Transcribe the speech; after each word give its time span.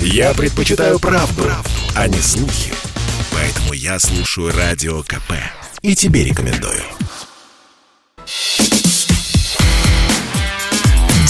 Я 0.00 0.34
предпочитаю 0.34 0.98
правду, 0.98 1.42
правду, 1.42 1.70
а 1.94 2.08
не 2.08 2.18
слухи. 2.18 2.72
Поэтому 3.32 3.72
я 3.72 3.98
слушаю 3.98 4.52
Радио 4.56 5.02
КП. 5.02 5.32
И 5.82 5.94
тебе 5.94 6.24
рекомендую. 6.24 6.82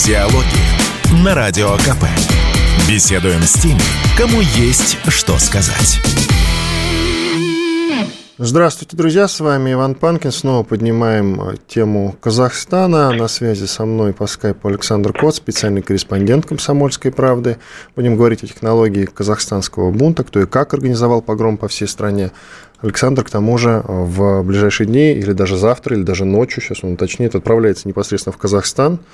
Диалоги 0.05 1.23
на 1.25 1.35
Радио 1.35 1.77
КП. 1.79 2.05
Беседуем 2.89 3.43
с 3.43 3.55
теми, 3.55 3.83
кому 4.17 4.41
есть 4.41 4.99
что 5.09 5.39
сказать. 5.39 6.01
Здравствуйте, 8.39 8.99
друзья, 8.99 9.29
с 9.29 9.41
вами 9.41 9.73
Иван 9.73 9.95
Панкин. 9.95 10.31
Снова 10.31 10.63
поднимаем 10.63 11.41
э, 11.41 11.55
тему 11.67 12.15
Казахстана. 12.21 13.11
На 13.11 13.29
связи 13.29 13.65
со 13.65 13.87
мной 13.87 14.13
по 14.13 14.27
скайпу 14.27 14.69
Александр 14.69 15.15
Кот, 15.19 15.37
специальный 15.37 15.81
корреспондент 15.81 16.45
«Комсомольской 16.45 17.13
правды». 17.13 17.57
Будем 17.97 18.15
говорить 18.15 18.45
о 18.45 18.47
технологии 18.47 19.07
казахстанского 19.07 19.91
бунта, 19.91 20.23
кто 20.23 20.43
и 20.43 20.47
как 20.47 20.75
организовал 20.75 21.23
погром 21.23 21.57
по 21.57 21.67
всей 21.67 21.89
стране. 21.89 22.31
Александр, 22.83 23.25
к 23.25 23.31
тому 23.31 23.57
же, 23.57 23.83
в 23.87 24.43
ближайшие 24.43 24.87
дни, 24.87 25.13
или 25.15 25.33
даже 25.33 25.57
завтра, 25.57 25.97
или 25.97 26.03
даже 26.03 26.27
ночью, 26.27 26.63
сейчас 26.63 26.85
он 26.85 26.93
уточнит, 26.93 27.35
отправляется 27.35 27.89
непосредственно 27.89 28.35
в 28.35 28.37
Казахстан– 28.37 28.99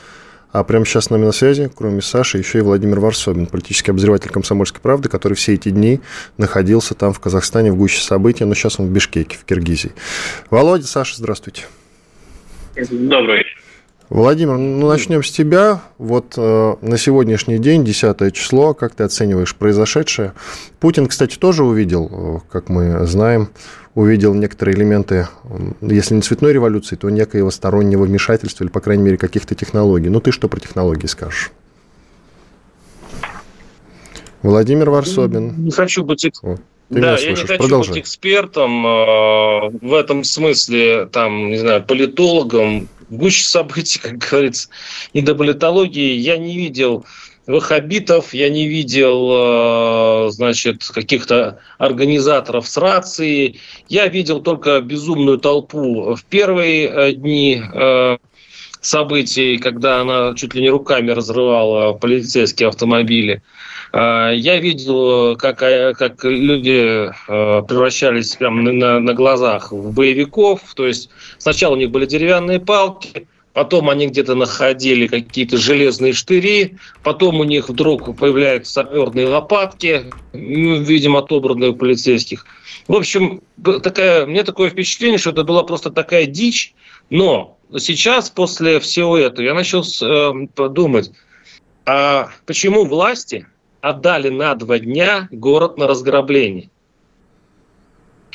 а 0.53 0.65
прямо 0.65 0.85
сейчас 0.85 1.07
с 1.07 1.11
нами 1.11 1.25
на 1.25 1.33
связи, 1.33 1.71
кроме 1.75 2.03
Саши, 2.03 2.39
еще 2.39 2.59
и 2.59 2.61
Владимир 2.61 3.01
Варсобин, 3.01 3.47
политический 3.47 3.91
обозреватель 3.91 4.31
«Комсомольской 4.31 4.81
правды», 4.81 5.09
который 5.09 5.35
все 5.35 5.55
эти 5.55 5.71
дни 5.71 6.01
находился 6.37 6.95
там, 6.95 7.13
в 7.13 7.21
Казахстане, 7.21 7.73
в 7.73 7.77
гуще 7.77 8.03
событий, 8.03 8.45
но 8.45 8.55
сейчас 8.55 8.79
он 8.79 8.87
в 8.87 8.91
Бишкеке, 8.91 9.39
в 9.39 9.45
Киргизии. 9.45 9.93
Володя, 10.51 10.87
Саша, 10.87 11.17
здравствуйте. 11.17 11.65
Добрый. 12.77 13.42
Владимир, 14.09 14.59
ну 14.59 14.89
начнем 14.89 15.23
с 15.23 15.31
тебя. 15.31 15.81
Вот 15.99 16.35
э, 16.37 16.75
на 16.81 16.99
сегодняшний 16.99 17.59
день, 17.59 17.85
10 17.85 18.35
число, 18.35 18.75
как 18.75 18.95
ты 18.95 19.05
оцениваешь 19.05 19.55
произошедшее? 19.55 20.35
Путин, 20.81 21.07
кстати, 21.07 21.39
тоже 21.39 21.65
увидел, 21.65 22.11
э, 22.13 22.41
как 22.51 22.69
мы 22.69 23.07
знаем, 23.07 23.49
увидел 23.95 24.35
некоторые 24.35 24.77
элементы, 24.77 25.29
если 25.81 26.15
не 26.15 26.23
цветной 26.23 26.53
революции, 26.53 26.97
то 26.97 27.09
некоего 27.11 27.51
стороннего 27.51 28.05
вмешательства 28.05 28.65
или, 28.65 28.71
по 28.71 28.81
крайней 28.81 29.05
мере, 29.05 29.17
каких-то 29.17 29.55
технологий. 29.55 30.09
Ну, 30.09 30.21
ты 30.21 30.31
что 30.33 30.49
про 30.49 30.61
технологии 30.61 31.07
скажешь? 31.07 31.51
Владимир 34.43 34.91
Варсобин. 34.91 35.65
Не 35.65 35.71
хочу 35.71 36.05
быть... 36.05 36.27
О, 36.43 36.57
да, 36.91 37.17
я 37.17 37.31
не 37.31 37.37
хочу 37.37 37.57
Продолжай. 37.59 37.95
быть 37.95 38.03
экспертом 38.03 38.87
э, 38.87 39.71
в 39.81 39.95
этом 39.95 40.25
смысле, 40.25 41.07
там, 41.07 41.49
не 41.49 41.57
знаю, 41.57 41.83
политологом, 41.85 42.89
гуще 43.13 43.45
событий, 43.45 44.01
как 44.01 44.19
говорится, 44.19 44.69
и 45.13 45.21
до 45.21 45.35
политологии 45.35 46.15
я 46.15 46.39
не 46.39 46.57
видел 46.57 47.05
ваххабитов, 47.47 48.35
я 48.35 48.49
не 48.49 48.69
видел, 48.69 50.27
э, 50.27 50.31
значит, 50.31 50.85
каких-то 50.85 51.61
организаторов 51.79 52.69
с 52.69 52.77
рации. 52.77 53.59
Я 53.89 54.07
видел 54.09 54.41
только 54.41 54.81
безумную 54.81 55.39
толпу 55.39 56.15
в 56.15 56.25
первые 56.25 56.89
э, 56.89 57.13
дни 57.13 57.61
э, 57.61 58.19
событий, 58.81 59.59
когда 59.59 60.01
она 60.01 60.35
чуть 60.35 60.55
ли 60.55 60.63
не 60.63 60.71
руками 60.71 61.11
разрывала 61.11 61.95
полицейские 61.95 62.69
автомобили. 62.69 63.43
Я 63.93 64.59
видел, 64.59 65.37
как, 65.37 65.59
как 65.59 66.25
люди 66.25 67.11
превращались 67.27 68.37
прямо 68.37 68.73
на, 68.73 69.01
на 69.01 69.13
глазах 69.13 69.71
в 69.71 69.93
боевиков. 69.93 70.61
То 70.75 70.87
есть 70.87 71.11
сначала 71.37 71.75
у 71.75 71.77
них 71.77 71.91
были 71.91 72.07
деревянные 72.07 72.59
палки, 72.59 73.27
Потом 73.53 73.91
они 73.91 74.07
где-то 74.07 74.35
находили 74.35 75.07
какие-то 75.07 75.59
железные 75.59 76.15
штыри, 76.15 76.77
потом 77.03 77.41
у 77.41 77.45
них 77.45 77.69
вдруг 77.69 78.17
появляются 78.17 78.73
саперные 78.73 79.29
лопатки, 79.29 80.11
видимо, 80.33 81.19
отобранные 81.19 81.71
у 81.71 81.75
полицейских. 81.75 82.47
В 82.89 82.95
общем, 82.95 83.43
такая, 83.83 84.25
мне 84.25 84.43
такое 84.43 84.71
впечатление, 84.71 85.19
что 85.19 85.31
это 85.31 85.45
была 85.45 85.65
просто 85.65 85.91
такая 85.91 86.25
дичь, 86.25 86.75
но 87.11 87.59
сейчас, 87.77 88.31
после 88.31 88.81
всего 88.81 89.19
этого, 89.19 89.45
я 89.45 89.53
начал 89.53 89.83
э, 89.83 90.47
подумать, 90.55 91.13
а 91.85 92.31
почему 92.47 92.87
власти 92.87 93.47
отдали 93.83 94.31
на 94.31 94.55
два 94.55 94.79
дня 94.79 95.29
город 95.31 95.77
на 95.77 95.87
разграбление? 95.87 96.71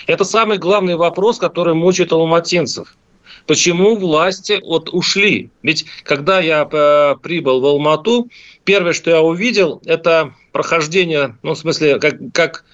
Это 0.06 0.24
самый 0.24 0.60
главный 0.60 0.96
вопрос, 0.96 1.40
который 1.40 1.74
мучает 1.74 2.12
алматинцев– 2.12 2.96
Почему 3.48 3.96
власти 3.96 4.60
вот 4.62 4.90
ушли? 4.92 5.50
Ведь 5.64 5.86
когда 6.04 6.40
я 6.42 6.68
э, 6.70 7.16
прибыл 7.22 7.62
в 7.62 7.66
Алмату, 7.66 8.30
первое, 8.66 8.92
что 8.92 9.10
я 9.10 9.22
увидел, 9.22 9.82
это 9.86 10.34
прохождение, 10.52 11.38
ну, 11.44 11.54
в 11.54 11.58
смысле, 11.58 11.98
как, 12.00 12.18
как, 12.34 12.66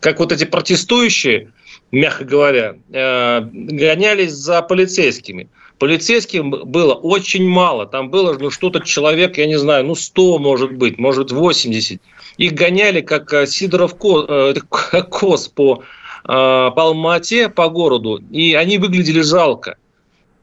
как 0.00 0.18
вот 0.18 0.32
эти 0.32 0.44
протестующие, 0.44 1.52
мягко 1.92 2.24
говоря, 2.24 2.76
э, 2.90 3.40
гонялись 3.42 4.32
за 4.32 4.62
полицейскими. 4.62 5.48
Полицейских 5.78 6.44
было 6.44 6.94
очень 6.94 7.46
мало. 7.48 7.86
Там 7.86 8.10
было 8.10 8.36
ну, 8.38 8.50
что-то 8.50 8.80
человек, 8.80 9.36
я 9.36 9.46
не 9.46 9.58
знаю, 9.58 9.84
ну 9.84 9.94
100 9.94 10.38
может 10.38 10.72
быть, 10.72 10.98
может 10.98 11.32
80. 11.32 12.00
Их 12.38 12.52
гоняли 12.54 13.00
как 13.00 13.32
э, 13.32 13.46
Сидоров 13.46 13.94
кос 13.96 15.48
по 15.54 15.82
Э, 16.28 16.72
по 16.74 16.82
Алмате, 16.82 17.48
по 17.48 17.68
городу, 17.68 18.20
и 18.32 18.54
они 18.54 18.78
выглядели 18.78 19.20
жалко. 19.20 19.76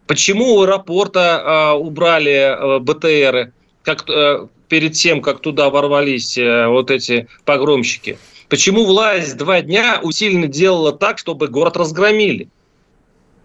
Почему 0.08 0.56
у 0.56 0.62
аэропорта 0.64 1.74
э, 1.76 1.78
убрали 1.78 2.32
э, 2.32 2.80
БТРы, 2.80 3.52
как, 3.84 4.06
перед 4.70 4.94
тем, 4.94 5.22
как 5.22 5.42
туда 5.42 5.70
ворвались 5.70 6.38
вот 6.38 6.90
эти 6.90 7.28
погромщики? 7.44 8.18
Почему 8.48 8.86
власть 8.86 9.36
два 9.36 9.62
дня 9.62 10.00
усиленно 10.02 10.48
делала 10.48 10.94
так, 10.94 11.18
чтобы 11.18 11.50
город 11.50 11.76
разгромили? 11.76 12.48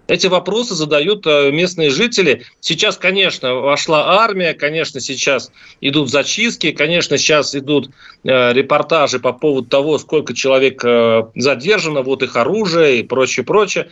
Эти 0.08 0.26
вопросы 0.26 0.74
задают 0.74 1.26
э, 1.26 1.50
местные 1.52 1.90
жители. 1.90 2.46
Сейчас, 2.60 2.96
конечно, 2.96 3.54
вошла 3.56 4.22
армия, 4.22 4.54
конечно, 4.54 5.00
сейчас 5.00 5.52
идут 5.82 6.10
зачистки, 6.10 6.72
конечно, 6.72 7.18
сейчас 7.18 7.54
идут 7.54 7.90
э, 8.24 8.54
репортажи 8.54 9.20
по 9.20 9.34
поводу 9.34 9.68
того, 9.68 9.98
сколько 9.98 10.32
человек 10.34 10.82
э, 10.82 11.24
задержано, 11.34 12.00
вот 12.00 12.22
их 12.22 12.36
оружие 12.36 13.00
и 13.00 13.02
прочее, 13.02 13.44
прочее. 13.44 13.90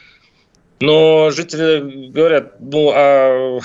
Но 0.80 1.30
жители 1.30 2.08
говорят, 2.08 2.54
ну, 2.60 2.92
а 2.94 3.60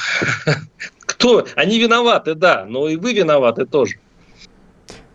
кто? 1.05 1.47
Они 1.55 1.79
виноваты, 1.79 2.35
да, 2.35 2.65
но 2.67 2.89
и 2.89 2.97
вы 2.97 3.13
виноваты 3.13 3.65
тоже. 3.65 3.95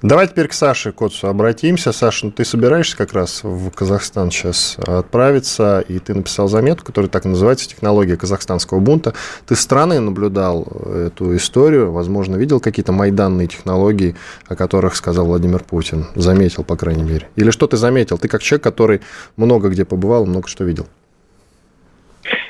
Давай 0.06 0.28
теперь 0.28 0.46
к 0.46 0.52
Саше 0.52 0.92
Коцу 0.92 1.26
обратимся. 1.26 1.90
Саша, 1.90 2.26
ну 2.26 2.30
ты 2.30 2.44
собираешься 2.44 2.96
как 2.96 3.12
раз 3.12 3.40
в 3.42 3.70
Казахстан 3.70 4.30
сейчас 4.30 4.76
отправиться, 4.78 5.80
и 5.80 5.98
ты 5.98 6.14
написал 6.14 6.46
заметку, 6.46 6.86
которая 6.86 7.10
так 7.10 7.24
называется 7.24 7.68
«Технология 7.68 8.16
казахстанского 8.16 8.78
бунта». 8.78 9.14
Ты 9.48 9.56
с 9.56 9.60
стороны 9.60 9.98
наблюдал 9.98 10.62
эту 10.94 11.34
историю, 11.34 11.90
возможно, 11.90 12.36
видел 12.36 12.60
какие-то 12.60 12.92
майданные 12.92 13.48
технологии, 13.48 14.14
о 14.46 14.54
которых 14.54 14.94
сказал 14.94 15.26
Владимир 15.26 15.64
Путин, 15.64 16.06
заметил, 16.14 16.62
по 16.62 16.76
крайней 16.76 17.02
мере. 17.02 17.28
Или 17.34 17.50
что 17.50 17.66
ты 17.66 17.76
заметил? 17.76 18.16
Ты 18.16 18.28
как 18.28 18.42
человек, 18.42 18.62
который 18.62 19.00
много 19.34 19.70
где 19.70 19.84
побывал, 19.84 20.24
много 20.24 20.46
что 20.46 20.62
видел. 20.62 20.86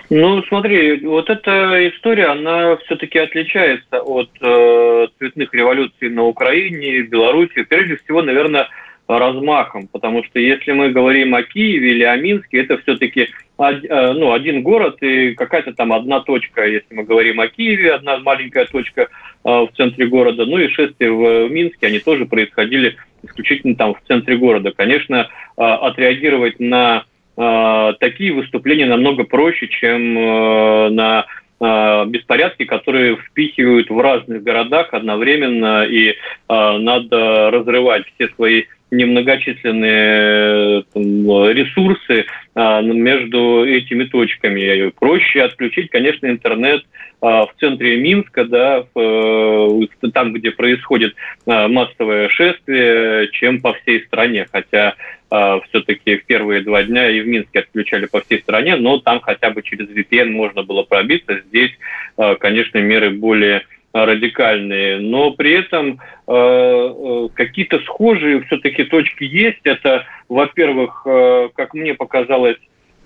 Ну, 0.08 0.42
смотри, 0.44 1.04
вот 1.04 1.28
эта 1.28 1.88
история, 1.88 2.26
она 2.26 2.76
все-таки 2.76 3.18
отличается 3.18 4.00
от 4.00 4.30
э, 4.40 5.06
цветных 5.18 5.52
революций 5.52 6.10
на 6.10 6.22
Украине, 6.24 7.02
Беларуси, 7.02 7.64
прежде 7.64 7.96
всего, 7.96 8.22
наверное, 8.22 8.68
размахом, 9.08 9.88
потому 9.88 10.24
что 10.24 10.38
если 10.38 10.72
мы 10.72 10.90
говорим 10.90 11.34
о 11.34 11.42
Киеве 11.42 11.92
или 11.92 12.04
о 12.04 12.16
Минске, 12.16 12.60
это 12.60 12.78
все-таки 12.78 13.28
э, 13.58 14.12
ну, 14.12 14.32
один 14.32 14.62
город 14.62 14.96
и 15.00 15.34
какая-то 15.34 15.72
там 15.74 15.92
одна 15.92 16.20
точка, 16.20 16.66
если 16.66 16.94
мы 16.94 17.04
говорим 17.04 17.40
о 17.40 17.48
Киеве, 17.48 17.94
одна 17.94 18.18
маленькая 18.18 18.66
точка 18.66 19.02
э, 19.02 19.06
в 19.44 19.70
центре 19.76 20.06
города, 20.06 20.44
ну 20.44 20.58
и 20.58 20.68
шествия 20.68 21.10
в 21.10 21.48
Минске, 21.48 21.86
они 21.86 22.00
тоже 22.00 22.26
происходили 22.26 22.97
исключительно 23.22 23.74
там 23.76 23.94
в 23.94 24.02
центре 24.06 24.36
города. 24.36 24.72
Конечно, 24.72 25.28
э, 25.56 25.62
отреагировать 25.62 26.59
на 26.59 27.04
такие 27.36 28.33
выступления 28.33 28.86
намного 28.86 29.24
проще, 29.24 29.68
чем 29.68 30.18
э, 30.18 30.88
на 30.91 31.27
э, 31.60 32.04
беспорядки, 32.06 32.65
которые 32.65 33.16
впихивают 33.16 33.91
в 33.91 33.98
разных 33.98 34.42
городах 34.42 34.94
одновременно, 34.94 35.84
и 35.84 36.16
надо 36.48 37.50
разрывать 37.50 38.04
все 38.15 38.28
свои 38.28 38.65
немногочисленные 38.91 40.84
там, 40.92 41.04
ресурсы 41.50 42.27
а, 42.54 42.80
между 42.83 43.65
этими 43.66 44.04
точками. 44.04 44.91
Проще 44.91 45.42
отключить, 45.42 45.91
конечно, 45.91 46.27
интернет 46.27 46.84
а, 47.21 47.47
в 47.47 47.54
центре 47.59 47.97
Минска, 47.97 48.44
да, 48.44 48.84
в, 48.94 49.86
там, 50.12 50.33
где 50.33 50.53
происходит 50.53 51.15
а, 51.47 51.68
массовое 51.68 52.28
шествие, 52.28 53.28
чем 53.33 53.60
по 53.60 53.72
всей 53.74 54.04
стране. 54.04 54.47
Хотя 54.50 54.94
а, 55.28 55.60
все-таки 55.62 56.16
в 56.16 56.24
первые 56.24 56.62
два 56.62 56.84
дня 56.84 57.10
и 57.10 57.21
в 57.21 57.27
Минске 57.27 57.60
отключали 57.60 58.06
по 58.06 58.21
всей 58.21 58.41
стране, 58.41 58.77
но 58.77 58.98
там 58.98 59.21
хотя 59.21 59.50
бы 59.50 59.62
через 59.62 59.88
VPN 59.88 60.30
можно 60.30 60.62
было 60.62 60.84
пробиться. 60.84 61.41
Здесь, 61.48 61.72
а, 62.16 62.36
конечно, 62.36 62.78
меры 62.78 63.10
более 63.10 63.62
радикальные, 64.04 64.98
но 65.01 65.31
при 65.31 65.53
этом 65.53 65.98
э, 66.27 66.33
э, 66.33 67.28
какие-то 67.34 67.78
схожие 67.81 68.43
все-таки 68.43 68.84
точки 68.84 69.25
есть. 69.25 69.60
Это, 69.65 70.04
во-первых, 70.28 71.03
э, 71.07 71.48
как 71.54 71.75
мне 71.75 71.95
показалось, 71.95 72.59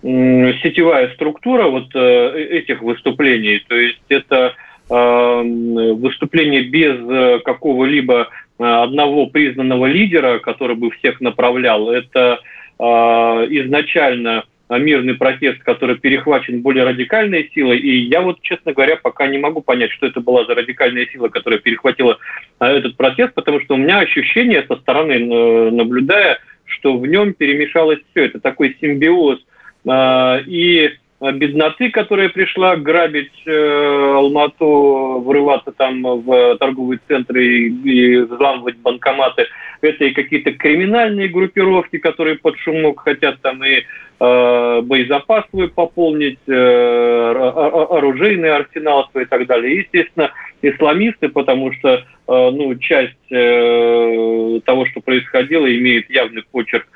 сетевая 0.03 1.13
структура 1.15 1.67
вот 1.67 1.95
этих 1.95 2.81
выступлений. 2.81 3.63
То 3.69 3.77
есть 3.77 4.01
это 4.09 4.55
выступление 4.89 6.63
без 6.63 7.43
какого-либо 7.43 8.31
одного 8.57 9.27
признанного 9.27 9.85
лидера, 9.85 10.39
который 10.39 10.75
бы 10.75 10.91
всех 10.91 11.21
направлял. 11.21 11.91
Это 11.91 12.41
изначально 12.79 14.45
мирный 14.79 15.15
протест, 15.15 15.63
который 15.63 15.97
перехвачен 15.97 16.63
более 16.63 16.85
радикальной 16.85 17.51
силой. 17.55 17.79
И 17.79 18.09
я 18.09 18.21
вот, 18.21 18.41
честно 18.43 18.73
говоря, 18.73 18.97
пока 18.97 19.27
не 19.27 19.39
могу 19.39 19.63
понять, 19.63 19.91
что 19.93 20.07
это 20.07 20.21
была 20.21 20.45
за 20.45 20.55
радикальная 20.55 21.07
сила, 21.07 21.29
которая 21.29 21.59
перехватила 21.59 22.19
а, 22.59 22.71
этот 22.71 22.97
протест, 22.97 23.35
потому 23.35 23.61
что 23.61 23.75
у 23.75 23.79
меня 23.79 23.99
ощущение 23.99 24.65
со 24.69 24.77
стороны, 24.77 25.13
э, 25.13 25.71
наблюдая, 25.71 26.39
что 26.65 26.97
в 26.97 27.07
нем 27.07 27.33
перемешалось 27.35 27.99
все. 28.11 28.27
Это 28.27 28.41
такой 28.41 28.77
симбиоз 28.81 29.41
и 29.87 30.91
бедноты, 31.21 31.91
которая 31.91 32.29
пришла 32.29 32.77
грабить 32.77 33.33
э, 33.47 34.13
Алмату, 34.15 35.23
врываться 35.25 35.73
там 35.73 36.03
в 36.03 36.57
торговые 36.59 37.01
центры 37.07 37.45
и, 37.45 37.69
и 37.69 38.19
взламывать 38.21 38.79
банкоматы. 38.79 39.47
Это 39.83 40.05
и 40.05 40.13
какие-то 40.13 40.53
криминальные 40.53 41.29
группировки, 41.29 41.99
которые 41.99 42.37
под 42.37 42.59
шумок 42.59 43.01
хотят 43.01 43.41
там 43.41 43.65
и 43.65 43.83
Э, 44.23 44.83
боезапас 44.83 45.47
свой 45.49 45.71
пополнить, 45.71 46.41
э, 46.47 46.53
оружейный 46.53 48.55
арсенал 48.55 49.09
свой 49.11 49.23
и 49.23 49.27
так 49.27 49.47
далее. 49.47 49.79
Естественно, 49.79 50.31
исламисты, 50.61 51.31
потому 51.31 51.73
что 51.73 51.89
э, 51.89 52.03
ну, 52.27 52.75
часть 52.77 53.17
того, 53.31 54.87
что 54.87 55.01
происходило, 55.01 55.75
имеет 55.75 56.11
явный 56.11 56.43
почерк 56.51 56.87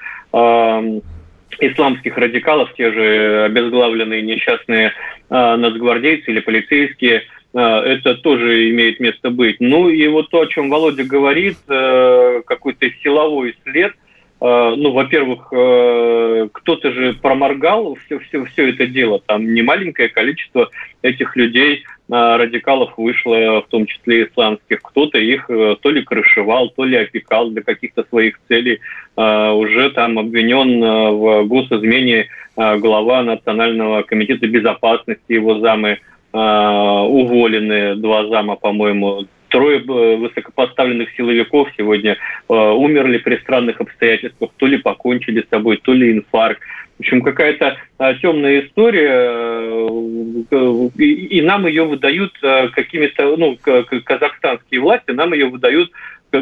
исламских 1.60 2.16
радикалов, 2.16 2.72
те 2.74 2.92
же 2.92 3.44
обезглавленные 3.44 4.22
несчастные 4.22 4.92
нацгвардейцы 5.30 6.30
или 6.30 6.40
полицейские, 6.40 7.22
это 7.52 8.14
тоже 8.16 8.70
имеет 8.70 9.00
место 9.00 9.30
быть. 9.30 9.56
Ну 9.60 9.88
и 9.88 10.06
вот 10.08 10.30
то, 10.30 10.40
о 10.40 10.46
чем 10.46 10.70
Володя 10.70 11.04
говорит, 11.04 11.56
какой-то 11.66 12.90
силовой 13.02 13.56
след– 13.64 13.92
Э, 14.44 14.74
ну, 14.76 14.92
во-первых, 14.92 15.48
э, 15.52 16.48
кто-то 16.52 16.92
же 16.92 17.14
проморгал 17.14 17.96
все, 18.04 18.18
все, 18.18 18.44
все 18.44 18.70
это 18.70 18.86
дело. 18.86 19.20
Там 19.24 19.54
немаленькое 19.54 20.10
количество 20.10 20.68
этих 21.00 21.34
людей, 21.34 21.82
э, 21.82 21.93
радикалов 22.08 22.92
вышло, 22.96 23.62
в 23.62 23.66
том 23.68 23.86
числе 23.86 24.24
исламских. 24.24 24.82
Кто-то 24.82 25.18
их 25.18 25.46
то 25.46 25.90
ли 25.90 26.02
крышевал, 26.02 26.68
то 26.70 26.84
ли 26.84 26.96
опекал 26.96 27.50
для 27.50 27.62
каких-то 27.62 28.04
своих 28.10 28.38
целей. 28.48 28.80
Уже 29.16 29.90
там 29.90 30.18
обвинен 30.18 30.80
в 30.80 31.44
госизмене 31.46 32.28
глава 32.56 33.22
Национального 33.22 34.02
комитета 34.02 34.46
безопасности, 34.46 35.32
его 35.32 35.60
замы 35.60 35.98
уволены, 36.32 37.94
два 37.94 38.26
зама, 38.26 38.56
по-моему, 38.56 39.26
трое 39.54 39.78
э, 39.78 40.16
высокопоставленных 40.16 41.14
силовиков 41.16 41.68
сегодня 41.76 42.16
э, 42.16 42.52
умерли 42.52 43.18
при 43.18 43.36
странных 43.36 43.80
обстоятельствах, 43.80 44.50
то 44.56 44.66
ли 44.66 44.78
покончили 44.78 45.42
с 45.42 45.48
собой, 45.48 45.76
то 45.76 45.92
ли 45.92 46.10
инфаркт. 46.10 46.60
В 46.96 47.00
общем, 47.00 47.22
какая-то 47.22 47.76
а, 47.98 48.14
темная 48.14 48.60
история, 48.60 49.10
э, 49.10 50.88
и, 50.96 51.42
нам 51.42 51.66
ее 51.66 51.84
выдают 51.84 52.32
а, 52.42 52.68
какими-то, 52.68 53.36
ну, 53.36 53.58
казахстанские 54.04 54.80
власти 54.80 55.10
нам 55.10 55.32
ее 55.32 55.46
выдают 55.46 55.90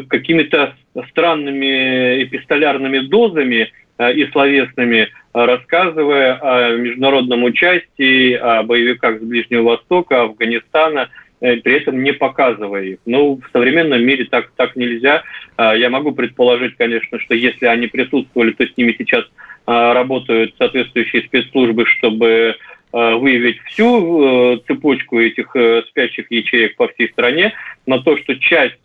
какими-то 0.09 0.75
странными 1.11 2.25
эпистолярными 2.25 3.01
дозами 3.01 3.73
а, 3.97 4.11
и 4.11 4.31
словесными, 4.31 5.09
рассказывая 5.33 6.35
о 6.35 6.77
международном 6.77 7.45
участии, 7.45 8.35
о 8.35 8.63
боевиках 8.63 9.21
с 9.21 9.23
Ближнего 9.23 9.63
Востока, 9.63 10.23
Афганистана– 10.23 11.09
Э, 11.43 11.57
при 11.57 11.75
этом 11.75 12.05
не 12.05 12.13
показывая 12.13 12.85
их. 12.85 12.99
Ну, 13.05 13.41
в 13.45 13.51
современном 13.53 14.01
мире 14.01 14.27
так, 14.31 14.53
так 14.57 14.77
нельзя. 14.77 15.25
Я 15.59 15.91
могу 15.91 16.13
предположить, 16.13 16.77
конечно, 16.77 17.19
что 17.19 17.35
если 17.35 17.67
они 17.67 17.89
присутствовали, 17.89 18.53
то 18.53 18.65
с 18.65 18.77
ними 18.77 18.95
сейчас 18.97 19.25
работают 19.67 20.55
соответствующие 20.59 21.23
спецслужбы, 21.23 21.87
чтобы 21.87 22.57
а, 22.95 23.17
выявить 23.17 23.59
всю 23.63 24.53
э, 24.55 24.59
цепочку 24.67 25.19
этих 25.19 25.57
э, 25.57 25.83
спящих 25.89 26.31
ячеек 26.31 26.77
по 26.77 26.89
всей 26.89 27.09
стране, 27.09 27.55
но 27.87 27.99
то, 28.03 28.19
что 28.19 28.35
часть 28.37 28.77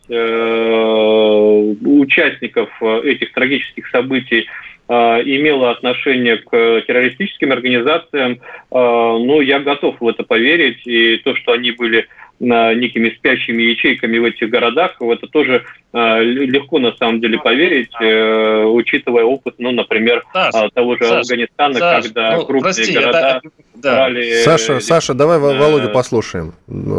участников 1.86 2.70
этих 2.82 3.34
трагических 3.34 3.88
событий 3.90 4.48
имела 4.88 5.72
отношение 5.72 6.38
к 6.38 6.50
террористическим 6.88 7.52
организациям, 7.52 8.40
ну, 8.72 9.42
я 9.42 9.60
готов 9.60 10.00
в 10.00 10.08
это 10.08 10.24
поверить, 10.24 10.88
и 10.88 11.18
то, 11.18 11.36
что 11.36 11.52
они 11.52 11.72
были 11.72 12.08
некими 12.40 13.10
спящими 13.18 13.64
ячейками 13.64 14.18
в 14.20 14.26
этих 14.26 14.50
городах, 14.50 14.96
в 15.00 15.10
это 15.10 15.28
тоже 15.28 15.64
э, 15.94 16.24
легко 16.24 16.78
на 16.80 16.94
самом 16.94 17.20
деле 17.20 17.40
поверить, 17.40 17.90
э, 18.00 18.64
учитывая 18.66 19.24
опыт, 19.24 19.56
ну, 19.58 19.72
например, 19.72 20.24
Саш, 20.34 20.54
а, 20.54 20.70
того 20.70 20.98
же 20.98 21.06
Саш, 21.06 21.22
Афганистана, 21.22 21.80
Саш, 21.80 22.06
когда 22.06 22.38
ну, 22.38 22.46
крупные 22.46 22.74
прости, 22.76 22.94
города 22.94 23.42
это, 23.44 23.50
да. 23.76 23.96
брали... 23.96 24.44
Саша, 24.44 24.80
Саша, 24.80 25.14
давай 25.14 25.40
Володю 25.40 25.90
послушаем, 25.90 26.54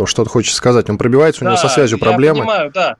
что-то 0.06 0.28
хочет 0.28 0.54
сказать, 0.54 0.90
он 0.90 0.98
пробивается, 0.98 1.44
у 1.44 1.48
него 1.48 1.56
со 1.56 1.68
связью 1.68 1.98
проблемы. 1.98 2.38
Я 2.38 2.42
понимаю, 2.42 2.70
да. 2.74 2.96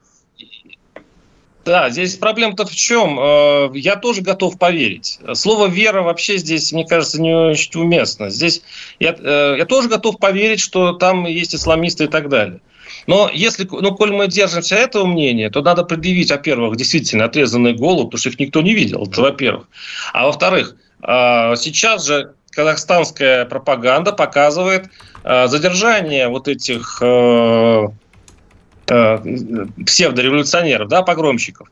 Да, 1.69 1.91
здесь 1.91 2.15
проблема-то 2.15 2.65
в 2.65 2.75
чем? 2.75 3.19
Э, 3.19 3.69
я 3.75 3.95
тоже 3.95 4.21
готов 4.21 4.57
поверить. 4.57 5.19
Слово 5.35 5.67
«вера» 5.67 6.01
вообще 6.01 6.39
здесь, 6.39 6.73
мне 6.73 6.83
кажется, 6.83 7.21
не 7.21 7.31
очень 7.31 7.79
уместно. 7.79 8.31
Здесь 8.31 8.63
я, 8.99 9.15
э, 9.15 9.53
я 9.55 9.65
тоже 9.65 9.87
готов 9.87 10.17
поверить, 10.17 10.61
что 10.61 10.93
там 10.93 11.27
есть 11.27 11.53
исламисты 11.53 12.05
и 12.05 12.07
так 12.07 12.27
далее. 12.27 12.61
Но 13.05 13.29
если, 13.31 13.67
ну, 13.69 13.93
коль 13.93 14.11
мы 14.11 14.27
держимся 14.27 14.77
этого 14.77 15.05
мнения, 15.05 15.51
то 15.51 15.61
надо 15.61 15.83
предъявить, 15.83 16.31
во-первых, 16.31 16.75
действительно 16.75 17.25
отрезанные 17.25 17.75
головы, 17.75 18.05
потому 18.05 18.19
что 18.19 18.29
их 18.29 18.39
никто 18.39 18.63
не 18.63 18.73
видел, 18.73 19.03
это 19.03 19.21
во-первых. 19.21 19.67
А 20.11 20.25
во-вторых, 20.25 20.75
э, 21.03 21.55
сейчас 21.55 22.07
же 22.07 22.33
казахстанская 22.49 23.45
пропаганда 23.45 24.11
показывает 24.11 24.87
задержание 25.23 26.29
вот 26.29 26.47
этих 26.47 26.99
псевдореволюционеров, 29.85 30.87
да, 30.87 31.01
погромщиков. 31.03 31.69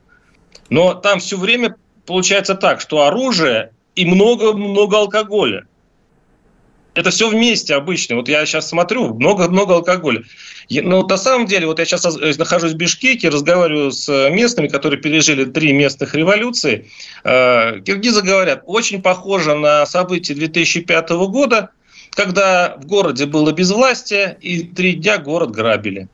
Но 0.69 0.93
там 0.93 1.19
все 1.19 1.37
время 1.37 1.75
получается 2.05 2.55
так, 2.55 2.81
что 2.81 3.03
оружие 3.03 3.71
и 3.95 4.05
много-много 4.05 4.97
алкоголя. 4.97 5.65
Это 6.93 7.11
все 7.11 7.29
вместе 7.29 7.75
обычно. 7.75 8.15
Вот 8.15 8.27
я 8.27 8.43
сейчас 8.45 8.69
смотрю, 8.69 9.13
много-много 9.13 9.75
алкоголя. 9.75 10.23
Но 10.69 11.05
на 11.05 11.17
самом 11.17 11.45
деле, 11.45 11.67
вот 11.67 11.77
я 11.77 11.85
сейчас 11.85 12.05
нахожусь 12.37 12.73
в 12.73 12.75
Бишкеке, 12.75 13.29
разговариваю 13.29 13.91
с 13.91 14.29
местными, 14.31 14.67
которые 14.67 14.99
пережили 14.99 15.45
три 15.45 15.73
местных 15.73 16.15
революции. 16.15 16.89
Э, 17.23 17.81
киргизы 17.81 18.23
говорят, 18.23 18.63
очень 18.65 19.03
похоже 19.03 19.53
на 19.53 19.85
события 19.85 20.33
2005 20.33 21.09
года, 21.29 21.69
когда 22.11 22.75
в 22.81 22.87
городе 22.87 23.27
было 23.27 23.51
безвластие, 23.51 24.35
и 24.41 24.63
три 24.63 24.93
дня 24.93 25.19
город 25.19 25.51
грабили. 25.51 26.07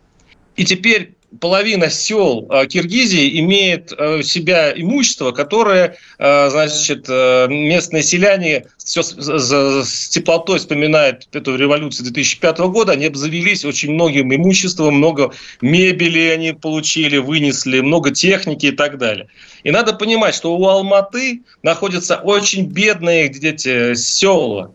И 0.56 0.66
теперь 0.66 1.16
половина 1.40 1.90
сел 1.90 2.48
э, 2.50 2.68
Киргизии 2.68 3.40
имеет 3.40 3.92
у 3.94 3.96
э, 3.96 4.24
себя 4.24 4.74
имущество, 4.76 5.32
которое, 5.32 5.98
э, 6.20 6.50
значит, 6.50 7.08
местные 7.08 8.04
селяне 8.04 8.66
все 8.78 9.02
с 9.04 10.10
теплотой 10.10 10.60
вспоминают 10.60 11.28
эту 11.32 11.56
революцию 11.56 12.06
2005 12.06 12.60
года. 12.60 12.94
Они 12.94 13.06
обзавелись 13.06 13.66
очень 13.66 13.94
многим 13.94 14.34
имуществом, 14.34 14.96
много 14.96 15.34
мебели 15.62 16.30
они 16.30 16.54
получили, 16.54 17.18
вынесли, 17.18 17.80
много 17.80 18.12
техники 18.12 18.68
и 18.68 18.72
так 18.72 18.98
далее. 18.98 19.28
И 19.64 19.72
надо 19.72 19.94
понимать, 19.94 20.36
что 20.36 20.56
у 20.56 20.68
Алматы 20.68 21.42
находятся 21.62 22.18
очень 22.18 22.66
бедные 22.66 23.30
дети 23.30 23.96
села, 23.96 24.74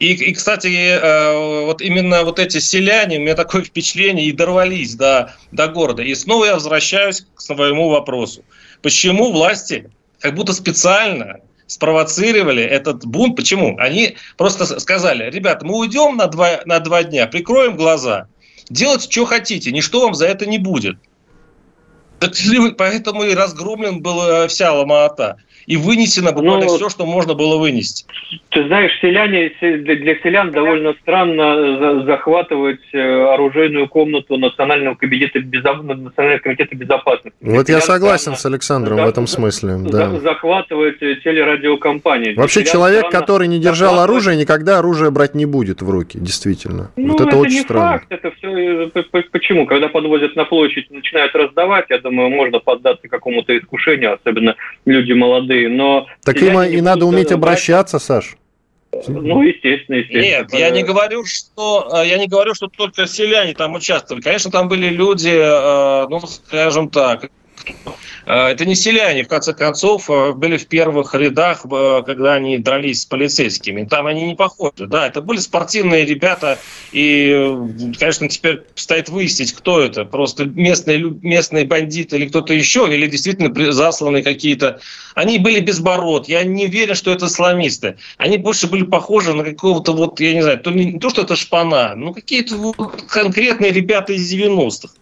и, 0.00 0.14
и, 0.14 0.32
кстати, 0.32 0.66
э, 0.66 1.64
вот 1.66 1.82
именно 1.82 2.24
вот 2.24 2.38
эти 2.38 2.58
селяне, 2.58 3.18
у 3.18 3.20
меня 3.20 3.34
такое 3.34 3.62
впечатление, 3.64 4.26
и 4.26 4.32
дорвались 4.32 4.94
до, 4.94 5.34
до 5.52 5.68
города. 5.68 6.02
И 6.02 6.14
снова 6.14 6.46
я 6.46 6.54
возвращаюсь 6.54 7.26
к 7.34 7.40
своему 7.40 7.90
вопросу. 7.90 8.42
Почему 8.82 9.30
власти 9.30 9.90
как 10.18 10.34
будто 10.34 10.54
специально 10.54 11.40
спровоцировали 11.66 12.62
этот 12.62 13.04
бунт? 13.04 13.36
Почему? 13.36 13.76
Они 13.78 14.16
просто 14.38 14.80
сказали, 14.80 15.30
ребята, 15.30 15.66
мы 15.66 15.76
уйдем 15.76 16.16
на 16.16 16.26
два, 16.28 16.62
на 16.64 16.80
два 16.80 17.04
дня, 17.04 17.26
прикроем 17.26 17.76
глаза, 17.76 18.26
делайте, 18.70 19.10
что 19.10 19.26
хотите, 19.26 19.70
ничто 19.70 20.00
вам 20.00 20.14
за 20.14 20.26
это 20.26 20.46
не 20.46 20.56
будет. 20.56 20.96
Поэтому 22.78 23.24
и 23.24 23.34
разгромлен 23.34 24.00
был 24.00 24.22
э, 24.22 24.48
вся 24.48 24.72
Ломаата. 24.72 25.36
И 25.66 25.76
вынесено 25.76 26.32
буквально 26.32 26.66
ну, 26.66 26.76
все, 26.76 26.88
что 26.88 27.06
можно 27.06 27.34
было 27.34 27.58
вынести. 27.58 28.04
Ты 28.50 28.66
знаешь, 28.66 28.92
селяне, 29.00 29.52
для 29.60 30.16
селян 30.22 30.50
довольно 30.50 30.94
странно 31.02 32.04
захватывать 32.04 32.80
э, 32.92 32.98
оружейную 32.98 33.88
комнату 33.88 34.36
Национального 34.36 34.94
комитета, 34.94 35.40
безо... 35.40 35.74
Национального 35.74 36.40
комитета 36.40 36.74
безопасности. 36.76 37.36
Вот 37.40 37.68
я 37.68 37.80
согласен 37.80 38.36
с 38.36 38.44
Александром 38.46 38.98
за... 38.98 39.04
в 39.04 39.08
этом 39.08 39.26
смысле. 39.26 39.76
Да. 39.90 40.10
Захватывать 40.20 41.00
э, 41.00 41.16
телерадиокомпании. 41.22 42.34
Вообще 42.34 42.64
человек, 42.64 43.06
странно... 43.06 43.20
который 43.20 43.48
не 43.48 43.58
держал 43.58 43.90
захватывать... 43.90 44.10
оружие, 44.10 44.36
никогда 44.36 44.78
оружие 44.78 45.10
брать 45.10 45.34
не 45.34 45.46
будет 45.46 45.82
в 45.82 45.90
руки, 45.90 46.18
действительно. 46.18 46.90
Ну, 46.96 47.12
вот 47.12 47.20
это, 47.20 47.30
это 47.30 47.36
очень 47.38 47.54
не 47.54 47.60
странно. 47.60 47.90
факт, 47.92 48.06
это 48.10 48.30
все... 48.32 48.90
Э, 48.94 49.22
почему? 49.30 49.66
Когда 49.66 49.88
подвозят 49.88 50.36
на 50.36 50.44
площадь, 50.44 50.90
начинают 50.90 51.34
раздавать, 51.34 51.86
я 51.90 51.98
думаю, 51.98 52.30
можно 52.30 52.58
поддаться 52.58 53.08
какому-то 53.08 53.56
искушению, 53.56 54.14
особенно 54.14 54.56
люди 54.86 55.12
молодые, 55.12 55.59
но... 55.66 56.06
Так 56.24 56.36
им 56.42 56.60
и 56.60 56.80
надо 56.80 57.06
уметь 57.06 57.32
обращаться, 57.32 57.98
Саш. 57.98 58.36
Ну, 59.06 59.42
естественно, 59.42 59.96
естественно. 59.96 60.22
Нет, 60.22 60.52
я 60.52 60.70
не 60.70 60.82
говорю, 60.82 61.24
что 61.24 61.88
э, 61.94 62.08
я 62.08 62.18
не 62.18 62.26
говорю, 62.26 62.54
что 62.54 62.66
только 62.66 63.06
селяне 63.06 63.54
там 63.54 63.74
участвовали. 63.74 64.20
Конечно, 64.20 64.50
там 64.50 64.68
были 64.68 64.88
люди, 64.88 65.30
э, 65.30 66.08
ну, 66.08 66.20
скажем 66.26 66.90
так, 66.90 67.30
это 68.30 68.64
не 68.64 68.74
селяне, 68.74 69.24
в 69.24 69.28
конце 69.28 69.52
концов, 69.54 70.08
э, 70.10 70.32
были 70.32 70.56
в 70.56 70.66
первых 70.66 71.14
рядах, 71.14 71.64
э, 71.64 72.02
когда 72.04 72.34
они 72.34 72.58
дрались 72.58 73.02
с 73.02 73.06
полицейскими. 73.06 73.84
Там 73.84 74.06
они 74.06 74.26
не 74.26 74.34
похожи. 74.34 74.86
Да, 74.86 75.06
это 75.06 75.20
были 75.20 75.38
спортивные 75.38 76.04
ребята, 76.04 76.58
и, 76.92 77.56
конечно, 77.98 78.28
теперь 78.28 78.62
стоит 78.74 79.08
выяснить, 79.08 79.52
кто 79.52 79.80
это. 79.80 80.04
Просто 80.04 80.44
местные, 80.44 80.98
местные 81.22 81.64
бандиты 81.64 82.16
или 82.16 82.28
кто-то 82.28 82.54
еще, 82.54 82.88
или 82.92 83.06
действительно 83.06 83.72
засланные 83.72 84.22
какие-то. 84.22 84.80
Они 85.14 85.38
были 85.38 85.60
без 85.60 85.80
бород. 85.80 86.28
Я 86.28 86.44
не 86.44 86.66
уверен, 86.66 86.94
что 86.94 87.10
это 87.10 87.26
исламисты. 87.26 87.96
Они 88.16 88.36
больше 88.38 88.68
были 88.68 88.84
похожи 88.84 89.34
на 89.34 89.44
какого-то 89.44 89.92
вот, 89.92 90.20
я 90.20 90.34
не 90.34 90.42
знаю, 90.42 90.60
то, 90.60 90.70
не 90.70 90.98
то 90.98 91.10
что 91.10 91.22
это 91.22 91.36
шпана, 91.36 91.94
но 91.96 92.12
какие-то 92.12 92.56
вот 92.56 92.76
конкретные 93.08 93.72
ребята 93.72 94.12
из 94.12 94.32
90-х. 94.32 94.94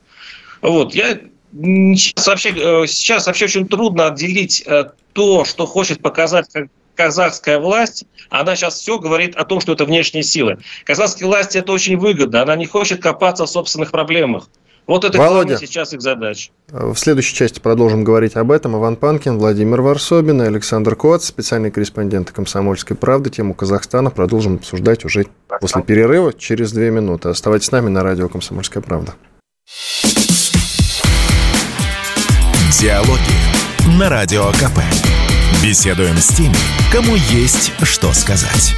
Вот, 0.62 0.94
я 0.94 1.20
сейчас 1.52 2.26
вообще, 2.26 2.50
э, 2.50 2.86
сейчас 2.86 3.26
вообще 3.26 3.46
очень 3.46 3.66
трудно 3.68 4.06
отделить 4.06 4.62
э, 4.66 4.90
то, 5.12 5.44
что 5.44 5.66
хочет 5.66 6.00
показать 6.00 6.46
казахская 6.94 7.58
власть, 7.58 8.04
она 8.28 8.56
сейчас 8.56 8.80
все 8.80 8.98
говорит 8.98 9.36
о 9.36 9.44
том, 9.44 9.60
что 9.60 9.72
это 9.72 9.84
внешние 9.84 10.24
силы. 10.24 10.58
Казахской 10.84 11.26
власти 11.26 11.58
это 11.58 11.72
очень 11.72 11.96
выгодно, 11.96 12.42
она 12.42 12.56
не 12.56 12.66
хочет 12.66 13.00
копаться 13.00 13.46
в 13.46 13.50
собственных 13.50 13.92
проблемах. 13.92 14.48
Вот 14.88 15.04
это 15.04 15.18
Володя, 15.18 15.58
сейчас 15.58 15.92
их 15.92 16.00
задача. 16.00 16.50
В 16.68 16.96
следующей 16.96 17.36
части 17.36 17.60
продолжим 17.60 18.04
говорить 18.04 18.36
об 18.36 18.50
этом. 18.50 18.74
Иван 18.74 18.96
Панкин, 18.96 19.36
Владимир 19.36 19.82
Варсобин 19.82 20.40
и 20.40 20.46
Александр 20.46 20.96
Коц, 20.96 21.26
специальные 21.26 21.70
корреспонденты 21.70 22.32
«Комсомольской 22.32 22.96
правды». 22.96 23.28
Тему 23.28 23.52
Казахстана 23.52 24.08
продолжим 24.08 24.54
обсуждать 24.54 25.04
уже 25.04 25.26
после 25.60 25.82
перерыва 25.82 26.32
через 26.32 26.72
две 26.72 26.90
минуты. 26.90 27.28
Оставайтесь 27.28 27.66
с 27.66 27.70
нами 27.70 27.90
на 27.90 28.02
радио 28.02 28.30
«Комсомольская 28.30 28.82
правда». 28.82 29.14
Диалоги 32.80 33.98
на 33.98 34.08
Радио 34.08 34.52
КП. 34.52 34.78
Беседуем 35.64 36.16
с 36.16 36.28
теми, 36.28 36.54
кому 36.92 37.16
есть 37.16 37.72
что 37.82 38.12
сказать. 38.12 38.76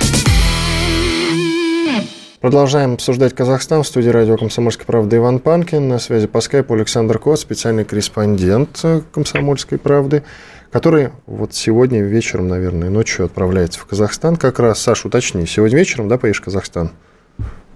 Продолжаем 2.40 2.94
обсуждать 2.94 3.34
Казахстан. 3.34 3.82
В 3.82 3.86
студии 3.86 4.08
радио 4.08 4.38
«Комсомольская 4.38 4.86
правда» 4.86 5.18
Иван 5.18 5.38
Панкин. 5.38 5.86
На 5.86 5.98
связи 5.98 6.28
по 6.28 6.40
скайпу 6.40 6.72
Александр 6.72 7.18
Кот, 7.18 7.40
специальный 7.40 7.84
корреспондент 7.84 8.82
«Комсомольской 9.12 9.76
правды», 9.76 10.24
который 10.72 11.10
вот 11.26 11.52
сегодня 11.52 12.00
вечером, 12.00 12.48
наверное, 12.48 12.88
ночью 12.88 13.26
отправляется 13.26 13.80
в 13.80 13.84
Казахстан. 13.84 14.36
Как 14.36 14.60
раз, 14.60 14.80
Саш, 14.80 15.04
уточни, 15.04 15.44
сегодня 15.44 15.76
вечером, 15.76 16.08
да, 16.08 16.16
поедешь 16.16 16.40
в 16.40 16.44
Казахстан? 16.44 16.92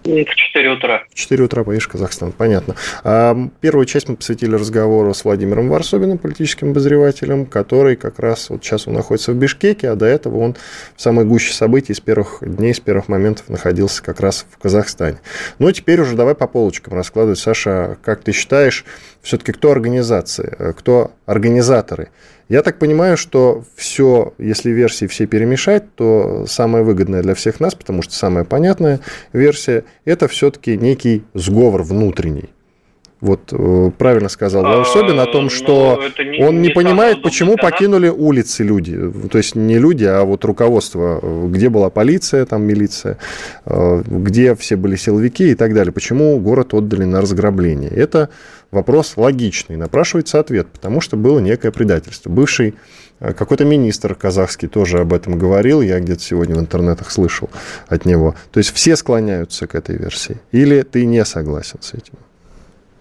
В 0.05 0.25
4 0.35 0.71
утра. 0.71 1.05
В 1.09 1.15
4 1.15 1.45
утра 1.45 1.65
поедешь 1.65 1.87
в 1.87 1.89
Казахстан, 1.89 2.33
понятно. 2.33 2.77
А, 3.05 3.35
первую 3.63 3.87
часть 3.87 4.07
мы 4.07 4.17
посвятили 4.17 4.55
разговору 4.55 5.15
с 5.15 5.25
Владимиром 5.25 5.71
Варсобиным, 5.71 6.19
политическим 6.19 6.73
обозревателем, 6.73 7.47
который 7.47 7.97
как 7.97 8.19
раз 8.19 8.51
вот 8.51 8.63
сейчас 8.63 8.87
он 8.87 8.93
находится 8.93 9.33
в 9.33 9.37
Бишкеке, 9.37 9.89
а 9.89 9.97
до 9.97 10.05
этого 10.05 10.39
он 10.39 10.57
в 10.95 11.01
самой 11.01 11.25
гуще 11.25 11.55
событий 11.55 11.95
с 11.95 12.01
первых 12.01 12.39
дней, 12.43 12.75
с 12.75 12.81
первых 12.81 13.09
моментов 13.09 13.49
находился 13.49 14.03
как 14.03 14.21
раз 14.21 14.45
в 14.51 14.59
Казахстане. 14.59 15.21
Ну, 15.59 15.73
теперь 15.73 16.03
уже 16.03 16.17
давай 16.17 16.35
по 16.35 16.47
полочкам 16.47 16.93
раскладывать. 16.93 17.39
Саша, 17.39 17.97
как 18.05 18.23
ты 18.23 18.33
считаешь, 18.33 18.85
все-таки 19.23 19.53
кто 19.53 19.73
организации, 19.73 20.75
кто 20.77 21.13
организаторы 21.25 22.11
я 22.49 22.63
так 22.63 22.79
понимаю, 22.79 23.17
что 23.17 23.65
все, 23.75 24.35
если 24.39 24.71
версии 24.71 25.07
все 25.07 25.27
перемешать, 25.27 25.95
то 25.95 26.45
самая 26.47 26.83
выгодная 26.83 27.23
для 27.23 27.35
всех 27.35 27.61
нас, 27.61 27.75
потому 27.75 28.03
что 28.03 28.15
самая 28.15 28.45
понятная 28.45 29.01
версия, 29.33 29.85
это 30.05 30.29
все-таки 30.29 30.77
некий 30.77 31.25
сговор 31.35 31.83
внутренний. 31.83 32.54
Вот 33.25 33.55
э, 33.55 33.91
правильно 33.97 34.29
сказал 34.29 34.65
Волшобин 34.65 35.19
о 35.19 35.25
том, 35.25 35.47
а, 35.47 35.49
что 35.49 35.99
не, 36.19 36.45
он 36.45 36.61
не, 36.61 36.69
не 36.69 36.75
понимает, 36.75 37.23
почему 37.23 37.57
покинули 37.57 38.09
улицы 38.09 38.65
люди. 38.65 39.01
То 39.31 39.39
есть 39.39 39.55
не 39.55 39.79
люди, 39.79 40.05
а 40.05 40.25
вот 40.25 40.45
руководство. 40.45 41.21
Где 41.49 41.71
была 41.71 41.89
полиция, 41.89 42.45
там 42.45 42.65
милиция, 42.65 43.17
э, 43.65 44.03
где 44.07 44.55
все 44.55 44.77
были 44.77 44.97
силовики 44.97 45.53
и 45.53 45.55
так 45.55 45.73
далее. 45.73 45.91
Почему 45.91 46.39
город 46.39 46.75
отдали 46.75 47.05
на 47.05 47.23
разграбление. 47.23 47.89
Это 47.89 48.29
вопрос 48.71 49.15
логичный, 49.17 49.77
напрашивается 49.77 50.39
ответ, 50.39 50.67
потому 50.67 51.01
что 51.01 51.17
было 51.17 51.39
некое 51.39 51.71
предательство. 51.71 52.29
Бывший 52.29 52.75
э, 53.21 53.33
какой-то 53.33 53.65
министр 53.65 54.15
казахский 54.15 54.69
тоже 54.69 54.99
об 54.99 55.15
этом 55.15 55.39
говорил, 55.39 55.81
я 55.81 55.99
где-то 55.99 56.21
сегодня 56.21 56.57
в 56.57 56.61
интернетах 56.61 57.11
слышал 57.11 57.49
от 57.89 58.05
него. 58.05 58.35
То 58.53 58.59
есть 58.59 58.75
все 58.75 58.97
склоняются 58.97 59.67
к 59.67 59.75
этой 59.75 59.97
версии. 59.97 60.37
Или 60.53 60.83
ты 60.83 61.07
не 61.07 61.25
согласен 61.25 61.79
с 61.81 61.95
этим? 61.95 62.19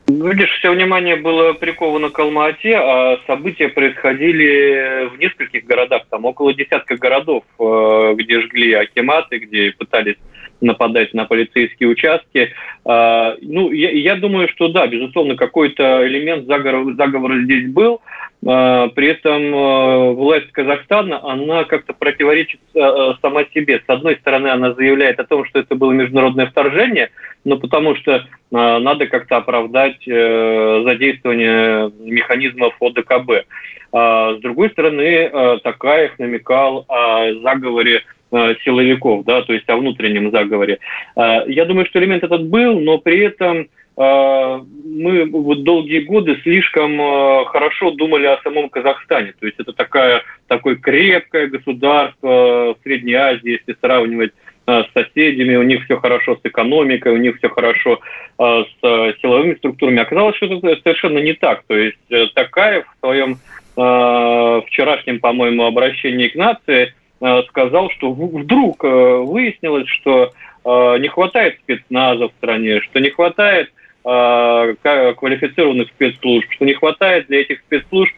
Видишь, 0.07 0.51
все 0.59 0.71
внимание 0.71 1.15
было 1.15 1.53
приковано 1.53 2.09
к 2.09 2.19
Алма-Ате, 2.19 2.75
а 2.75 3.19
события 3.25 3.69
происходили 3.69 5.07
в 5.07 5.17
нескольких 5.17 5.63
городах, 5.63 6.03
там 6.09 6.25
около 6.25 6.53
десятка 6.53 6.97
городов, 6.97 7.43
э, 7.57 8.13
где 8.17 8.41
жгли 8.41 8.73
акиматы, 8.73 9.37
где 9.37 9.71
пытались 9.71 10.17
нападать 10.59 11.13
на 11.13 11.25
полицейские 11.25 11.89
участки. 11.89 12.53
А, 12.85 13.35
ну, 13.41 13.71
я, 13.71 13.91
я 13.91 14.15
думаю, 14.15 14.49
что 14.49 14.67
да, 14.69 14.87
безусловно, 14.87 15.35
какой-то 15.35 16.07
элемент 16.07 16.47
заговора, 16.47 16.93
заговора 16.95 17.41
здесь 17.43 17.69
был. 17.71 18.01
А, 18.45 18.87
при 18.89 19.07
этом 19.07 19.55
а, 19.55 20.11
власть 20.11 20.51
Казахстана, 20.51 21.23
она 21.23 21.63
как-то 21.63 21.93
противоречит 21.93 22.59
сама 22.73 23.45
себе. 23.53 23.81
С 23.85 23.89
одной 23.89 24.15
стороны, 24.17 24.47
она 24.47 24.73
заявляет 24.73 25.19
о 25.19 25.25
том, 25.25 25.45
что 25.45 25.59
это 25.59 25.75
было 25.75 25.91
международное 25.91 26.47
вторжение, 26.47 27.09
но 27.45 27.57
потому 27.57 27.95
что 27.95 28.25
надо 28.51 29.07
как-то 29.07 29.37
оправдать 29.37 30.07
э, 30.07 30.83
задействование 30.85 31.91
механизмов 31.99 32.75
ОДКБ. 32.79 33.45
С 33.91 34.39
другой 34.41 34.69
стороны, 34.71 35.59
Такаев 35.63 36.17
намекал 36.19 36.85
о 36.87 37.33
заговоре 37.41 38.03
Э, 38.35 38.55
силовиков, 38.65 39.25
да, 39.25 39.43
то 39.43 39.53
есть 39.53 39.69
о 39.69 39.77
внутреннем 39.77 40.31
заговоре. 40.31 40.79
Э, 41.15 41.43
я 41.45 41.65
думаю, 41.65 41.85
что 41.85 41.99
элемент 41.99 42.23
этот 42.23 42.47
был, 42.47 42.79
но 42.79 42.97
при 42.97 43.19
этом 43.19 43.59
э, 43.59 43.67
мы 43.95 45.25
вот 45.25 45.63
долгие 45.63 45.99
годы 45.99 46.39
слишком 46.41 46.97
хорошо 47.45 47.91
думали 47.91 48.25
о 48.25 48.41
самом 48.41 48.69
Казахстане. 48.69 49.33
То 49.39 49.45
есть 49.45 49.59
это 49.59 49.71
такая, 49.71 50.23
такое 50.47 50.77
крепкое 50.77 51.45
государство 51.45 52.73
в 52.73 52.77
Средней 52.83 53.13
Азии, 53.13 53.59
если 53.59 53.77
сравнивать 53.79 54.31
с 54.65 54.87
соседями, 54.95 55.57
у 55.57 55.63
них 55.63 55.83
все 55.85 55.97
хорошо 55.97 56.35
с 56.37 56.39
экономикой, 56.43 57.13
у 57.13 57.17
них 57.17 57.37
все 57.37 57.49
хорошо 57.49 57.99
с 58.39 58.81
силовыми 58.81 59.55
структурами. 59.55 60.01
Оказалось, 60.01 60.37
что 60.37 60.47
это 60.47 60.81
совершенно 60.81 61.19
не 61.19 61.33
так. 61.33 61.63
То 61.67 61.75
есть 61.75 62.33
Такаев 62.33 62.85
в 62.87 63.05
своем 63.05 63.37
вчерашнем, 63.73 65.19
по-моему, 65.19 65.65
обращении 65.65 66.29
к 66.29 66.35
нации 66.35 66.93
Э, 67.23 67.41
сказал, 67.47 67.89
что 67.91 68.11
вдруг 68.11 68.83
э, 68.83 68.87
выяснилось, 68.89 69.87
что 69.87 70.33
э, 70.65 70.97
не 70.99 71.07
хватает 71.07 71.57
спецназа 71.63 72.27
в 72.27 72.33
стране, 72.33 72.81
что 72.81 72.99
не 72.99 73.11
хватает 73.11 73.71
квалифицированных 74.03 75.87
спецслужб, 75.89 76.51
что 76.51 76.65
не 76.65 76.73
хватает 76.73 77.27
для 77.27 77.41
этих 77.41 77.59
спецслужб 77.59 78.13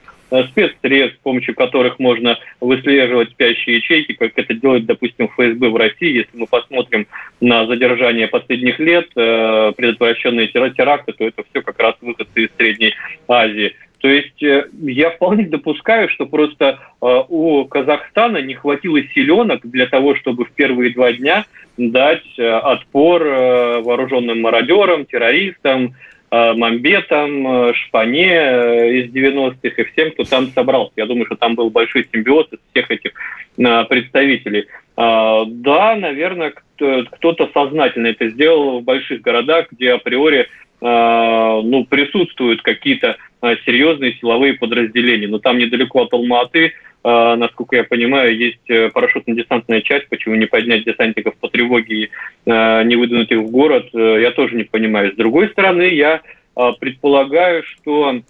спецсредств, 0.49 1.19
с 1.19 1.23
помощью 1.23 1.53
которых 1.53 1.99
можно 1.99 2.39
выслеживать 2.59 3.29
спящие 3.29 3.77
ячейки, 3.77 4.13
как 4.13 4.31
это 4.35 4.55
делает, 4.55 4.85
допустим, 4.85 5.27
ФСБ 5.27 5.69
в 5.69 5.75
России. 5.75 6.17
Если 6.17 6.31
мы 6.33 6.47
посмотрим 6.47 7.05
на 7.39 7.67
задержание 7.67 8.27
последних 8.27 8.79
лет, 8.79 9.07
предотвращенные 9.13 10.47
теракты, 10.47 11.13
то 11.13 11.25
это 11.25 11.43
все 11.49 11.61
как 11.61 11.79
раз 11.79 11.93
выходцы 12.01 12.45
из 12.45 12.49
Средней 12.57 12.95
Азии. 13.27 13.75
То 14.05 14.09
есть 14.11 14.43
э, 14.43 14.67
я 14.83 15.09
вполне 15.09 15.47
допускаю, 15.47 16.09
что 16.09 16.27
просто 16.27 16.77
э, 17.01 17.21
у 17.27 17.65
Казахстана 17.65 18.37
не 18.37 18.53
хватило 18.53 19.01
силенок 19.01 19.61
для 19.63 19.87
того, 19.87 20.13
чтобы 20.13 20.45
в 20.45 20.51
первые 20.51 20.93
два 20.93 21.11
дня 21.11 21.45
дать 21.75 22.21
э, 22.37 22.47
отпор 22.47 23.23
вооруженным 23.23 24.41
мародерам, 24.41 25.05
террористам, 25.07 25.95
Мамбетам, 26.29 27.73
Шпане 27.73 28.99
из 28.99 29.11
90-х 29.11 29.81
и 29.81 29.83
всем, 29.85 30.11
кто 30.11 30.23
там 30.23 30.51
собрался. 30.53 30.93
Я 30.97 31.07
думаю, 31.07 31.25
что 31.25 31.35
там 31.35 31.55
был 31.55 31.71
большой 31.71 32.05
симбиоз 32.13 32.47
из 32.51 32.59
всех 32.71 32.91
этих 32.91 33.11
представителей. 33.55 34.67
Да, 34.97 35.95
наверное, 35.97 36.53
кто-то 36.77 37.49
сознательно 37.53 38.07
это 38.07 38.29
сделал 38.29 38.79
в 38.79 38.83
больших 38.83 39.21
городах, 39.21 39.67
где 39.71 39.91
априори 39.91 40.47
ну, 40.79 41.85
присутствуют 41.89 42.61
какие-то 42.61 43.17
серьезные 43.65 44.13
силовые 44.13 44.53
подразделения. 44.53 45.27
Но 45.27 45.39
там 45.39 45.57
недалеко 45.57 46.03
от 46.03 46.13
Алматы 46.13 46.71
а, 47.07 47.35
насколько 47.35 47.75
я 47.75 47.83
понимаю, 47.83 48.35
есть 48.35 48.67
э, 48.67 48.89
парашютно-десантная 48.89 49.81
часть, 49.81 50.09
почему 50.09 50.33
не 50.33 50.47
поднять 50.47 50.85
десантников 50.85 51.35
по 51.35 51.49
тревоге 51.49 51.95
и 51.95 52.09
а, 52.47 52.81
не 52.81 52.95
выдвинуть 52.95 53.31
их 53.31 53.41
в 53.41 53.51
город, 53.51 53.89
э, 53.93 54.21
я 54.21 54.31
тоже 54.31 54.55
не 54.55 54.63
понимаю. 54.63 55.11
С 55.11 55.15
другой 55.15 55.49
стороны, 55.49 55.83
я 55.83 56.21
а, 56.55 56.71
предполагаю, 56.71 57.63
что 57.63 58.21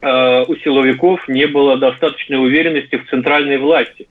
у 0.00 0.54
силовиков 0.62 1.26
не 1.26 1.46
было 1.46 1.76
достаточной 1.76 2.38
уверенности 2.38 2.98
в 2.98 3.10
центральной 3.10 3.58
власти. 3.58 4.06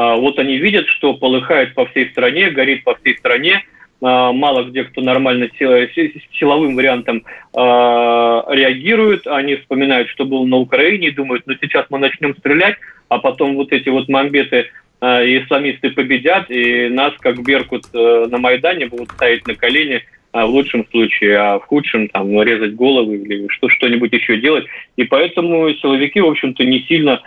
Вот 0.00 0.38
они 0.38 0.58
видят, 0.58 0.86
что 0.86 1.14
полыхает 1.14 1.74
по 1.74 1.84
всей 1.86 2.08
стране, 2.10 2.50
горит 2.50 2.84
по 2.84 2.94
всей 2.94 3.16
стране, 3.18 3.64
мало 4.00 4.62
где 4.62 4.84
кто 4.84 5.00
нормально 5.00 5.48
силовым 5.58 6.76
вариантом 6.76 7.24
реагирует, 7.52 9.26
они 9.26 9.56
вспоминают, 9.56 10.08
что 10.10 10.24
было 10.24 10.44
на 10.44 10.58
Украине, 10.58 11.08
и 11.08 11.10
думают, 11.10 11.42
ну 11.46 11.54
сейчас 11.60 11.86
мы 11.90 11.98
начнем 11.98 12.36
стрелять, 12.36 12.76
а 13.08 13.18
потом 13.18 13.56
вот 13.56 13.72
эти 13.72 13.88
вот 13.88 14.08
мамбеты 14.08 14.70
и 15.02 15.42
исламисты 15.42 15.90
победят, 15.90 16.48
и 16.48 16.88
нас, 16.88 17.12
как 17.18 17.42
Беркут 17.44 17.86
э, 17.92 18.26
на 18.30 18.38
Майдане, 18.38 18.86
будут 18.86 19.10
ставить 19.10 19.46
на 19.48 19.56
колени 19.56 20.04
а 20.30 20.46
в 20.46 20.50
лучшем 20.50 20.86
случае, 20.90 21.38
а 21.38 21.58
в 21.58 21.64
худшем 21.64 22.08
там 22.08 22.42
резать 22.42 22.74
головы 22.74 23.16
или 23.16 23.48
что, 23.48 23.68
что-нибудь 23.70 24.12
еще 24.12 24.36
делать. 24.38 24.66
И 24.96 25.04
поэтому 25.04 25.72
силовики, 25.74 26.20
в 26.20 26.26
общем-то, 26.26 26.64
не 26.64 26.80
сильно 26.82 27.22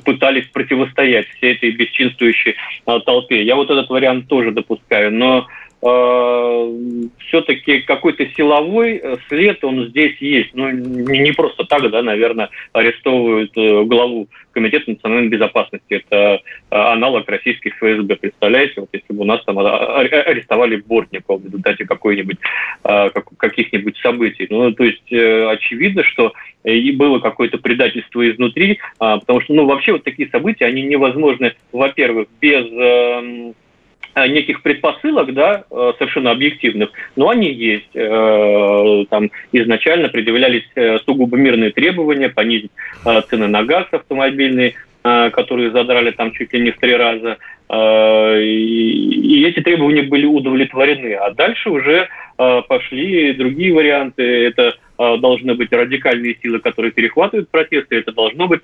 пытались 0.00 0.46
противостоять 0.46 1.28
всей 1.28 1.54
этой 1.54 1.70
бесчинствующей 1.72 2.54
э, 2.86 3.00
толпе. 3.04 3.42
Я 3.42 3.56
вот 3.56 3.70
этот 3.70 3.88
вариант 3.90 4.28
тоже 4.28 4.52
допускаю, 4.52 5.12
но 5.12 5.46
все-таки 5.82 7.80
какой-то 7.80 8.24
силовой 8.36 9.00
э, 9.02 9.16
след 9.28 9.64
он 9.64 9.88
здесь 9.88 10.16
есть. 10.20 10.50
Ну, 10.54 10.70
не 10.70 11.32
просто 11.32 11.64
так, 11.64 11.90
да, 11.90 12.02
наверное, 12.02 12.50
арестовывают 12.72 13.50
э, 13.56 13.82
главу 13.84 14.28
Комитета 14.52 14.90
национальной 14.90 15.28
безопасности. 15.28 15.82
Это 15.88 16.40
аналог 16.68 17.28
российских 17.28 17.74
ФСБ. 17.78 18.16
Представляете, 18.16 18.82
вот 18.82 18.90
если 18.92 19.12
бы 19.12 19.22
у 19.22 19.24
нас 19.24 19.42
там 19.44 19.58
арестовали 19.58 20.76
Бортникова 20.76 21.38
в 21.38 21.46
результате 21.46 21.86
какой-нибудь, 21.86 22.36
каких-нибудь 23.38 23.96
событий. 23.96 24.46
Ну, 24.50 24.70
то 24.72 24.84
есть 24.84 25.10
очевидно, 25.10 26.04
что 26.04 26.34
и 26.64 26.92
было 26.92 27.18
какое-то 27.18 27.56
предательство 27.56 28.30
изнутри, 28.30 28.78
потому 28.98 29.40
что, 29.40 29.54
ну, 29.54 29.64
вообще 29.64 29.92
вот 29.92 30.04
такие 30.04 30.28
события, 30.28 30.66
они 30.66 30.82
невозможны, 30.82 31.54
во-первых, 31.72 32.28
без 32.38 32.66
эм, 32.66 33.32
Э, 33.32 33.52
неких 34.16 34.62
предпосылок, 34.62 35.32
да, 35.32 35.64
э, 35.70 35.92
совершенно 35.98 36.30
объективных, 36.30 36.90
но 37.16 37.30
они 37.30 37.50
есть. 37.50 37.94
Э, 37.94 39.04
там 39.08 39.30
изначально 39.52 40.08
предъявлялись 40.08 40.64
сугубо 41.04 41.36
мирные 41.36 41.70
требования, 41.70 42.28
понизить 42.28 42.70
цены 43.28 43.48
на 43.48 43.64
газ 43.64 43.86
автомобильный, 43.90 44.74
которые 45.02 45.72
задрали 45.72 46.12
там 46.12 46.32
чуть 46.32 46.52
ли 46.52 46.60
не 46.60 46.70
в 46.70 46.78
три 46.78 46.94
раза. 46.94 47.38
И 48.38 49.44
эти 49.44 49.60
требования 49.60 50.02
были 50.02 50.26
удовлетворены. 50.26 51.14
А 51.14 51.32
дальше 51.32 51.70
уже 51.70 52.08
пошли 52.36 53.32
другие 53.32 53.74
варианты. 53.74 54.22
Это 54.22 54.76
должны 54.96 55.54
быть 55.54 55.72
радикальные 55.72 56.36
силы, 56.40 56.60
которые 56.60 56.92
перехватывают 56.92 57.50
протесты, 57.50 57.96
это 57.96 58.12
должно 58.12 58.46
быть 58.46 58.60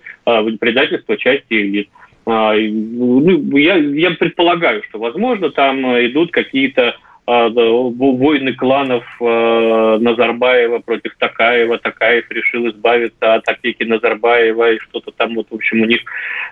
предательство 0.61 1.17
части 1.17 1.55
элит. 1.55 1.89
А, 2.31 2.53
ну, 2.55 3.57
я, 3.57 3.77
я 3.77 4.11
предполагаю, 4.11 4.83
что, 4.89 4.99
возможно, 4.99 5.51
там 5.51 5.81
идут 6.05 6.31
какие-то 6.31 6.95
а, 7.25 7.49
войны 7.49 8.53
кланов 8.53 9.05
а, 9.23 9.97
Назарбаева 9.97 10.81
против 10.81 11.17
Такаева. 11.17 11.79
Такаев 11.79 12.31
решил 12.31 12.69
избавиться 12.69 13.35
от 13.35 13.49
опеки 13.49 13.85
Назарбаева 13.85 14.73
и 14.73 14.79
что-то 14.79 15.11
там 15.13 15.37
вот, 15.37 15.47
в 15.51 15.55
общем, 15.55 15.81
у 15.81 15.87
них. 15.87 16.03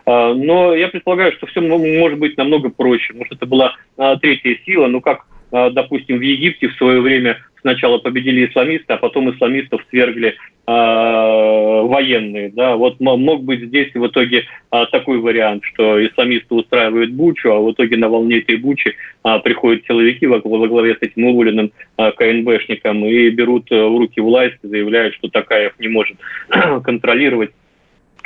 Но 0.07 0.75
я 0.75 0.89
предполагаю, 0.89 1.33
что 1.33 1.47
все 1.47 1.61
может 1.61 2.19
быть 2.19 2.39
намного 2.39 2.71
проще. 2.71 3.13
Может, 3.13 3.35
это 3.35 3.45
была 3.45 3.75
третья 4.23 4.57
сила, 4.65 4.87
ну 4.87 5.03
как, 5.03 5.27
допустим, 5.51 6.19
в 6.19 6.23
Египте 6.23 6.69
в 6.69 6.77
свое 6.77 7.01
время 7.01 7.39
сначала 7.67 7.99
победили 7.99 8.47
исламисты, 8.47 8.93
а 8.93 8.97
потом 8.97 9.35
исламистов 9.35 9.85
свергли 9.91 10.29
э, 10.29 10.35
военные. 10.67 12.51
Да? 12.51 12.77
Вот 12.77 13.01
мог 13.01 13.43
быть 13.43 13.65
здесь 13.65 13.93
в 13.93 14.07
итоге 14.07 14.45
э, 14.71 14.85
такой 14.93 15.19
вариант, 15.19 15.65
что 15.65 16.05
исламисты 16.07 16.55
устраивают 16.55 17.11
бучу, 17.11 17.51
а 17.51 17.61
в 17.61 17.73
итоге 17.73 17.97
на 17.97 18.09
волне 18.09 18.39
этой 18.39 18.57
бучи 18.57 18.95
э, 19.25 19.39
приходят 19.41 19.85
силовики 19.85 20.27
во, 20.27 20.39
главе 20.39 20.95
с 20.95 21.03
этим 21.03 21.25
уволенным 21.25 21.73
э, 21.99 22.13
КНБшником 22.13 23.05
и 23.05 23.31
берут 23.31 23.69
в 23.69 23.99
руки 23.99 24.21
власть, 24.21 24.59
заявляют, 24.63 25.15
что 25.15 25.29
Такаев 25.29 25.73
не 25.81 25.89
может 25.89 26.17
контролировать 26.85 27.51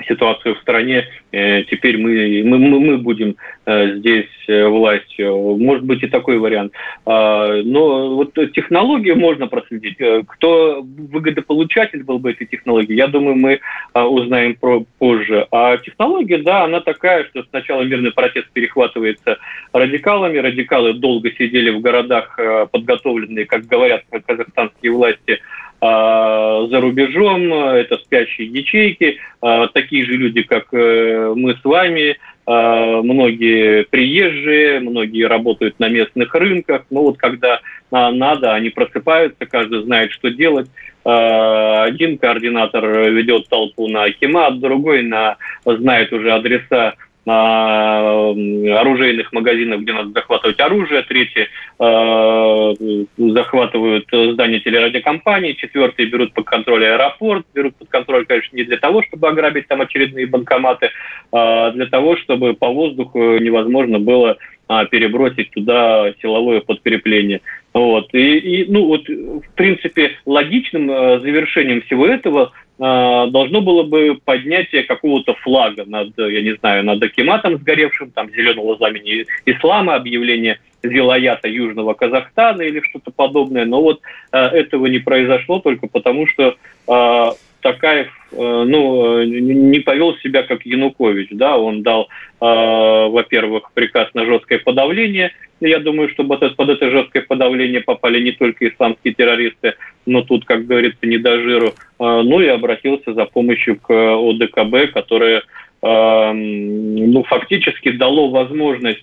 ситуацию 0.06 0.54
в 0.54 0.60
стране, 0.60 1.08
э, 1.32 1.62
теперь 1.64 1.98
мы, 1.98 2.42
мы, 2.44 2.58
мы 2.58 2.98
будем 2.98 3.36
э, 3.66 3.96
здесь 3.96 4.28
э, 4.48 4.66
властью. 4.66 5.56
Может 5.58 5.84
быть 5.84 6.02
и 6.02 6.06
такой 6.06 6.38
вариант. 6.38 6.72
А, 7.06 7.62
но 7.62 8.16
вот 8.16 8.34
технологию 8.52 9.16
можно 9.16 9.46
проследить. 9.46 9.98
Кто 10.26 10.82
выгодополучатель 10.82 12.02
был 12.02 12.18
бы 12.18 12.32
этой 12.32 12.46
технологии, 12.46 12.94
я 12.94 13.06
думаю, 13.06 13.36
мы 13.36 13.60
узнаем 13.94 14.54
про 14.54 14.84
позже. 14.98 15.46
А 15.50 15.76
технология, 15.78 16.38
да, 16.38 16.64
она 16.64 16.80
такая, 16.80 17.24
что 17.24 17.42
сначала 17.50 17.82
мирный 17.82 18.12
протест 18.12 18.50
перехватывается 18.52 19.38
радикалами. 19.72 20.38
Радикалы 20.38 20.94
долго 20.94 21.30
сидели 21.32 21.70
в 21.70 21.80
городах, 21.80 22.38
подготовленные, 22.70 23.46
как 23.46 23.66
говорят 23.66 24.02
казахстанские 24.26 24.92
власти, 24.92 25.40
за 25.80 26.80
рубежом, 26.80 27.52
это 27.54 27.96
спящие 27.98 28.48
ячейки, 28.48 29.18
а, 29.40 29.66
такие 29.68 30.04
же 30.04 30.12
люди, 30.12 30.42
как 30.42 30.66
э, 30.72 31.32
мы 31.34 31.54
с 31.54 31.64
вами, 31.64 32.18
многие 32.46 33.84
приезжие, 33.84 34.80
многие 34.80 35.26
работают 35.28 35.78
на 35.78 35.88
местных 35.88 36.34
рынках, 36.34 36.82
но 36.90 37.02
вот 37.04 37.16
когда 37.16 37.60
надо, 37.92 38.54
они 38.54 38.70
просыпаются, 38.70 39.46
каждый 39.46 39.84
знает, 39.84 40.10
что 40.10 40.30
делать. 40.30 40.68
Один 41.04 42.18
координатор 42.18 43.10
ведет 43.10 43.48
толпу 43.48 43.86
на 43.86 44.04
Акимат, 44.04 44.58
другой 44.58 45.02
на, 45.02 45.36
знает 45.64 46.12
уже 46.12 46.32
адреса 46.32 46.94
оружейных 47.26 49.32
магазинов, 49.32 49.82
где 49.82 49.92
надо 49.92 50.10
захватывать 50.12 50.58
оружие, 50.58 51.02
третьи 51.02 51.48
э, 51.78 53.04
захватывают 53.16 54.06
здание 54.10 54.60
телерадиокомпании, 54.60 55.52
четвертые 55.52 56.08
берут 56.08 56.32
под 56.32 56.46
контроль 56.46 56.86
аэропорт, 56.86 57.44
берут 57.54 57.76
под 57.76 57.88
контроль, 57.88 58.26
конечно, 58.26 58.56
не 58.56 58.64
для 58.64 58.78
того, 58.78 59.02
чтобы 59.02 59.28
ограбить 59.28 59.68
там 59.68 59.82
очередные 59.82 60.26
банкоматы, 60.26 60.90
а 61.30 61.70
для 61.72 61.86
того, 61.86 62.16
чтобы 62.16 62.54
по 62.54 62.68
воздуху 62.68 63.38
невозможно 63.38 63.98
было 63.98 64.38
а, 64.68 64.84
перебросить 64.84 65.50
туда 65.50 66.12
силовое 66.22 66.60
подкрепление. 66.60 67.40
Вот. 67.72 68.12
И, 68.14 68.38
и, 68.38 68.70
ну, 68.70 68.86
вот, 68.86 69.08
в 69.08 69.54
принципе, 69.54 70.16
логичным 70.26 70.90
э, 70.90 71.20
завершением 71.20 71.82
всего 71.82 72.06
этого 72.06 72.52
Э, 72.82 73.26
должно 73.28 73.60
было 73.60 73.82
бы 73.82 74.18
поднятие 74.24 74.84
какого-то 74.84 75.34
флага 75.34 75.84
над, 75.84 76.16
я 76.16 76.40
не 76.40 76.56
знаю, 76.56 76.82
над 76.82 77.02
Акиматом 77.02 77.58
сгоревшим, 77.58 78.10
там, 78.10 78.30
зеленого 78.30 78.76
знамени 78.76 79.26
ислама, 79.44 79.96
объявление 79.96 80.58
вилаята 80.82 81.46
Южного 81.46 81.92
Казахстана 81.92 82.62
или 82.62 82.80
что-то 82.80 83.10
подобное. 83.10 83.66
Но 83.66 83.82
вот 83.82 84.00
э, 84.32 84.38
этого 84.38 84.86
не 84.86 84.98
произошло 84.98 85.60
только 85.60 85.88
потому, 85.88 86.26
что 86.26 86.56
э, 86.88 87.30
Такаев 87.60 88.08
э, 88.32 88.36
ну, 88.36 89.22
не 89.22 89.80
повел 89.80 90.16
себя 90.18 90.42
как 90.42 90.64
Янукович. 90.64 91.28
Да? 91.32 91.58
Он 91.58 91.82
дал, 91.82 92.04
э, 92.04 92.08
во-первых, 92.40 93.70
приказ 93.74 94.08
на 94.14 94.24
жесткое 94.24 94.58
подавление. 94.58 95.32
Я 95.60 95.78
думаю, 95.78 96.08
что 96.08 96.24
под 96.24 96.42
это, 96.42 96.90
жесткое 96.90 97.22
подавление 97.22 97.80
попали 97.80 98.20
не 98.20 98.32
только 98.32 98.68
исламские 98.68 99.14
террористы, 99.14 99.74
но 100.06 100.22
тут, 100.22 100.44
как 100.46 100.66
говорится, 100.66 101.06
не 101.06 101.18
до 101.18 101.40
жиру. 101.40 101.74
Э, 101.98 102.22
ну 102.22 102.40
и 102.40 102.46
обратился 102.46 103.12
за 103.14 103.26
помощью 103.26 103.78
к 103.78 103.90
ОДКБ, 103.90 104.92
которое 104.92 105.42
ну, 105.82 107.22
фактически 107.22 107.92
дало 107.92 108.28
возможность 108.28 109.02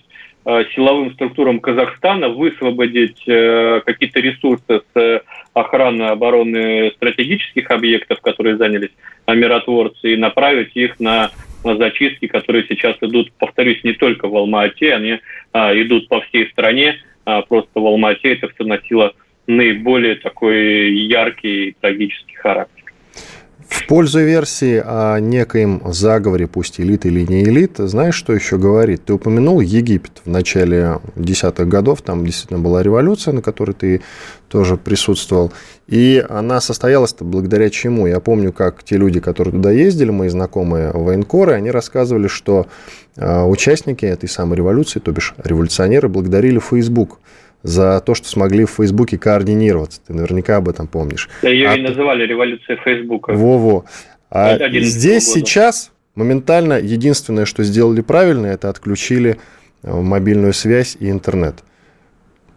силовым 0.74 1.12
структурам 1.12 1.60
Казахстана 1.60 2.30
высвободить 2.30 3.22
какие-то 3.24 4.20
ресурсы 4.20 4.80
с 4.94 5.22
охраны 5.52 6.04
обороны 6.04 6.90
стратегических 6.96 7.70
объектов, 7.70 8.20
которые 8.22 8.56
занялись 8.56 8.92
миротворцы, 9.26 10.14
и 10.14 10.16
направить 10.16 10.74
их 10.74 10.98
на 11.00 11.30
зачистки, 11.64 12.26
которые 12.26 12.64
сейчас 12.68 12.96
идут, 13.00 13.32
повторюсь, 13.38 13.82
не 13.84 13.92
только 13.92 14.28
в 14.28 14.36
Алма-Ате, 14.36 14.94
они 14.94 15.18
а, 15.52 15.74
идут 15.74 16.08
по 16.08 16.20
всей 16.22 16.48
стране, 16.50 16.98
а, 17.24 17.42
просто 17.42 17.80
в 17.80 17.86
Алма-Ате 17.86 18.34
это 18.34 18.48
все 18.48 18.64
носило 18.64 19.14
наиболее 19.46 20.16
такой 20.16 20.94
яркий 20.94 21.68
и 21.68 21.76
трагический 21.80 22.36
характер. 22.36 22.77
В 23.68 23.86
пользу 23.86 24.20
версии 24.20 24.82
о 24.82 25.18
некоем 25.18 25.82
заговоре, 25.92 26.46
пусть 26.46 26.80
элит 26.80 27.04
или 27.04 27.20
не 27.20 27.44
элит, 27.44 27.74
знаешь, 27.76 28.14
что 28.14 28.32
еще 28.32 28.56
говорит? 28.56 29.04
Ты 29.04 29.12
упомянул 29.12 29.60
Египет 29.60 30.22
в 30.24 30.30
начале 30.30 31.00
десятых 31.16 31.68
годов, 31.68 32.00
там 32.00 32.24
действительно 32.24 32.60
была 32.60 32.82
революция, 32.82 33.34
на 33.34 33.42
которой 33.42 33.72
ты 33.72 34.00
тоже 34.48 34.78
присутствовал, 34.78 35.52
и 35.86 36.24
она 36.30 36.62
состоялась-то 36.62 37.24
благодаря 37.24 37.68
чему? 37.68 38.06
Я 38.06 38.20
помню, 38.20 38.54
как 38.54 38.82
те 38.84 38.96
люди, 38.96 39.20
которые 39.20 39.52
туда 39.52 39.70
ездили, 39.70 40.10
мои 40.10 40.30
знакомые 40.30 40.90
военкоры, 40.92 41.52
они 41.52 41.70
рассказывали, 41.70 42.26
что 42.26 42.66
а, 43.18 43.44
участники 43.44 44.06
этой 44.06 44.30
самой 44.30 44.56
революции, 44.56 44.98
то 44.98 45.12
бишь 45.12 45.34
революционеры, 45.44 46.08
благодарили 46.08 46.58
Facebook 46.58 47.18
за 47.62 48.00
то, 48.00 48.14
что 48.14 48.28
смогли 48.28 48.64
в 48.64 48.70
Фейсбуке 48.70 49.18
координироваться. 49.18 50.00
Ты 50.06 50.14
наверняка 50.14 50.56
об 50.56 50.68
этом 50.68 50.86
помнишь. 50.86 51.28
Да, 51.42 51.48
ее 51.48 51.68
а 51.68 51.74
и 51.74 51.82
называли 51.82 52.24
революцией 52.24 52.78
Фейсбука. 52.84 53.32
Во-во. 53.32 53.84
А 54.30 54.58
здесь 54.80 55.26
года. 55.26 55.40
сейчас 55.40 55.92
моментально 56.14 56.74
единственное, 56.74 57.46
что 57.46 57.64
сделали 57.64 58.00
правильно, 58.00 58.46
это 58.46 58.68
отключили 58.68 59.38
э, 59.82 59.92
мобильную 59.92 60.52
связь 60.52 60.96
и 61.00 61.10
интернет. 61.10 61.56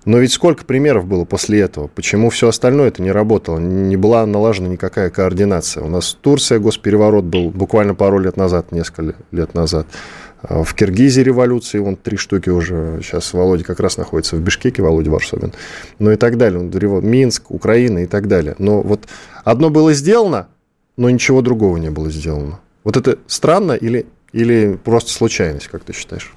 Но 0.04 0.18
ведь 0.18 0.34
сколько 0.34 0.66
примеров 0.66 1.06
было 1.06 1.26
после 1.26 1.62
этого? 1.62 1.88
Почему 1.88 2.32
все 2.32 2.48
остальное 2.48 2.88
это 2.88 3.04
не 3.04 3.12
работало? 3.12 3.60
Не 3.60 3.96
была 3.98 4.26
налажена 4.26 4.68
никакая 4.68 5.12
координация. 5.12 5.84
У 5.84 5.90
нас 5.90 6.18
Турция, 6.20 6.58
госпереворот 6.58 7.26
был 7.26 7.52
буквально 7.52 7.94
пару 7.94 8.18
лет 8.18 8.36
назад, 8.36 8.72
несколько 8.72 9.16
лет 9.32 9.54
назад. 9.54 9.86
А 10.44 10.64
в 10.64 10.74
Киргизии 10.74 11.22
революции, 11.22 11.78
вон 11.80 11.96
три 11.96 12.18
штуки 12.18 12.50
уже, 12.50 13.00
сейчас 13.04 13.34
Володя 13.34 13.64
как 13.64 13.80
раз 13.80 13.98
находится 13.98 14.36
в 14.36 14.42
Бишкеке, 14.42 14.82
Володя 14.82 15.12
Варсобин, 15.12 15.54
ну 16.00 16.12
и 16.12 16.16
так 16.16 16.38
далее, 16.38 16.62
Минск, 17.02 17.52
Украина 17.52 18.00
и 18.00 18.06
так 18.08 18.28
далее. 18.28 18.56
Но 18.58 18.82
вот 18.82 19.08
одно 19.44 19.70
было 19.70 19.94
сделано, 19.94 20.48
но 20.98 21.10
ничего 21.10 21.42
другого 21.42 21.78
не 21.78 21.90
было 21.90 22.10
сделано. 22.10 22.60
Вот 22.84 22.98
это 22.98 23.20
странно 23.28 23.74
или, 23.74 24.08
или 24.34 24.80
просто 24.84 25.12
случайность, 25.12 25.68
как 25.68 25.84
ты 25.84 25.94
считаешь? 25.94 26.34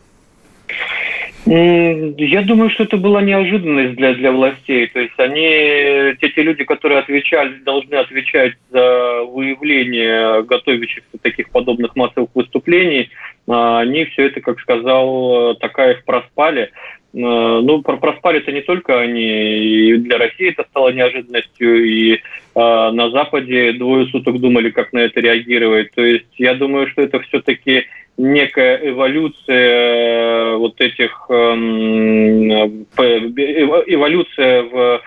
Я 1.46 2.42
думаю, 2.42 2.70
что 2.70 2.84
это 2.84 2.96
была 2.96 3.20
неожиданность 3.20 3.96
для, 3.96 4.14
для 4.14 4.32
властей. 4.32 4.86
То 4.86 5.00
есть 5.00 5.18
они, 5.18 6.16
те, 6.20 6.30
те 6.30 6.42
люди, 6.42 6.64
которые 6.64 7.00
отвечали, 7.00 7.58
должны 7.58 7.96
отвечать 7.96 8.54
за 8.70 9.24
выявление 9.24 10.42
готовящихся 10.44 11.18
таких 11.20 11.50
подобных 11.50 11.96
массовых 11.96 12.30
выступлений, 12.34 13.10
а, 13.46 13.80
они 13.80 14.06
все 14.06 14.26
это, 14.26 14.40
как 14.40 14.58
сказал 14.60 15.54
Такаев, 15.56 16.02
проспали. 16.04 16.70
А, 17.16 17.60
ну, 17.60 17.82
проспали 17.82 18.38
это 18.38 18.52
не 18.52 18.62
только 18.62 18.98
они, 18.98 19.22
и 19.22 19.96
для 19.96 20.18
России 20.18 20.50
это 20.50 20.64
стало 20.70 20.90
неожиданностью, 20.90 21.84
и 21.84 22.20
а, 22.54 22.90
на 22.92 23.10
Западе 23.10 23.72
двое 23.72 24.06
суток 24.06 24.40
думали, 24.40 24.70
как 24.70 24.92
на 24.92 24.98
это 24.98 25.20
реагировать. 25.20 25.92
То 25.94 26.02
есть 26.02 26.26
я 26.38 26.54
думаю, 26.54 26.88
что 26.88 27.02
это 27.02 27.20
все-таки 27.20 27.84
некая 28.16 28.80
эволюция 28.90 30.56
вот 30.56 30.80
этих, 30.80 31.26
эм, 31.28 32.86
эволюция 32.96 34.62
в 34.62 35.02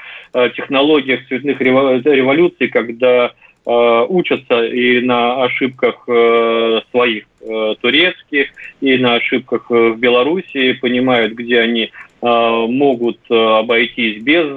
технологиях 0.55 1.25
цветных 1.27 1.61
революций, 1.61 2.67
когда 2.67 3.31
Э, 3.31 3.56
учатся 3.69 4.65
и 4.65 5.01
на 5.01 5.43
ошибках 5.43 6.03
э, 6.07 6.79
своих 6.91 7.25
э, 7.41 7.75
турецких, 7.81 8.47
и 8.79 8.97
на 8.97 9.15
ошибках 9.15 9.69
в 9.69 9.95
Белоруссии, 9.95 10.73
понимают, 10.73 11.33
где 11.33 11.59
они 11.59 11.91
могут 12.19 13.19
обойтись 13.29 14.23
без 14.23 14.47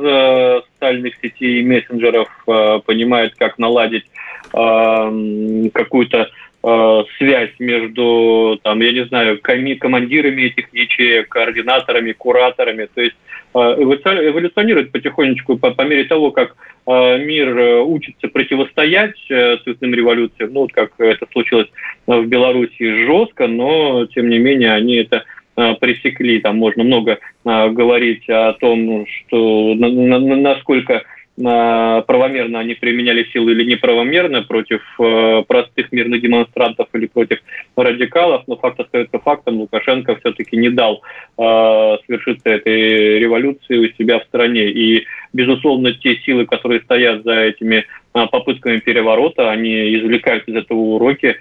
социальных 0.64 1.14
сетей 1.20 1.60
и 1.60 1.62
мессенджеров, 1.62 2.30
понимают, 2.86 3.34
как 3.36 3.58
наладить 3.58 4.06
какую-то 4.50 6.30
связь 6.62 7.52
между, 7.58 8.60
там, 8.62 8.80
я 8.80 8.92
не 8.92 9.06
знаю, 9.06 9.40
командирами 9.40 10.42
этих 10.42 10.72
ячеек, 10.74 11.28
координаторами, 11.28 12.12
кураторами. 12.12 12.86
То 12.94 13.00
есть 13.00 13.16
эволюционирует 13.54 14.92
потихонечку 14.92 15.56
по, 15.56 15.70
по 15.70 15.82
мере 15.82 16.04
того, 16.04 16.30
как 16.32 16.56
Э, 16.86 17.18
мир 17.18 17.56
э, 17.56 17.82
учится 17.82 18.28
противостоять 18.28 19.18
э, 19.30 19.58
цветным 19.58 19.94
революциям, 19.94 20.52
ну, 20.52 20.60
вот 20.60 20.72
как 20.72 20.92
это 20.98 21.26
случилось 21.30 21.68
в 22.06 22.24
Беларуси 22.26 23.06
жестко, 23.06 23.46
но, 23.46 24.06
тем 24.06 24.28
не 24.28 24.38
менее, 24.38 24.72
они 24.72 24.96
это 24.96 25.24
пресекли. 25.54 26.40
Там 26.40 26.56
можно 26.56 26.84
много 26.84 27.18
говорить 27.44 28.26
о 28.30 28.54
том, 28.54 29.04
что 29.06 29.74
насколько 29.74 31.02
правомерно 31.42 32.60
они 32.60 32.74
применяли 32.74 33.26
силы 33.32 33.52
или 33.52 33.64
неправомерно 33.64 34.42
против 34.42 34.82
э, 35.00 35.42
простых 35.46 35.92
мирных 35.92 36.20
демонстрантов 36.20 36.88
или 36.92 37.06
против 37.06 37.38
радикалов, 37.76 38.44
но 38.46 38.56
факт 38.56 38.80
остается 38.80 39.18
фактом, 39.18 39.60
Лукашенко 39.60 40.16
все-таки 40.16 40.56
не 40.56 40.70
дал 40.70 41.02
э, 41.38 41.96
свершиться 42.06 42.50
этой 42.50 43.18
революции 43.18 43.78
у 43.78 43.92
себя 43.94 44.18
в 44.18 44.24
стране. 44.24 44.70
И, 44.70 45.06
безусловно, 45.32 45.92
те 45.92 46.16
силы, 46.16 46.46
которые 46.46 46.80
стоят 46.80 47.24
за 47.24 47.34
этими 47.34 47.84
э, 48.14 48.26
попытками 48.30 48.78
переворота, 48.78 49.50
они 49.50 49.96
извлекают 49.96 50.46
из 50.48 50.56
этого 50.56 50.78
уроки 50.78 51.36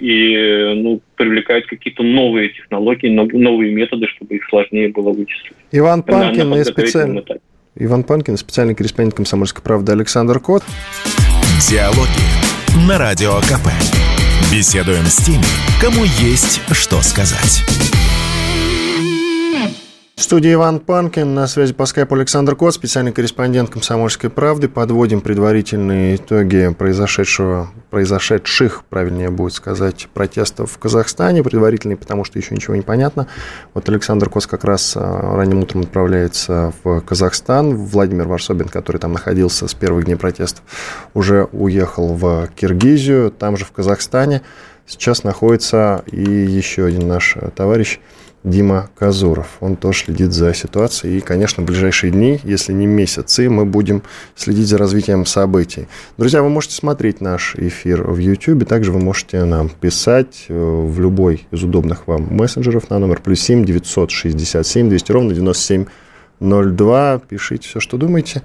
и 0.00 0.72
ну, 0.76 1.00
привлекают 1.16 1.66
какие-то 1.66 2.02
новые 2.02 2.50
технологии, 2.50 3.08
новые 3.08 3.72
методы, 3.72 4.06
чтобы 4.08 4.36
их 4.36 4.44
сложнее 4.48 4.88
было 4.88 5.12
вычислить. 5.12 5.52
Иван 5.72 6.02
Панкин, 6.02 6.50
на, 6.50 6.64
специально... 6.64 7.22
Иван 7.76 8.02
Панкин, 8.02 8.36
специальный 8.36 8.74
корреспондент 8.74 9.14
«Комсомольской 9.14 9.62
правды» 9.62 9.92
Александр 9.92 10.40
Кот. 10.40 10.64
Диалоги 11.68 12.86
на 12.88 12.98
Радио 12.98 13.38
КП. 13.40 13.68
Беседуем 14.52 15.06
с 15.06 15.16
теми, 15.16 15.44
кому 15.80 16.04
есть 16.04 16.60
что 16.72 17.00
сказать. 17.02 17.62
В 20.20 20.22
студии 20.22 20.52
Иван 20.52 20.80
Панкин, 20.80 21.32
на 21.32 21.46
связи 21.46 21.72
по 21.72 21.86
скайпу 21.86 22.14
Александр 22.14 22.54
Кот, 22.54 22.74
специальный 22.74 23.10
корреспондент 23.10 23.70
«Комсомольской 23.70 24.28
правды». 24.28 24.68
Подводим 24.68 25.22
предварительные 25.22 26.16
итоги 26.16 26.68
произошедшего, 26.78 27.70
произошедших, 27.88 28.84
правильнее 28.90 29.30
будет 29.30 29.54
сказать, 29.54 30.08
протестов 30.12 30.72
в 30.72 30.78
Казахстане. 30.78 31.42
Предварительные, 31.42 31.96
потому 31.96 32.24
что 32.24 32.38
еще 32.38 32.54
ничего 32.54 32.76
не 32.76 32.82
понятно. 32.82 33.28
Вот 33.72 33.88
Александр 33.88 34.28
Кос 34.28 34.46
как 34.46 34.64
раз 34.64 34.92
а, 34.94 35.36
ранним 35.36 35.60
утром 35.60 35.80
отправляется 35.80 36.74
в 36.84 37.00
Казахстан. 37.00 37.74
Владимир 37.74 38.28
Варсобин, 38.28 38.68
который 38.68 38.98
там 38.98 39.14
находился 39.14 39.68
с 39.68 39.72
первых 39.72 40.04
дней 40.04 40.16
протестов, 40.16 40.62
уже 41.14 41.44
уехал 41.50 42.12
в 42.12 42.46
Киргизию. 42.54 43.30
Там 43.30 43.56
же 43.56 43.64
в 43.64 43.72
Казахстане 43.72 44.42
сейчас 44.86 45.24
находится 45.24 46.04
и 46.12 46.20
еще 46.20 46.84
один 46.84 47.08
наш 47.08 47.38
товарищ– 47.56 48.00
Дима 48.42 48.88
Казуров. 48.98 49.58
Он 49.60 49.76
тоже 49.76 50.04
следит 50.04 50.32
за 50.32 50.54
ситуацией. 50.54 51.18
И, 51.18 51.20
конечно, 51.20 51.62
в 51.62 51.66
ближайшие 51.66 52.10
дни, 52.10 52.40
если 52.42 52.72
не 52.72 52.86
месяцы, 52.86 53.50
мы 53.50 53.66
будем 53.66 54.02
следить 54.34 54.66
за 54.66 54.78
развитием 54.78 55.26
событий. 55.26 55.88
Друзья, 56.16 56.42
вы 56.42 56.48
можете 56.48 56.74
смотреть 56.74 57.20
наш 57.20 57.54
эфир 57.56 58.02
в 58.02 58.16
YouTube. 58.16 58.66
Также 58.66 58.92
вы 58.92 59.00
можете 59.00 59.44
нам 59.44 59.68
писать 59.68 60.46
э, 60.48 60.54
в 60.54 60.98
любой 61.00 61.46
из 61.50 61.62
удобных 61.62 62.06
вам 62.06 62.34
мессенджеров 62.34 62.88
на 62.88 62.98
номер 62.98 63.20
плюс 63.20 63.40
7 63.40 63.64
967 63.64 64.88
200 64.88 65.12
ровно 65.12 65.34
9702. 65.34 67.18
Пишите 67.28 67.68
все, 67.68 67.78
что 67.78 67.98
думаете. 67.98 68.42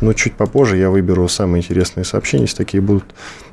Но 0.00 0.14
чуть 0.14 0.32
попозже 0.32 0.78
я 0.78 0.88
выберу 0.88 1.28
самые 1.28 1.62
интересные 1.62 2.04
сообщения, 2.04 2.44
если 2.44 2.56
такие 2.56 2.80
будут. 2.80 3.04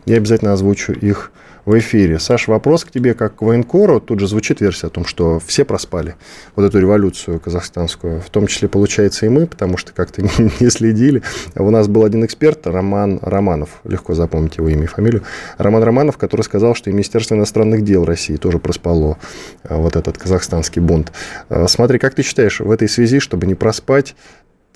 Я 0.05 0.15
обязательно 0.15 0.53
озвучу 0.53 0.93
их 0.93 1.31
в 1.65 1.77
эфире. 1.77 2.19
Саш, 2.19 2.47
вопрос 2.47 2.85
к 2.85 2.91
тебе 2.91 3.13
как 3.13 3.35
к 3.35 3.41
военкору. 3.41 3.99
Тут 3.99 4.19
же 4.19 4.27
звучит 4.27 4.61
версия 4.61 4.87
о 4.87 4.89
том, 4.89 5.05
что 5.05 5.39
все 5.39 5.65
проспали 5.65 6.15
вот 6.55 6.65
эту 6.65 6.79
революцию 6.79 7.39
казахстанскую. 7.39 8.21
В 8.21 8.29
том 8.29 8.47
числе, 8.47 8.67
получается, 8.67 9.25
и 9.25 9.29
мы, 9.29 9.45
потому 9.45 9.77
что 9.77 9.93
как-то 9.93 10.21
не 10.59 10.69
следили. 10.69 11.21
У 11.55 11.69
нас 11.69 11.87
был 11.87 12.03
один 12.03 12.25
эксперт, 12.25 12.65
Роман 12.67 13.19
Романов, 13.21 13.81
легко 13.83 14.13
запомнить 14.13 14.57
его 14.57 14.69
имя 14.69 14.83
и 14.83 14.87
фамилию. 14.87 15.23
Роман 15.57 15.83
Романов, 15.83 16.17
который 16.17 16.41
сказал, 16.41 16.75
что 16.75 16.89
и 16.89 16.93
Министерство 16.93 17.35
иностранных 17.35 17.83
дел 17.83 18.05
России 18.05 18.35
тоже 18.37 18.59
проспало 18.59 19.17
а, 19.63 19.77
вот 19.77 19.95
этот 19.95 20.17
казахстанский 20.17 20.81
бунт. 20.81 21.11
А, 21.49 21.67
смотри, 21.67 21.99
как 21.99 22.15
ты 22.15 22.23
считаешь, 22.23 22.59
в 22.59 22.71
этой 22.71 22.89
связи, 22.89 23.19
чтобы 23.19 23.47
не 23.47 23.55
проспать, 23.55 24.15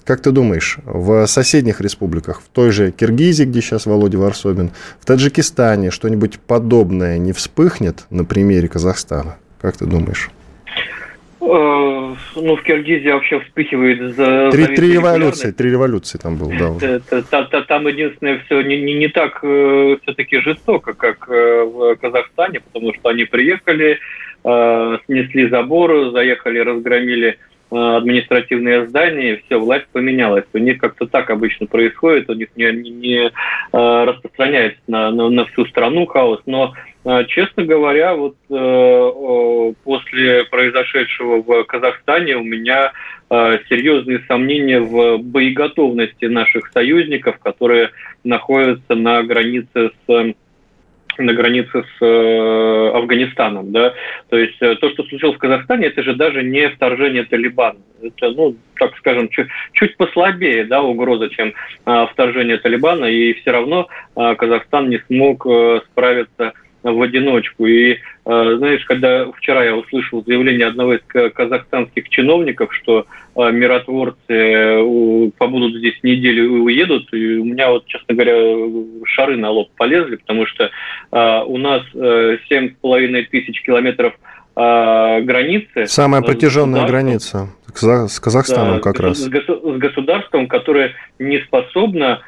как 0.06 0.22
ты 0.22 0.32
думаешь, 0.32 0.78
в 0.86 1.26
соседних 1.26 1.82
республиках, 1.82 2.42
в 2.42 2.48
той 2.48 2.72
же 2.72 2.92
Киргизии, 2.92 3.44
где 3.44 3.62
сейчас 3.62 3.88
Володя 3.88 4.20
Варсобин, 4.20 4.72
в 5.02 5.06
Таджикистане 5.06 5.90
что-нибудь 5.90 6.40
подобное 6.40 7.18
не 7.18 7.34
вспыхнет 7.34 8.06
на 8.12 8.24
примере 8.24 8.68
Казахстана? 8.68 9.38
Как 9.60 9.78
ты 9.78 9.86
думаешь? 9.86 10.30
Э, 11.42 12.16
ну, 12.36 12.56
в 12.56 12.62
Киргизии 12.64 13.10
вообще 13.10 13.40
вспыхивает 13.40 14.16
за... 14.16 14.52
Три, 14.52 14.76
три 14.76 14.94
революции, 14.94 15.52
три 15.52 15.72
революции 15.72 16.20
там 16.20 16.38
было, 16.38 16.54
да. 16.54 17.62
Там 17.68 17.88
единственное 17.88 18.40
все 18.46 18.62
не, 18.62 18.82
не, 18.82 18.94
не 18.94 19.08
так 19.08 19.40
э, 19.42 19.98
все-таки 20.04 20.40
жестоко, 20.40 20.94
как 20.94 21.28
э, 21.30 21.64
в 21.64 21.96
Казахстане, 21.96 22.60
потому 22.60 22.94
что 22.94 23.10
они 23.10 23.26
приехали, 23.26 24.00
снесли 25.08 25.50
забор, 25.50 26.12
заехали, 26.12 26.60
разгромили 26.60 27.40
административные 27.72 28.88
здания, 28.88 29.42
все, 29.46 29.60
власть 29.60 29.88
поменялась. 29.92 30.46
У 30.54 30.58
них 30.58 30.78
как-то 30.78 31.08
так 31.08 31.30
обычно 31.30 31.66
происходит, 31.66 32.30
у 32.30 32.34
них 32.34 32.50
не, 32.56 32.72
не, 32.72 32.90
не 32.90 33.32
распространяется 33.72 34.80
на, 34.88 35.12
на, 35.12 35.30
на 35.30 35.46
всю 35.46 35.66
страну 35.66 36.06
хаос, 36.06 36.42
но 36.46 36.74
Честно 37.28 37.64
говоря, 37.64 38.16
вот 38.16 38.36
э, 38.50 39.74
после 39.84 40.44
произошедшего 40.46 41.44
в 41.44 41.64
Казахстане 41.66 42.36
у 42.36 42.44
меня 42.44 42.94
э, 43.30 43.60
серьезные 43.70 44.24
сомнения 44.28 44.80
в 44.80 45.20
боеготовности 45.20 46.26
наших 46.26 46.72
союзников, 46.72 47.38
которые 47.38 47.92
находятся 48.24 48.96
на 48.96 49.22
границе 49.22 49.92
с 50.08 50.34
на 51.24 51.34
границе 51.34 51.84
с 51.84 52.06
э, 52.06 52.92
Афганистаном, 52.94 53.72
да, 53.72 53.94
то 54.30 54.38
есть 54.38 54.58
э, 54.62 54.76
то, 54.76 54.90
что 54.90 55.04
случилось 55.04 55.36
в 55.36 55.40
Казахстане, 55.40 55.88
это 55.88 56.04
же 56.04 56.16
даже 56.16 56.44
не 56.44 56.70
вторжение 56.70 57.24
Талибана, 57.24 57.80
это, 58.02 58.32
ну, 58.32 58.56
так 58.78 58.96
скажем, 58.98 59.30
чуть, 59.30 59.48
чуть 59.74 59.98
послабее, 59.98 60.66
да, 60.66 60.82
угроза, 60.82 61.30
чем 61.30 61.54
э, 61.86 62.08
вторжение 62.12 62.58
Талибана, 62.58 63.06
и 63.06 63.34
все 63.34 63.52
равно 63.52 63.88
э, 64.16 64.36
Казахстан 64.36 64.90
не 64.90 65.00
смог 65.08 65.46
э, 65.46 65.82
справиться 65.92 66.54
в 66.84 67.02
одиночку. 67.02 67.66
И 67.66 67.98
знаешь, 68.26 68.84
когда 68.86 69.32
вчера 69.34 69.64
я 69.64 69.76
услышал 69.76 70.24
заявление 70.26 70.66
одного 70.68 70.96
из 70.96 71.02
казахстанских 71.34 72.10
чиновников, 72.10 72.74
что 72.74 73.06
э, 73.36 73.52
миротворцы 73.52 74.18
э, 74.28 75.32
побудут 75.38 75.76
здесь 75.76 76.00
неделю 76.02 76.46
и 76.46 76.60
уедут, 76.60 77.14
и 77.14 77.38
у 77.38 77.46
меня 77.46 77.70
вот, 77.70 77.86
честно 77.86 78.16
говоря, 78.16 78.34
шары 79.06 79.38
на 79.38 79.52
лоб 79.52 79.70
полезли, 79.78 80.16
потому 80.16 80.48
что 80.48 80.72
у 81.12 81.58
нас 81.58 81.84
семь 82.50 82.72
с 82.72 82.76
половиной 82.82 83.26
тысяч 83.26 83.62
километров 83.62 84.14
границы. 84.56 85.86
Самая 85.86 86.22
протяженная 86.22 86.86
граница 86.88 87.50
с 87.74 88.20
Казахстаном 88.20 88.76
да, 88.76 88.80
как 88.80 89.00
раз. 89.00 89.18
С 89.20 89.30
государством, 89.30 90.48
которое 90.48 90.94
не 91.20 91.40
способно 91.42 92.22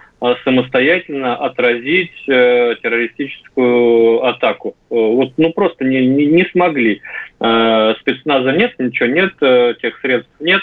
самостоятельно 0.44 1.36
отразить 1.36 2.12
э, 2.28 2.76
террористическую 2.82 4.26
атаку. 4.26 4.76
Э, 4.90 4.96
вот, 4.96 5.34
ну, 5.38 5.54
просто 5.54 5.86
не, 5.86 6.08
не, 6.08 6.26
не 6.26 6.46
смогли. 6.52 7.02
Э, 7.40 7.94
спецназа 8.00 8.52
нет, 8.52 8.74
ничего 8.80 9.10
нет, 9.10 9.34
э, 9.42 9.76
тех 9.82 10.00
средств 10.00 10.32
нет. 10.40 10.62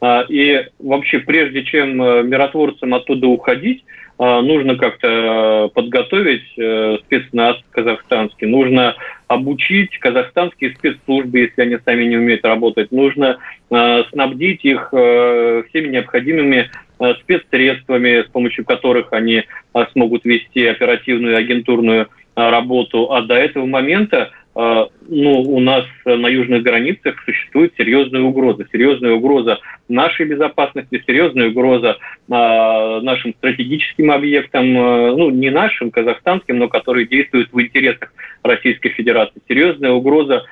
Э, 0.00 0.24
и 0.28 0.66
вообще, 0.80 1.20
прежде 1.20 1.62
чем 1.64 2.02
э, 2.02 2.22
миротворцам 2.24 2.94
оттуда 2.94 3.28
уходить, 3.28 3.84
э, 4.18 4.40
нужно 4.40 4.76
как-то 4.76 5.70
подготовить 5.72 6.52
э, 6.58 6.98
спецназ 7.04 7.58
казахстанский, 7.70 8.48
нужно 8.48 8.96
обучить 9.28 9.96
казахстанские 10.00 10.74
спецслужбы, 10.74 11.40
если 11.40 11.62
они 11.62 11.78
сами 11.84 12.04
не 12.04 12.16
умеют 12.16 12.44
работать, 12.44 12.90
нужно 12.90 13.38
э, 13.70 14.02
снабдить 14.10 14.64
их 14.64 14.88
э, 14.92 15.62
всеми 15.68 15.88
необходимыми 15.88 16.70
Э, 16.70 16.85
спецсредствами, 17.22 18.22
с 18.22 18.26
помощью 18.26 18.64
которых 18.64 19.12
они 19.12 19.44
э, 19.44 19.84
смогут 19.92 20.24
вести 20.24 20.66
оперативную 20.66 21.36
агентурную 21.36 22.02
э, 22.02 22.06
работу. 22.50 23.12
А 23.12 23.22
до 23.22 23.34
этого 23.34 23.66
момента 23.66 24.30
ну, 24.58 25.42
у 25.42 25.60
нас 25.60 25.84
на 26.06 26.28
южных 26.28 26.62
границах 26.62 27.22
существует 27.26 27.74
серьезная 27.76 28.22
угроза. 28.22 28.66
Серьезная 28.72 29.12
угроза 29.12 29.58
нашей 29.86 30.24
безопасности, 30.24 31.04
серьезная 31.06 31.50
угроза 31.50 31.98
нашим 32.26 33.34
стратегическим 33.34 34.12
объектам, 34.12 34.72
ну, 34.72 35.28
не 35.28 35.50
нашим, 35.50 35.90
казахстанским, 35.90 36.56
но 36.56 36.68
которые 36.68 37.06
действуют 37.06 37.52
в 37.52 37.60
интересах 37.60 38.14
Российской 38.42 38.88
Федерации. 38.88 39.42
Серьезная 39.46 39.90
угроза 39.90 40.46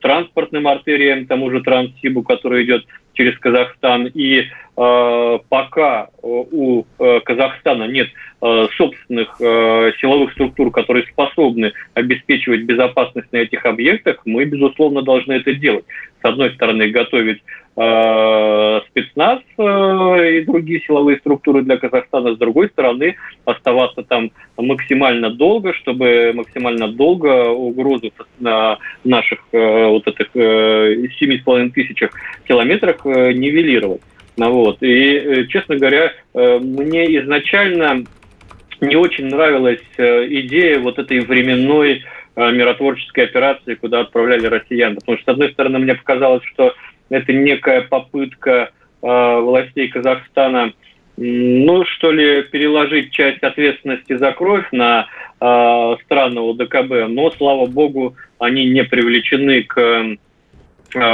транспортным 0.00 0.66
артериям, 0.66 1.26
тому 1.26 1.50
же 1.50 1.62
Транссибу, 1.62 2.22
который 2.22 2.64
идет 2.64 2.84
через 3.16 3.38
Казахстан. 3.38 4.06
И 4.06 4.40
э, 4.40 5.38
пока 5.48 6.08
у 6.22 6.84
э, 6.98 7.20
Казахстана 7.20 7.84
нет 7.84 8.08
э, 8.42 8.66
собственных 8.76 9.40
э, 9.40 9.92
силовых 10.00 10.32
структур, 10.32 10.70
которые 10.70 11.06
способны 11.06 11.72
обеспечивать 11.94 12.62
безопасность 12.62 13.32
на 13.32 13.38
этих 13.38 13.64
объектах, 13.64 14.22
мы, 14.24 14.44
безусловно, 14.44 15.02
должны 15.02 15.34
это 15.34 15.54
делать. 15.54 15.84
С 16.22 16.24
одной 16.24 16.52
стороны, 16.54 16.90
готовить 16.90 17.42
Э, 17.78 18.80
спецназ 18.88 19.40
э, 19.58 20.38
и 20.38 20.44
другие 20.46 20.80
силовые 20.80 21.18
структуры 21.18 21.60
для 21.60 21.76
Казахстана, 21.76 22.34
с 22.34 22.38
другой 22.38 22.70
стороны, 22.70 23.16
оставаться 23.44 24.02
там 24.02 24.30
максимально 24.56 25.28
долго, 25.28 25.74
чтобы 25.74 26.32
максимально 26.34 26.88
долго 26.88 27.50
угрозу 27.50 28.12
на 28.40 28.78
наших 29.04 29.40
э, 29.52 29.88
вот 29.88 30.08
этих 30.08 30.34
7,5 30.34 31.70
тысячах 31.72 32.12
километрах 32.48 33.04
нивелировать. 33.04 34.00
Ну, 34.38 34.52
вот. 34.52 34.78
И, 34.80 35.46
честно 35.50 35.76
говоря, 35.76 36.12
мне 36.34 37.14
изначально 37.18 38.04
не 38.80 38.96
очень 38.96 39.26
нравилась 39.26 39.82
идея 39.98 40.78
вот 40.78 40.98
этой 40.98 41.20
временной 41.20 42.04
миротворческой 42.36 43.24
операции, 43.24 43.74
куда 43.74 44.00
отправляли 44.00 44.46
россиян. 44.46 44.94
Потому 44.96 45.18
что, 45.18 45.32
с 45.32 45.34
одной 45.34 45.52
стороны, 45.52 45.78
мне 45.78 45.94
показалось, 45.94 46.44
что 46.44 46.74
это 47.08 47.32
некая 47.32 47.82
попытка 47.82 48.70
э, 49.02 49.40
властей 49.40 49.88
Казахстана, 49.88 50.72
ну, 51.16 51.84
что 51.86 52.12
ли, 52.12 52.42
переложить 52.42 53.10
часть 53.10 53.42
ответственности 53.42 54.16
за 54.16 54.32
кровь 54.32 54.66
на 54.72 55.06
э, 55.40 55.96
страны 56.04 56.40
ОДКБ, 56.40 57.08
но, 57.08 57.30
слава 57.30 57.66
богу, 57.66 58.16
они 58.38 58.66
не 58.66 58.84
привлечены 58.84 59.62
к 59.62 59.78
э, 59.80 60.16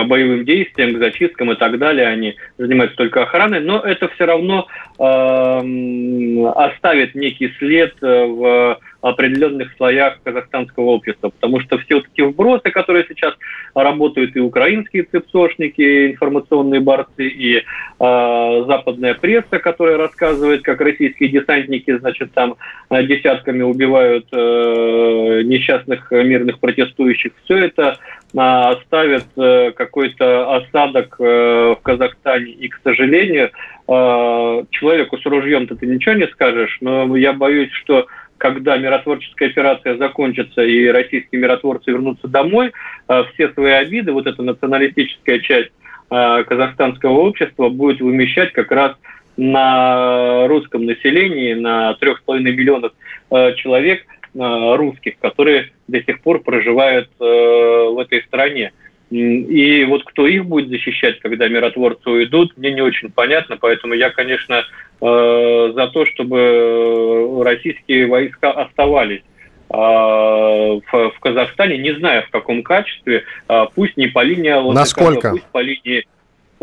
боевым 0.05 0.45
действиям, 0.45 0.95
к 0.95 0.99
зачисткам 0.99 1.53
и 1.53 1.57
так 1.57 1.79
далее. 1.79 2.09
Они 2.09 2.35
занимаются 2.59 2.97
только 2.97 3.23
охраной, 3.23 3.61
но 3.61 3.79
это 3.79 4.09
все 4.09 4.25
равно 4.25 4.67
э, 4.99 6.47
оставит 6.57 7.15
некий 7.15 7.53
след 7.59 7.95
в 8.01 8.81
определенных 9.03 9.75
слоях 9.77 10.21
казахстанского 10.23 10.85
общества, 10.85 11.31
потому 11.31 11.61
что 11.61 11.79
все 11.79 11.97
вот 11.97 12.07
эти 12.13 12.23
вбросы, 12.23 12.71
которые 12.71 13.05
сейчас 13.09 13.35
работают 13.75 14.37
и 14.37 14.41
украинские 14.41 15.03
цепсошники, 15.05 16.13
информационные 16.13 16.81
борцы, 16.81 17.27
и 17.27 17.57
э, 17.57 17.63
западная 17.99 19.15
пресса, 19.15 19.59
которая 19.59 19.99
рассказывает, 19.99 20.63
как 20.63 20.81
российские 20.81 21.31
десантники, 21.31 21.99
значит, 21.99 22.33
там 22.33 22.55
э, 22.91 23.03
десятками 23.05 23.63
убивают 23.63 24.27
э, 24.33 25.43
несчастных 25.45 26.11
мирных 26.11 26.61
протестующих, 26.61 27.33
все 27.45 27.59
это 27.59 27.99
э, 28.03 28.23
оставит 28.35 29.27
э, 29.37 29.73
какой-то 29.73 30.57
осадок 30.57 31.17
э, 31.19 31.75
в 31.79 31.83
Казахстане. 31.83 32.53
И, 32.53 32.69
к 32.69 32.81
сожалению, 32.83 33.51
э, 33.89 34.65
человеку 34.71 35.19
с 35.19 35.27
ружьем-то 35.27 35.77
ты 35.77 35.87
ничего 35.87 36.15
не 36.15 36.27
скажешь, 36.29 36.79
но 36.81 37.17
я 37.17 37.33
боюсь, 37.33 37.71
что 37.73 38.07
когда 38.43 38.77
миротворческая 38.77 39.51
операция 39.51 39.97
закончится 39.99 40.63
и 40.63 40.89
российские 40.89 41.41
миротворцы 41.41 41.93
вернутся 41.93 42.27
домой, 42.27 42.73
э, 43.07 43.23
все 43.33 43.51
свои 43.51 43.71
обиды, 43.71 44.11
вот 44.11 44.27
эта 44.27 44.43
националистическая 44.43 45.39
часть 45.39 45.71
э, 46.11 46.43
казахстанского 46.43 47.21
общества 47.21 47.69
будет 47.69 48.01
вымещать 48.01 48.53
как 48.53 48.73
раз 48.73 48.97
на 49.37 50.49
русском 50.49 50.87
населении, 50.87 51.55
на 51.55 51.97
3,5 52.03 52.41
миллионов 52.41 52.93
э, 53.31 53.55
человек 53.55 54.05
русских, 54.35 55.19
которые 55.21 55.73
до 55.89 56.03
сих 56.03 56.23
пор 56.23 56.41
проживают 56.43 57.11
в 57.19 58.03
этой 58.03 58.23
стране. 58.23 58.73
И 59.13 59.85
вот 59.85 60.05
кто 60.05 60.27
их 60.27 60.47
будет 60.47 60.71
защищать, 60.71 61.21
когда 61.21 61.47
миротворцы 61.47 62.09
уйдут, 62.09 62.57
мне 62.57 62.73
не 62.73 62.81
очень 62.81 63.11
понятно, 63.11 63.59
поэтому 63.61 63.93
я, 63.93 64.09
конечно, 64.09 64.65
э, 65.03 65.73
за 65.75 65.89
то, 65.89 66.07
чтобы 66.07 67.43
российские 67.45 68.07
войска 68.07 68.53
оставались 68.53 69.21
э, 69.69 69.75
в, 69.77 71.13
Казахстане, 71.21 71.77
не 71.77 71.95
знаю 71.95 72.23
в 72.23 72.31
каком 72.31 72.63
качестве, 72.63 73.25
э, 73.49 73.67
пусть 73.75 73.99
не 73.99 74.07
по 74.07 74.23
линии 74.23 74.73
Насколько? 74.73 75.33
пусть 75.33 75.47
по 75.53 75.61
линии 75.61 76.07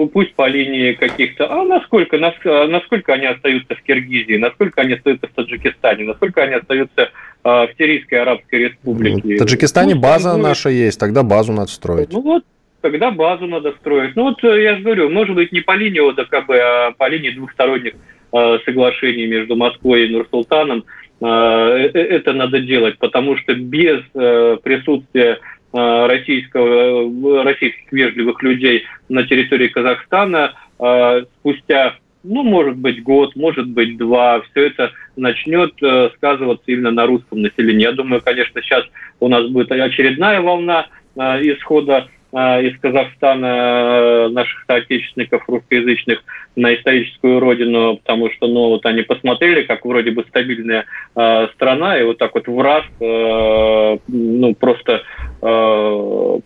пусть 0.08 0.34
по 0.36 0.48
линии 0.48 0.94
каких-то, 0.94 1.52
а 1.52 1.64
насколько, 1.64 2.18
насколько 2.18 3.14
они 3.14 3.26
остаются 3.26 3.76
в 3.76 3.82
Киргизии, 3.84 4.38
насколько 4.38 4.82
они 4.82 4.94
остаются 4.94 5.28
в 5.28 5.32
Таджикистане, 5.32 6.06
насколько 6.06 6.42
они 6.44 6.56
остаются 6.56 7.12
а, 7.44 7.68
в 7.68 7.72
Сирийской 7.78 8.16
Арабской 8.16 8.70
Республике. 8.70 9.36
В 9.36 9.40
Таджикистане 9.40 9.94
пусть 9.94 10.04
база 10.04 10.34
будет... 10.34 10.44
наша 10.44 10.70
есть, 10.70 11.00
тогда 11.00 11.24
базу 11.24 11.54
надо 11.54 11.72
строить. 11.72 12.12
Ну 12.12 12.22
вот, 12.22 12.44
тогда 12.82 13.12
базу 13.12 13.48
надо 13.48 13.72
строить. 13.80 14.16
Ну 14.16 14.24
вот 14.24 14.44
э, 14.44 14.64
я 14.64 14.76
же 14.76 14.84
говорю, 14.84 15.10
может 15.10 15.36
быть 15.36 15.52
не 15.52 15.62
по 15.62 15.76
линии 15.76 16.08
ОДКБ, 16.08 16.50
а 16.52 16.92
по 16.98 17.10
линии 17.10 17.32
двухсторонних 17.32 17.94
э, 18.34 18.58
соглашений 18.66 19.28
между 19.28 19.56
Москвой 19.56 20.06
и 20.06 20.12
Нур-Султаном. 20.12 20.84
Э, 21.22 21.26
это 21.26 22.34
надо 22.34 22.60
делать, 22.60 22.98
потому 23.00 23.38
что 23.38 23.54
без 23.56 24.02
присутствия 24.12 25.40
российского, 25.72 27.44
российских 27.44 27.92
вежливых 27.92 28.42
людей 28.42 28.86
на 29.08 29.24
территории 29.24 29.68
Казахстана 29.68 30.54
э, 30.80 31.26
спустя, 31.40 31.96
ну, 32.24 32.44
может 32.44 32.78
быть, 32.78 33.04
год, 33.04 33.36
может 33.36 33.68
быть, 33.68 33.98
два, 33.98 34.42
все 34.42 34.68
это 34.68 34.92
начнет 35.16 35.74
э, 35.82 36.10
сказываться 36.16 36.66
именно 36.68 36.92
на 36.92 37.06
русском 37.06 37.42
населении. 37.42 37.84
Я 37.84 37.92
думаю, 37.92 38.22
конечно, 38.22 38.62
сейчас 38.62 38.84
у 39.20 39.28
нас 39.28 39.48
будет 39.48 39.72
очередная 39.72 40.42
волна 40.42 40.88
исхода 41.16 42.08
из 42.32 42.80
Казахстана 42.80 43.46
э, 43.46 44.28
наших 44.30 44.64
соотечественников 44.68 45.44
русскоязычных 45.48 46.24
на 46.56 46.76
историческую 46.76 47.40
родину, 47.40 47.98
потому 47.98 48.30
что, 48.32 48.48
ну, 48.48 48.70
вот 48.70 48.86
они 48.86 49.02
посмотрели, 49.02 49.64
как 49.64 49.86
вроде 49.86 50.12
бы 50.12 50.24
стабильная 50.30 50.86
э, 51.16 51.48
страна, 51.56 52.00
и 52.00 52.04
вот 52.04 52.18
так 52.18 52.36
вот 52.36 52.48
в 52.48 52.62
раз, 52.62 52.84
э, 53.00 53.98
ну, 54.08 54.56
просто 54.56 55.02
э, 55.42 56.40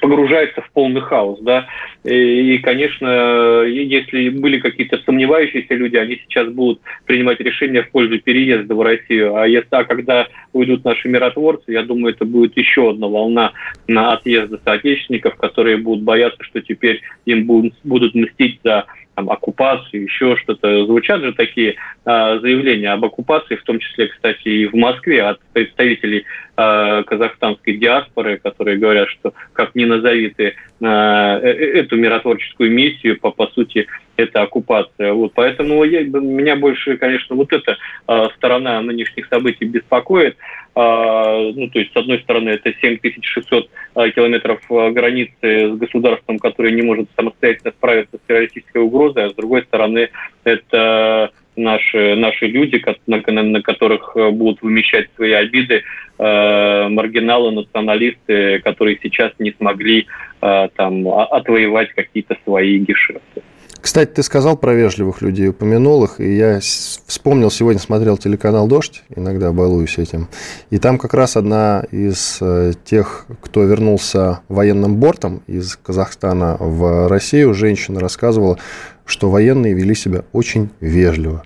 погружается 0.00 0.60
в 0.60 0.70
полный 0.72 1.00
хаос, 1.00 1.40
да. 1.40 1.66
И, 2.04 2.54
и, 2.54 2.58
конечно, 2.58 3.62
если 3.62 4.28
были 4.28 4.60
какие-то 4.60 4.98
сомневающиеся 5.04 5.74
люди, 5.74 5.96
они 5.96 6.20
сейчас 6.24 6.48
будут 6.48 6.80
принимать 7.06 7.40
решения 7.40 7.82
в 7.82 7.90
пользу 7.90 8.20
переезда 8.20 8.74
в 8.74 8.82
Россию. 8.82 9.36
А 9.36 9.48
если, 9.48 9.68
а 9.70 9.84
когда 9.84 10.28
уйдут 10.52 10.84
наши 10.84 11.08
миротворцы, 11.08 11.72
я 11.72 11.82
думаю, 11.82 12.14
это 12.14 12.24
будет 12.24 12.56
еще 12.56 12.90
одна 12.90 13.08
волна 13.08 13.52
на 13.86 14.12
отъезда 14.12 14.58
соотечественников, 14.64 15.36
которые 15.36 15.76
будут 15.76 16.04
бояться, 16.04 16.42
что 16.42 16.60
теперь 16.60 17.02
им 17.24 17.46
будут, 17.46 17.74
будут 17.82 18.14
мстить 18.14 18.60
за 18.64 18.86
там, 19.14 19.30
оккупацию, 19.30 20.04
еще 20.04 20.36
что-то. 20.36 20.86
Звучат 20.86 21.20
же 21.20 21.32
такие 21.32 21.70
э, 21.72 22.38
заявления 22.40 22.92
об 22.92 23.04
оккупации, 23.04 23.56
в 23.56 23.62
том 23.62 23.78
числе, 23.78 24.08
кстати, 24.08 24.48
и 24.48 24.66
в 24.66 24.74
Москве 24.74 25.22
от 25.22 25.40
представителей 25.52 26.24
э, 26.56 27.02
казахстанской 27.04 27.76
диаспоры, 27.76 28.38
которые 28.38 28.78
говорят, 28.78 29.08
что 29.10 29.32
как 29.52 29.74
ни 29.74 29.84
назови 29.84 30.30
ты 30.30 30.54
э, 30.80 30.86
эту 30.86 31.96
миротворческую 31.96 32.72
миссию, 32.72 33.18
по, 33.20 33.30
по 33.30 33.46
сути, 33.48 33.86
это 34.16 34.42
оккупация. 34.42 35.12
Вот, 35.12 35.32
поэтому 35.34 35.84
я, 35.84 36.02
меня 36.02 36.56
больше, 36.56 36.96
конечно, 36.96 37.36
вот 37.36 37.52
эта 37.52 37.76
э, 38.08 38.26
сторона 38.36 38.80
нынешних 38.80 39.26
событий 39.26 39.64
беспокоит. 39.64 40.36
Э, 40.76 41.52
ну, 41.54 41.68
то 41.68 41.78
есть, 41.78 41.92
с 41.92 41.96
одной 41.96 42.20
стороны, 42.20 42.50
это 42.50 42.72
7600 42.80 43.68
э, 43.94 44.10
километров 44.10 44.60
границы 44.68 45.74
с 45.74 45.76
государством, 45.76 46.38
которое 46.38 46.72
не 46.72 46.82
может 46.82 47.08
самостоятельно 47.16 47.72
справиться 47.72 48.16
с 48.16 48.28
террористической 48.28 48.82
угрозой, 48.82 49.26
а 49.26 49.30
с 49.30 49.34
другой 49.34 49.62
стороны, 49.62 50.10
это 50.44 51.30
наши, 51.56 52.16
наши 52.16 52.46
люди, 52.46 52.82
на, 53.06 53.42
на 53.42 53.62
которых 53.62 54.16
будут 54.32 54.62
вымещать 54.62 55.08
свои 55.16 55.32
обиды, 55.32 55.82
э, 56.18 56.88
маргиналы, 56.88 57.52
националисты, 57.52 58.60
которые 58.60 58.98
сейчас 59.02 59.32
не 59.38 59.52
смогли 59.52 60.06
э, 60.40 60.68
там, 60.76 61.08
отвоевать 61.08 61.92
какие-то 61.94 62.36
свои 62.44 62.78
гешефты. 62.78 63.42
Кстати, 63.84 64.08
ты 64.08 64.22
сказал 64.22 64.56
про 64.56 64.72
вежливых 64.72 65.20
людей, 65.20 65.48
упомянул 65.48 66.04
их, 66.04 66.18
и 66.18 66.36
я 66.36 66.58
вспомнил, 67.06 67.50
сегодня 67.50 67.78
смотрел 67.78 68.16
телеканал 68.16 68.66
«Дождь», 68.66 69.02
иногда 69.14 69.52
балуюсь 69.52 69.98
этим, 69.98 70.28
и 70.70 70.78
там 70.78 70.96
как 70.96 71.12
раз 71.12 71.36
одна 71.36 71.84
из 71.90 72.38
э, 72.40 72.72
тех, 72.86 73.26
кто 73.42 73.62
вернулся 73.62 74.40
военным 74.48 74.96
бортом 74.96 75.42
из 75.46 75.76
Казахстана 75.76 76.56
в 76.58 77.08
Россию, 77.08 77.52
женщина 77.52 78.00
рассказывала, 78.00 78.58
что 79.04 79.28
военные 79.28 79.74
вели 79.74 79.94
себя 79.94 80.24
очень 80.32 80.70
вежливо 80.80 81.44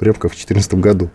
как 0.00 0.32
в 0.32 0.36
2014 0.36 0.74
году. 0.74 1.10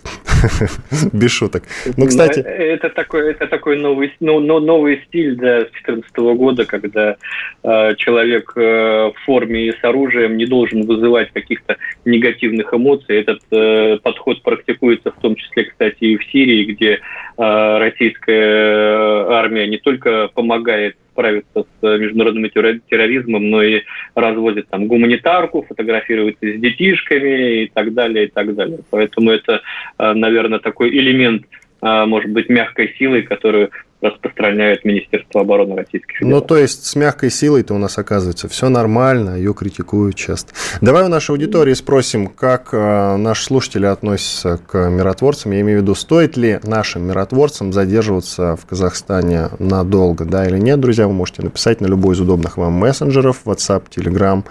Без 1.14 1.32
шуток. 1.32 1.64
Ну, 1.98 2.08
кстати... 2.08 2.40
Это 2.40 2.90
такой, 2.90 3.32
это 3.32 3.48
такой 3.48 3.78
новый, 3.78 4.14
ну, 4.20 4.40
новый 4.40 5.04
стиль 5.08 5.36
да, 5.36 5.62
с 5.62 5.72
2014 5.72 6.18
года, 6.38 6.66
когда 6.66 7.16
э, 7.64 7.96
человек 7.96 8.54
э, 8.56 8.62
в 8.62 9.16
форме 9.26 9.68
и 9.68 9.72
с 9.72 9.84
оружием 9.84 10.38
не 10.38 10.46
должен 10.46 10.84
вызывать 10.84 11.32
каких-то 11.32 11.78
негативных 12.06 12.74
эмоций. 12.74 13.18
Этот 13.18 13.42
э, 13.52 13.98
подход 14.02 14.42
практикуется 14.42 15.12
в 15.12 15.20
том 15.20 15.36
числе, 15.36 15.66
кстати, 15.66 16.04
и 16.04 16.18
в 16.18 16.24
Сирии, 16.32 16.66
где 16.66 16.94
э, 16.94 17.78
российская 17.80 19.26
армия 19.30 19.68
не 19.68 19.78
только 19.78 20.30
помогает 20.34 20.96
справиться 21.16 21.64
с 21.64 21.82
международным 21.82 22.50
терроризмом, 22.50 23.50
но 23.50 23.64
и 23.64 23.84
разводит 24.16 24.68
там 24.68 24.88
гуманитарку, 24.88 25.66
фотографируется 25.68 26.46
с 26.46 26.60
детишками 26.60 27.64
и 27.64 27.72
так 27.74 27.94
далее, 27.94 28.26
и 28.26 28.28
так 28.28 28.54
далее. 28.54 28.80
Поэтому 28.90 29.32
это, 29.32 29.62
э, 29.98 30.14
наверное, 30.14 30.60
такой 30.60 30.90
элемент, 30.90 31.46
э, 31.82 32.06
может 32.06 32.32
быть, 32.32 32.50
мягкой 32.50 32.94
силы, 33.00 33.22
которую 33.22 33.72
распространяет 34.06 34.86
Министерство 34.86 35.42
обороны 35.42 35.76
Российской 35.76 36.16
Федерации. 36.16 36.34
Ну, 36.34 36.42
то 36.42 36.58
есть 36.58 36.86
с 36.86 36.96
мягкой 36.96 37.32
силой-то 37.32 37.74
у 37.74 37.78
нас 37.78 37.98
оказывается 37.98 38.48
все 38.48 38.70
нормально, 38.70 39.36
ее 39.36 39.54
критикуют 39.54 40.16
часто. 40.16 40.54
Давай 40.82 41.04
у 41.06 41.08
нашей 41.08 41.32
аудитории 41.32 41.74
спросим, 41.74 42.28
как 42.28 42.70
э, 42.72 43.16
наши 43.18 43.44
слушатели 43.44 43.86
относятся 43.86 44.60
к 44.66 44.90
миротворцам. 44.90 45.52
Я 45.52 45.62
имею 45.62 45.80
в 45.80 45.82
виду, 45.82 45.96
стоит 45.96 46.38
ли 46.38 46.60
нашим 46.64 47.08
миротворцам 47.08 47.74
задерживаться 47.74 48.56
в 48.56 48.66
Казахстане 48.66 49.50
надолго, 49.60 50.26
да 50.26 50.48
или 50.48 50.60
нет, 50.60 50.80
друзья, 50.80 51.08
вы 51.08 51.14
можете 51.14 51.42
написать 51.42 51.82
на 51.82 51.88
любой 51.88 52.16
из 52.16 52.22
удобных 52.22 52.58
вам 52.58 52.74
мессенджеров, 52.74 53.42
WhatsApp, 53.46 53.84
Telegram, 53.90 54.44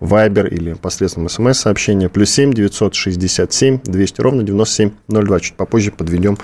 Viber 0.00 0.48
или 0.48 0.74
посредством 0.74 1.28
смс-сообщения, 1.28 2.08
плюс 2.08 2.30
7 2.30 2.52
967 2.52 3.80
200 3.84 4.20
ровно 4.20 4.42
9702. 4.42 5.40
Чуть 5.40 5.54
попозже 5.54 5.90
подведем 5.90 6.38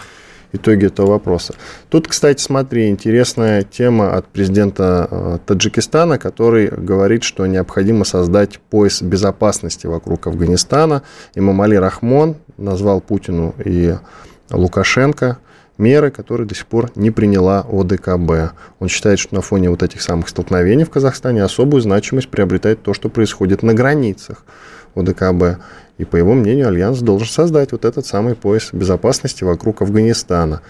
итоги 0.55 0.87
этого 0.87 1.07
вопроса. 1.11 1.55
Тут, 1.90 2.09
кстати, 2.09 2.40
смотри, 2.40 2.88
интересная 2.88 3.62
тема 3.62 4.14
от 4.14 4.27
президента 4.27 5.09
э, 5.11 5.38
Таджикистана, 5.45 6.19
который 6.19 6.69
говорит, 6.69 7.25
что 7.25 7.47
необходимо 7.47 8.05
создать 8.05 8.59
пояс 8.59 9.03
безопасности 9.03 9.87
вокруг 9.87 10.27
Афганистана. 10.27 11.03
Эмомали 11.35 11.74
Рахмон 11.77 12.37
назвал 12.57 13.01
Путину 13.01 13.55
и 13.64 13.95
Лукашенко 14.51 15.38
меры, 15.79 16.11
которые 16.11 16.47
до 16.47 16.55
сих 16.55 16.67
пор 16.67 16.90
не 16.95 17.11
приняла 17.11 17.67
ОДКБ. 17.69 18.55
Он 18.79 18.88
считает, 18.88 19.19
что 19.19 19.35
на 19.35 19.40
фоне 19.40 19.71
вот 19.71 19.83
этих 19.83 20.03
самых 20.03 20.29
столкновений 20.29 20.85
в 20.85 20.90
Казахстане 20.90 21.43
особую 21.43 21.81
значимость 21.81 22.29
приобретает 22.29 22.83
то, 22.83 22.95
что 22.95 23.09
происходит 23.09 23.62
на 23.62 23.75
границах 23.75 24.45
ОДКБ. 24.95 25.61
И, 25.98 26.04
по 26.04 26.16
его 26.16 26.35
мнению, 26.35 26.68
Альянс 26.68 27.00
должен 27.00 27.28
создать 27.28 27.72
вот 27.72 27.85
этот 27.85 28.04
самый 28.04 28.35
пояс 28.35 28.70
безопасности 28.72 29.44
вокруг 29.44 29.83
Афганистана. 29.83 30.62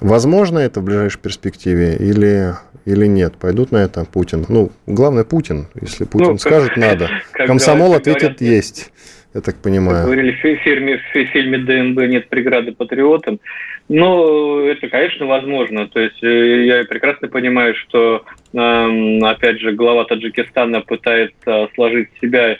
Возможно 0.00 0.58
это 0.58 0.80
в 0.80 0.84
ближайшей 0.84 1.20
перспективе 1.20 1.96
или, 1.96 2.54
или 2.84 3.06
нет? 3.06 3.34
Пойдут 3.40 3.70
на 3.70 3.78
это 3.78 4.04
Путин? 4.04 4.44
Ну, 4.48 4.72
главное, 4.86 5.24
Путин. 5.24 5.68
Если 5.80 6.04
Путин 6.04 6.32
ну, 6.32 6.38
скажет, 6.38 6.76
надо. 6.76 7.08
Комсомол 7.32 7.94
ответит, 7.94 8.40
есть. 8.40 8.90
Я 9.34 9.40
так 9.40 9.56
понимаю. 9.56 9.96
Как 9.96 10.04
говорили 10.04 10.32
в 10.32 10.62
фильме, 10.62 10.98
в 10.98 11.24
фильме 11.32 11.58
ДНБ 11.58 12.08
«Нет 12.08 12.28
преграды 12.28 12.70
патриотам». 12.70 13.40
Ну, 13.88 14.60
это, 14.64 14.88
конечно, 14.88 15.26
возможно. 15.26 15.88
То 15.88 15.98
есть 15.98 16.22
э, 16.22 16.64
я 16.66 16.84
прекрасно 16.84 17.26
понимаю, 17.28 17.74
что, 17.74 18.24
эм, 18.52 19.24
опять 19.24 19.60
же, 19.60 19.72
глава 19.72 20.04
Таджикистана 20.04 20.82
пытается 20.82 21.68
сложить 21.74 22.08
в 22.14 22.20
себя 22.20 22.56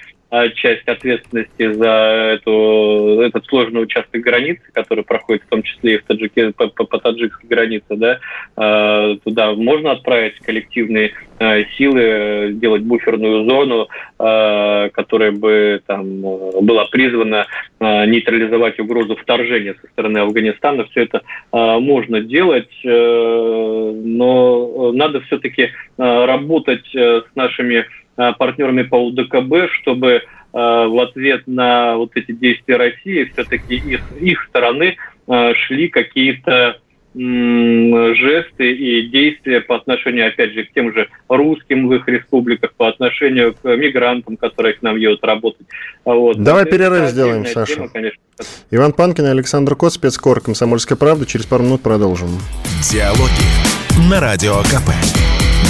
часть 0.54 0.86
ответственности 0.88 1.72
за 1.72 2.38
эту, 2.38 3.20
этот 3.20 3.46
сложный 3.46 3.82
участок 3.82 4.20
границы, 4.20 4.62
который 4.72 5.04
проходит 5.04 5.42
в 5.44 5.48
том 5.48 5.62
числе 5.62 5.94
и 5.94 5.98
в 5.98 6.04
Таджике, 6.04 6.52
по, 6.52 6.68
по, 6.68 6.84
по 6.84 6.98
таджикской 6.98 7.48
границе, 7.48 7.86
да, 7.90 8.18
а, 8.56 9.16
туда 9.24 9.52
можно 9.54 9.92
отправить 9.92 10.38
коллективные 10.40 11.12
а, 11.38 11.62
силы, 11.76 12.52
сделать 12.54 12.82
буферную 12.82 13.44
зону, 13.48 13.88
которая 14.16 15.32
бы 15.32 15.82
там 15.86 16.20
была 16.20 16.86
призвана 16.86 17.46
нейтрализовать 17.80 18.78
угрозу 18.78 19.16
вторжения 19.16 19.74
со 19.80 19.88
стороны 19.88 20.18
Афганистана. 20.18 20.84
Все 20.86 21.02
это 21.02 21.22
можно 21.52 22.20
делать, 22.20 22.70
э, 22.84 23.92
но 24.04 24.92
надо 24.92 25.20
все-таки 25.22 25.70
работать 25.98 26.94
э, 26.94 27.22
с 27.30 27.36
нашими 27.36 27.86
партнерами 28.16 28.82
по 28.82 28.96
УДКБ, 28.96 29.70
чтобы 29.80 30.10
э, 30.10 30.22
в 30.52 31.02
ответ 31.02 31.46
на 31.46 31.96
вот 31.96 32.10
эти 32.14 32.32
действия 32.32 32.76
России 32.76 33.30
все-таки 33.32 33.74
их, 33.74 34.00
их 34.20 34.44
стороны 34.48 34.96
э, 35.26 35.54
шли 35.54 35.88
какие-то 35.88 36.78
жесты 37.16 38.72
и 38.72 39.08
действия 39.08 39.60
по 39.60 39.76
отношению, 39.76 40.28
опять 40.28 40.52
же, 40.52 40.64
к 40.64 40.72
тем 40.72 40.92
же 40.92 41.08
русским 41.28 41.86
в 41.86 41.94
их 41.94 42.08
республиках, 42.08 42.72
по 42.74 42.88
отношению 42.88 43.54
к 43.54 43.64
мигрантам, 43.64 44.36
которые 44.36 44.74
к 44.74 44.82
нам 44.82 44.96
едут 44.96 45.22
работать. 45.22 45.66
Вот. 46.04 46.42
Давай 46.42 46.66
перерыв 46.66 47.08
сделаем, 47.10 47.46
Саша. 47.46 47.76
Тема, 47.76 47.88
конечно. 47.88 48.20
Иван 48.72 48.92
Панкин 48.92 49.26
и 49.26 49.28
Александр 49.28 49.76
Кот, 49.76 49.92
спецкор 49.92 50.40
«Комсомольская 50.40 50.98
правда». 50.98 51.24
Через 51.24 51.46
пару 51.46 51.62
минут 51.62 51.82
продолжим. 51.82 52.30
Диалоги 52.90 53.83
на 53.98 54.20
Радио 54.20 54.56
КП. 54.64 54.90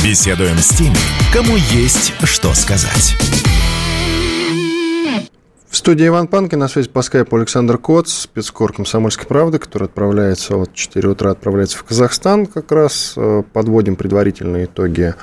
Беседуем 0.03 0.57
с 0.59 0.69
теми, 0.69 0.97
кому 1.33 1.57
есть 1.57 2.13
что 2.25 2.55
сказать. 2.55 3.15
В 5.68 5.77
студии 5.77 6.07
Иван 6.07 6.29
Панкин, 6.29 6.59
на 6.59 6.68
связи 6.68 6.89
по 6.89 7.03
скайпу 7.03 7.37
Александр 7.37 7.79
Коц, 7.79 8.11
спецкор 8.11 8.72
«Комсомольской 8.72 9.27
правды», 9.27 9.59
который 9.59 9.85
отправляется 9.85 10.57
вот 10.57 10.72
4 10.72 11.09
утра, 11.09 11.33
отправляется 11.33 11.77
в 11.79 11.85
Казахстан. 11.85 12.47
Как 12.47 12.70
раз 12.70 13.14
э, 13.16 13.43
подводим 13.53 13.97
предварительные 13.97 14.66
итоги 14.66 15.14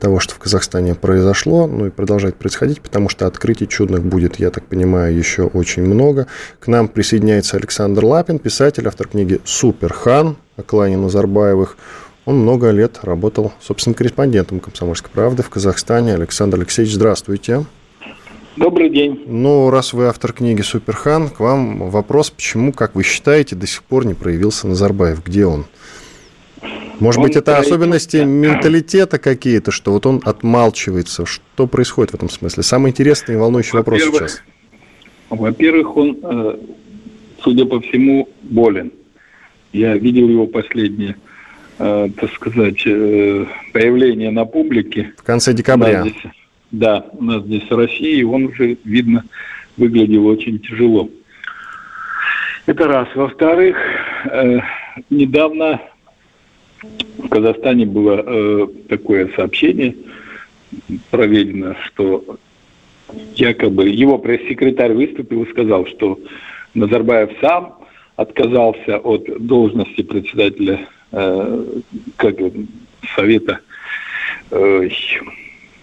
того, 0.00 0.18
что 0.18 0.34
в 0.34 0.38
Казахстане 0.38 0.94
произошло, 0.94 1.66
ну 1.66 1.86
и 1.86 1.90
продолжает 1.90 2.36
происходить, 2.36 2.80
потому 2.80 3.10
что 3.10 3.26
открытий 3.26 3.68
чудных 3.68 4.02
будет, 4.02 4.36
я 4.36 4.50
так 4.50 4.64
понимаю, 4.64 5.14
еще 5.14 5.42
очень 5.42 5.84
много. 5.84 6.26
К 6.58 6.68
нам 6.68 6.88
присоединяется 6.88 7.58
Александр 7.58 8.04
Лапин, 8.04 8.38
писатель, 8.38 8.88
автор 8.88 9.08
книги 9.08 9.40
«Суперхан» 9.44 10.38
о 10.56 10.62
клане 10.62 10.96
Назарбаевых. 10.96 11.76
Он 12.28 12.40
много 12.40 12.72
лет 12.72 12.98
работал, 13.04 13.54
собственно, 13.58 13.94
корреспондентом 13.94 14.60
«Комсомольской 14.60 15.10
правды» 15.10 15.42
в 15.42 15.48
Казахстане. 15.48 16.12
Александр 16.12 16.58
Алексеевич, 16.58 16.92
здравствуйте. 16.92 17.64
Добрый 18.54 18.90
день. 18.90 19.24
Ну, 19.26 19.70
раз 19.70 19.94
вы 19.94 20.08
автор 20.08 20.34
книги 20.34 20.60
«Суперхан», 20.60 21.30
к 21.30 21.40
вам 21.40 21.88
вопрос, 21.88 22.28
почему, 22.28 22.74
как 22.74 22.94
вы 22.94 23.02
считаете, 23.02 23.56
до 23.56 23.66
сих 23.66 23.82
пор 23.82 24.04
не 24.04 24.12
проявился 24.12 24.68
Назарбаев? 24.68 25.24
Где 25.24 25.46
он? 25.46 25.64
Может 27.00 27.20
он 27.20 27.24
быть, 27.28 27.36
это 27.36 27.56
особенности 27.56 28.18
менталитета 28.18 29.18
какие-то, 29.18 29.70
что 29.70 29.92
вот 29.92 30.04
он 30.04 30.20
отмалчивается. 30.22 31.24
Что 31.24 31.66
происходит 31.66 32.10
в 32.10 32.16
этом 32.16 32.28
смысле? 32.28 32.62
Самый 32.62 32.90
интересный 32.90 33.36
и 33.36 33.38
волнующий 33.38 33.78
вопрос 33.78 34.02
сейчас. 34.02 34.42
Во-первых, 35.30 35.96
он, 35.96 36.18
э, 36.22 36.58
судя 37.42 37.64
по 37.64 37.80
всему, 37.80 38.28
болен. 38.42 38.92
Я 39.72 39.96
видел 39.96 40.28
его 40.28 40.46
последнее, 40.46 41.16
э, 41.78 42.08
так 42.16 42.32
сказать, 42.32 42.82
э, 42.86 43.46
появление 43.72 44.30
на 44.30 44.44
публике. 44.44 45.12
В 45.16 45.22
конце 45.22 45.52
декабря. 45.52 46.02
Здесь, 46.02 46.32
да, 46.70 47.06
у 47.12 47.24
нас 47.24 47.44
здесь 47.44 47.68
в 47.68 47.76
России, 47.76 48.22
он 48.22 48.46
уже, 48.46 48.76
видно, 48.84 49.24
выглядел 49.76 50.26
очень 50.26 50.58
тяжело. 50.58 51.08
Это 52.66 52.86
раз. 52.86 53.08
Во-вторых, 53.14 53.76
э, 54.30 54.60
недавно 55.10 55.80
в 57.18 57.28
Казахстане 57.28 57.86
было 57.86 58.22
э, 58.24 58.66
такое 58.88 59.30
сообщение 59.34 59.94
проведено, 61.10 61.74
что 61.86 62.38
якобы 63.34 63.88
его 63.88 64.18
пресс-секретарь 64.18 64.92
выступил 64.92 65.44
и 65.44 65.50
сказал, 65.50 65.86
что 65.86 66.18
Назарбаев 66.74 67.30
сам 67.40 67.78
отказался 68.16 68.98
от 68.98 69.46
должности 69.46 70.02
председателя 70.02 70.86
как, 71.10 72.36
Совета 73.14 73.60
э, 74.50 74.88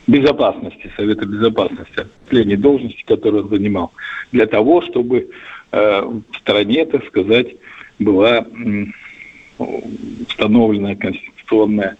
безопасности, 0.08 0.92
Совета 0.96 1.26
безопасности, 1.26 2.08
последней 2.26 2.58
должности, 2.58 3.04
которую 3.06 3.44
он 3.44 3.50
занимал, 3.50 3.92
для 4.32 4.46
того, 4.46 4.82
чтобы 4.82 5.30
э, 5.72 6.02
в 6.02 6.38
стране, 6.38 6.86
так 6.86 7.06
сказать, 7.08 7.56
была 8.00 8.46
э, 8.46 8.86
установлена 10.28 10.96
конституционная 10.96 11.98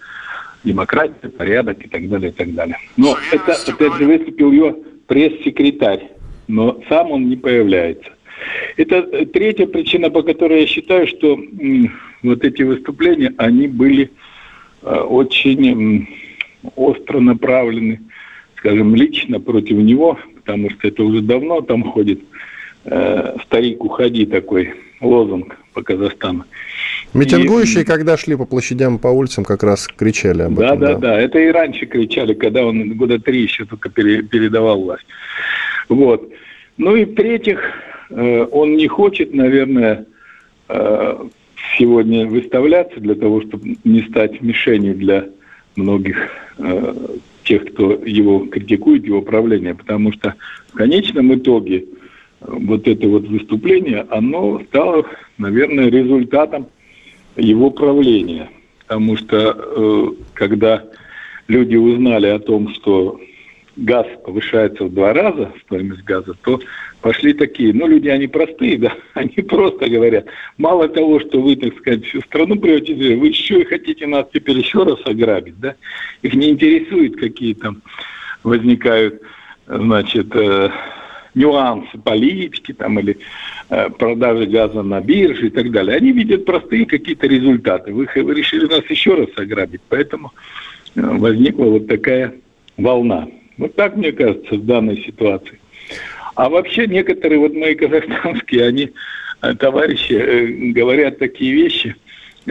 демократия, 0.64 1.30
порядок 1.30 1.84
и 1.86 1.88
так 1.88 2.10
далее, 2.10 2.30
и 2.30 2.34
так 2.34 2.54
далее. 2.54 2.78
Но 2.98 3.18
это, 3.32 3.54
опять 3.54 3.94
же, 3.94 4.06
выступил 4.06 4.52
ее 4.52 4.76
пресс-секретарь, 5.08 6.10
но 6.48 6.82
сам 6.90 7.12
он 7.12 7.30
не 7.30 7.36
появляется. 7.36 8.12
Это 8.78 9.26
третья 9.26 9.66
причина, 9.66 10.10
по 10.10 10.22
которой 10.22 10.62
я 10.62 10.68
считаю, 10.68 11.08
что 11.08 11.40
вот 12.24 12.44
эти 12.44 12.64
выступления, 12.64 13.34
они 13.38 13.68
были 13.68 14.12
э, 14.82 14.96
очень 14.96 16.08
остро 16.76 17.20
направлены, 17.20 18.02
скажем, 18.58 18.96
лично 18.96 19.40
против 19.40 19.78
него, 19.78 20.20
потому 20.36 20.70
что 20.72 20.88
это 20.88 21.04
уже 21.04 21.22
давно 21.22 21.62
там 21.62 21.84
ходит 21.84 22.22
э, 22.86 23.38
«старик, 23.46 23.84
уходи» 23.84 24.26
такой 24.26 24.74
лозунг 25.02 25.58
по 25.74 25.82
Казахстану. 25.82 26.46
Митингующие, 27.14 27.84
и... 27.84 27.86
когда 27.86 28.18
шли 28.18 28.36
по 28.36 28.46
площадям, 28.46 29.00
по 29.00 29.08
улицам, 29.08 29.46
как 29.46 29.64
раз 29.64 29.88
кричали 29.88 30.44
об 30.44 30.56
да, 30.56 30.68
этом. 30.68 30.80
Да, 30.80 30.94
да, 30.94 31.00
да. 31.00 31.22
Это 31.22 31.40
и 31.40 31.48
раньше 31.48 31.86
кричали, 31.86 32.34
когда 32.34 32.66
он 32.66 32.94
года 32.98 33.20
три 33.20 33.44
еще 33.44 33.66
только 33.66 33.90
пере, 33.90 34.22
передавал 34.24 34.82
власть. 34.82 35.06
Вот. 35.88 36.30
Ну 36.78 36.96
и 36.96 37.06
в-третьих, 37.06 37.60
он 38.10 38.76
не 38.76 38.88
хочет, 38.88 39.34
наверное, 39.34 40.06
э, 40.70 41.28
сегодня 41.78 42.28
выставляться 42.28 43.00
для 43.00 43.16
того, 43.16 43.42
чтобы 43.42 43.78
не 43.84 44.02
стать 44.04 44.42
мишенью 44.42 44.96
для 44.96 45.26
многих 45.76 46.30
э, 46.58 46.94
тех, 47.44 47.66
кто 47.74 47.94
его 47.94 48.46
критикует, 48.48 49.06
его 49.06 49.22
правление, 49.22 49.76
потому 49.76 50.12
что 50.14 50.36
в 50.70 50.74
конечном 50.74 51.34
итоге 51.36 51.80
э, 51.80 51.86
вот 52.42 52.88
это 52.88 53.08
вот 53.08 53.28
выступление, 53.28 54.06
оно 54.10 54.62
стало, 54.70 55.06
наверное, 55.38 55.90
результатом 55.90 56.68
его 57.36 57.70
правления. 57.72 58.50
Потому 58.80 59.18
что 59.18 59.56
э, 59.58 60.08
когда 60.34 60.84
люди 61.48 61.76
узнали 61.76 62.28
о 62.28 62.40
том, 62.40 62.74
что 62.74 63.20
газ 63.78 64.08
повышается 64.24 64.86
в 64.86 64.94
два 64.94 65.14
раза, 65.14 65.52
стоимость 65.66 66.04
газа, 66.04 66.34
то 66.44 66.60
пошли 67.02 67.34
такие, 67.34 67.74
ну, 67.74 67.88
люди, 67.88 68.08
они 68.08 68.28
простые, 68.28 68.78
да, 68.80 68.94
они 69.14 69.36
просто 69.48 69.90
говорят, 69.90 70.26
мало 70.58 70.88
того, 70.88 71.20
что 71.20 71.42
вы, 71.42 71.56
так 71.56 71.78
сказать, 71.78 72.06
всю 72.06 72.22
страну 72.22 72.56
приватизируете, 72.56 73.18
вы 73.18 73.28
еще 73.28 73.62
и 73.62 73.66
хотите 73.66 74.08
нас 74.08 74.26
теперь 74.34 74.58
еще 74.58 74.84
раз 74.84 75.00
ограбить, 75.06 75.60
да, 75.60 75.76
их 76.22 76.34
не 76.34 76.50
интересует, 76.50 77.18
какие 77.18 77.54
там 77.54 77.82
возникают, 78.44 79.22
значит, 79.68 80.28
э, 80.36 80.70
нюансы 81.34 81.98
политики 81.98 82.74
там 82.74 83.00
или 83.00 83.18
э, 83.70 83.90
продажи 83.90 84.46
газа 84.46 84.82
на 84.82 85.02
бирже 85.02 85.48
и 85.48 85.50
так 85.50 85.72
далее. 85.72 85.98
Они 85.98 86.12
видят 86.12 86.46
простые 86.46 86.86
какие-то 86.86 87.28
результаты. 87.28 87.94
Вы, 87.94 88.08
вы 88.16 88.34
решили 88.34 88.66
нас 88.68 88.84
еще 88.90 89.16
раз 89.16 89.30
ограбить, 89.36 89.82
поэтому 89.90 90.32
э, 90.96 91.02
возникла 91.02 91.66
вот 91.66 91.88
такая 91.88 92.36
волна. 92.78 93.28
Вот 93.58 93.76
так, 93.76 93.96
мне 93.96 94.12
кажется, 94.12 94.56
в 94.56 94.66
данной 94.66 94.98
ситуации. 95.04 95.60
А 96.36 96.50
вообще 96.50 96.88
некоторые 96.88 97.40
вот 97.40 97.54
мои 97.54 97.76
казахстанские, 97.76 98.66
они, 98.66 98.92
э, 99.42 99.56
товарищи, 99.56 100.14
э, 100.14 100.72
говорят 100.74 101.18
такие 101.18 101.54
вещи, 101.54 101.96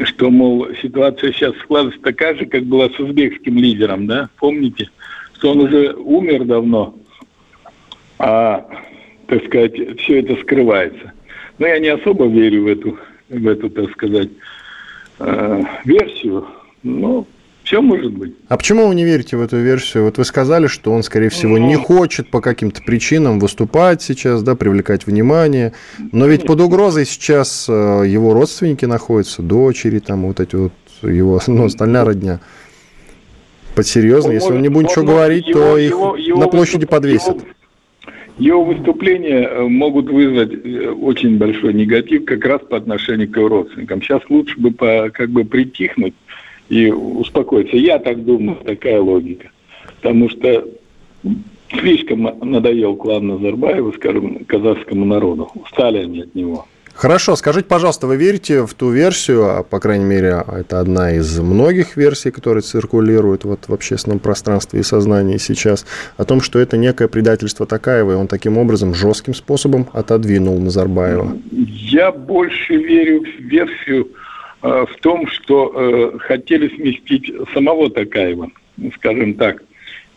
что, 0.05 0.31
мол, 0.31 0.69
ситуация 0.83 1.33
сейчас 1.33 1.55
складывается 1.59 2.03
такая 2.03 2.35
же, 2.35 2.47
как 2.47 2.65
была 2.65 2.89
с 2.89 2.99
узбекским 2.99 3.59
лидером, 3.59 4.07
да, 4.07 4.29
помните, 4.39 4.89
что 5.35 5.53
он 5.53 5.61
уже 5.61 5.93
умер 5.95 6.45
давно, 6.45 6.95
а, 8.19 8.67
так 9.27 9.45
сказать, 9.45 9.75
все 10.01 10.21
это 10.21 10.37
скрывается. 10.37 11.13
Но 11.59 11.67
я 11.67 11.79
не 11.79 11.89
особо 11.89 12.27
верю 12.27 12.65
в 12.65 12.67
эту, 12.67 12.99
в 13.29 13.47
эту 13.47 13.71
так 13.71 13.91
сказать, 13.93 14.31
э, 15.21 15.63
версию, 15.85 16.47
но 16.83 17.27
все 17.65 17.81
может 17.81 18.13
быть. 18.13 18.35
А 18.49 18.57
почему 18.57 18.87
вы 18.87 18.95
не 18.95 19.05
верите 19.05 19.37
в 19.37 19.43
эту 19.43 19.57
версию? 19.57 20.05
Вот 20.05 20.19
вы 20.19 20.25
сказали, 20.25 20.67
что 20.67 20.93
он, 20.93 21.03
скорее 21.03 21.31
всего, 21.31 21.57
ну, 21.57 21.67
не 21.67 21.77
хочет 21.77 22.31
по 22.31 22.41
каким-то 22.41 22.83
причинам 22.83 23.41
выступать 23.41 24.03
сейчас, 24.03 24.43
да, 24.43 24.55
привлекать 24.55 25.07
внимание. 25.07 25.73
Но 26.13 26.27
ведь 26.27 26.45
под 26.45 26.61
угрозой 26.61 27.07
сейчас 27.07 27.67
э, 27.69 27.73
его 28.07 28.35
родственники 28.35 28.85
находятся, 28.85 29.43
дочери, 29.43 29.99
там 29.99 30.27
вот 30.27 30.41
эти 30.41 30.55
вот 30.57 30.73
его, 31.03 31.41
ну, 31.47 31.65
остальная 31.65 32.05
родня. 32.05 32.41
Под 33.75 33.87
серьезно, 33.87 34.31
если 34.31 34.53
он 34.53 34.63
не 34.63 34.69
будет 34.69 34.91
ничего 34.91 35.05
говорить, 35.05 35.49
его, 35.49 35.61
то 35.61 35.79
их 35.79 35.91
его, 35.91 36.17
его 36.17 36.41
на 36.41 36.47
площади 36.49 36.87
подвесят. 36.87 37.37
Его, 37.37 37.47
его 38.39 38.65
выступления 38.65 39.49
э, 39.49 39.63
могут 39.63 40.11
вызвать 40.11 40.53
э, 40.53 40.91
очень 40.91 41.39
большой 41.39 41.73
негатив 41.73 42.27
как 42.27 42.45
раз 42.45 42.61
по 42.61 42.77
отношению 42.77 43.31
к 43.31 43.37
его 43.37 43.49
родственникам. 43.49 44.03
Сейчас 44.03 44.21
лучше 44.29 44.61
бы 44.61 44.71
по, 44.71 45.09
как 45.13 45.31
бы 45.31 45.45
притихнуть 45.45 46.15
и 46.69 46.91
успокоиться. 46.91 47.77
Я 47.77 47.99
так 47.99 48.25
думаю, 48.25 48.59
такая 48.65 49.01
логика. 49.01 49.51
Потому 49.97 50.29
что 50.31 50.65
слишком 51.71 52.31
надоел 52.43 52.97
клан 52.97 53.27
Назарбаева, 53.27 53.93
скажем, 53.93 54.45
казахскому 54.45 55.05
народу. 55.05 55.51
Устали 55.55 55.99
они 55.99 56.23
от 56.23 56.35
него. 56.35 56.67
Хорошо, 56.95 57.35
скажите, 57.35 57.67
пожалуйста, 57.67 58.07
вы 58.07 58.17
верите 58.17 58.65
в 58.65 58.73
ту 58.75 58.91
версию, 58.91 59.59
а, 59.59 59.63
по 59.65 59.81
крайней 59.81 60.05
мере, 60.05 60.45
это 60.47 60.79
одна 60.79 61.13
из 61.13 61.41
многих 61.41 61.97
версий, 61.97 62.31
которые 62.31 62.63
циркулируют 62.63 63.45
вот 63.45 63.67
в 63.67 63.75
общественном 63.75 64.21
пространстве 64.21 64.79
и 64.79 64.85
сознании 64.85 65.39
сейчас, 65.39 65.87
о 66.17 66.25
том, 66.25 66.41
что 66.41 66.61
это 66.61 66.77
некое 66.77 67.09
предательство 67.09 67.67
Такаева, 67.67 68.13
и 68.13 68.15
он 68.15 68.29
таким 68.29 68.59
образом 68.59 68.95
жестким 68.95 69.35
способом 69.35 69.89
отодвинул 69.93 70.57
Назарбаева? 70.61 71.37
Я 71.51 72.13
больше 72.13 72.77
верю 72.77 73.23
в 73.23 73.43
версию 73.43 74.09
в 74.65 74.97
том, 75.03 75.27
что 75.27 75.73
э, 75.75 76.19
хотели 76.21 76.75
сместить 76.75 77.31
самого 77.53 77.91
Такаева, 77.91 78.51
скажем 78.97 79.35
так. 79.35 79.63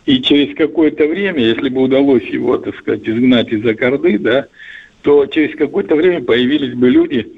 И 0.06 0.22
через 0.22 0.56
какое-то 0.56 1.06
время, 1.06 1.40
если 1.40 1.68
бы 1.68 1.82
удалось 1.82 2.24
его, 2.24 2.56
так 2.56 2.74
сказать, 2.78 3.06
изгнать 3.06 3.52
из-за 3.52 3.74
корды, 3.74 4.18
да, 4.18 4.46
то 5.02 5.26
через 5.26 5.54
какое-то 5.54 5.96
время 5.96 6.22
появились 6.22 6.74
бы 6.74 6.88
люди, 6.88 7.30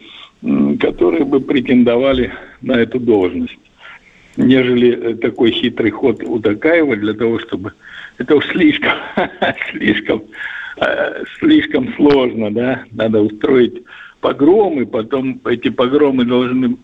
которые 0.78 1.24
бы 1.24 1.40
претендовали 1.40 2.32
на 2.62 2.78
эту 2.78 3.00
должность, 3.00 3.58
нежели 4.36 4.92
э, 4.92 5.14
такой 5.16 5.50
хитрый 5.50 5.90
ход 5.90 6.22
у 6.22 6.38
Такаева 6.38 6.94
для 6.94 7.14
того, 7.14 7.40
чтобы... 7.40 7.72
Это 8.18 8.36
уж 8.36 8.46
слишком, 8.46 8.92
слишком, 9.72 10.22
э, 10.76 11.24
слишком 11.40 11.92
сложно, 11.96 12.52
да? 12.52 12.84
Надо 12.92 13.20
устроить 13.20 13.82
погромы, 14.20 14.86
потом 14.86 15.40
эти 15.44 15.70
погромы 15.70 16.24
должны 16.24 16.76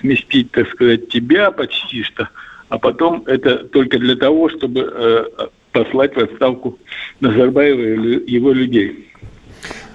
сместить, 0.00 0.50
так 0.50 0.68
сказать, 0.70 1.08
тебя 1.08 1.50
почти 1.50 2.02
что, 2.02 2.28
а 2.68 2.78
потом 2.78 3.24
это 3.26 3.64
только 3.64 3.98
для 3.98 4.16
того, 4.16 4.48
чтобы 4.48 4.80
э, 4.92 5.24
послать 5.72 6.14
в 6.14 6.18
отставку 6.18 6.78
Назарбаева 7.20 7.80
и 7.80 8.32
его 8.32 8.52
людей. 8.52 9.06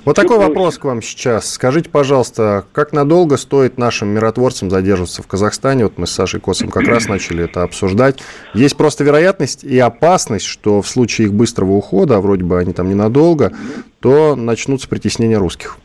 Вот 0.05 0.15
такой 0.15 0.37
вопрос 0.37 0.77
к 0.77 0.85
вам 0.85 1.01
сейчас. 1.01 1.51
Скажите, 1.51 1.89
пожалуйста, 1.89 2.65
как 2.73 2.93
надолго 2.93 3.37
стоит 3.37 3.79
нашим 3.79 4.09
миротворцам 4.09 4.69
задерживаться 4.69 5.23
в 5.23 5.27
Казахстане? 5.27 5.85
Вот 5.85 5.97
мы 5.97 6.05
с 6.05 6.11
Сашей 6.11 6.39
Косом 6.39 6.69
как 6.69 6.83
раз 6.83 7.07
начали 7.07 7.45
это 7.45 7.63
обсуждать. 7.63 8.19
Есть 8.53 8.77
просто 8.77 9.03
вероятность 9.03 9.63
и 9.63 9.79
опасность, 9.79 10.45
что 10.45 10.83
в 10.83 10.87
случае 10.87 11.27
их 11.27 11.33
быстрого 11.33 11.71
ухода, 11.71 12.17
а 12.17 12.21
вроде 12.21 12.43
бы 12.43 12.59
они 12.59 12.71
там 12.71 12.87
ненадолго, 12.87 13.51
то 13.99 14.35
начнутся 14.35 14.87
притеснения 14.87 15.39
русских. 15.39 15.79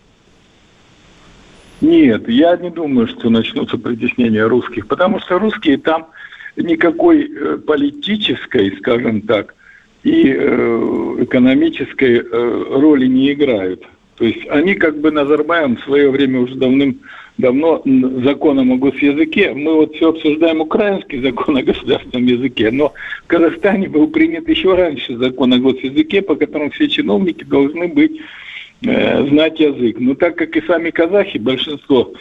Нет, 1.80 2.28
я 2.28 2.56
не 2.56 2.70
думаю, 2.70 3.06
что 3.06 3.30
начнутся 3.30 3.78
притеснения 3.78 4.46
русских, 4.46 4.86
потому 4.86 5.18
что 5.20 5.38
русские 5.38 5.78
там 5.78 6.08
никакой 6.56 7.30
э, 7.30 7.56
политической, 7.58 8.76
скажем 8.76 9.22
так, 9.22 9.54
и 10.02 10.34
э, 10.36 11.16
экономической 11.20 12.18
э, 12.18 12.64
роли 12.80 13.06
не 13.06 13.32
играют. 13.32 13.82
То 14.16 14.26
есть 14.26 14.46
они 14.50 14.74
как 14.74 15.00
бы 15.00 15.10
Назарбаем 15.10 15.76
в 15.76 15.84
свое 15.84 16.10
время 16.10 16.40
уже 16.40 16.54
давным-давно 16.56 17.82
законом 18.22 18.72
о 18.72 18.76
госязыке. 18.76 19.54
Мы 19.54 19.74
вот 19.74 19.94
все 19.94 20.10
обсуждаем 20.10 20.60
украинский 20.60 21.22
закон 21.22 21.56
о 21.56 21.62
государственном 21.62 22.26
языке, 22.26 22.70
но 22.70 22.92
в 23.24 23.26
Казахстане 23.28 23.88
был 23.88 24.08
принят 24.08 24.46
еще 24.46 24.74
раньше 24.74 25.16
закон 25.16 25.54
о 25.54 25.58
госязыке, 25.58 26.20
по 26.20 26.34
которому 26.34 26.70
все 26.70 26.88
чиновники 26.88 27.44
должны 27.44 27.88
быть 27.88 28.20
э, 28.82 29.26
знать 29.28 29.60
язык. 29.60 29.96
Но 29.98 30.14
так 30.14 30.36
как 30.36 30.56
и 30.56 30.66
сами 30.66 30.90
казахи, 30.90 31.38
большинство 31.38 32.12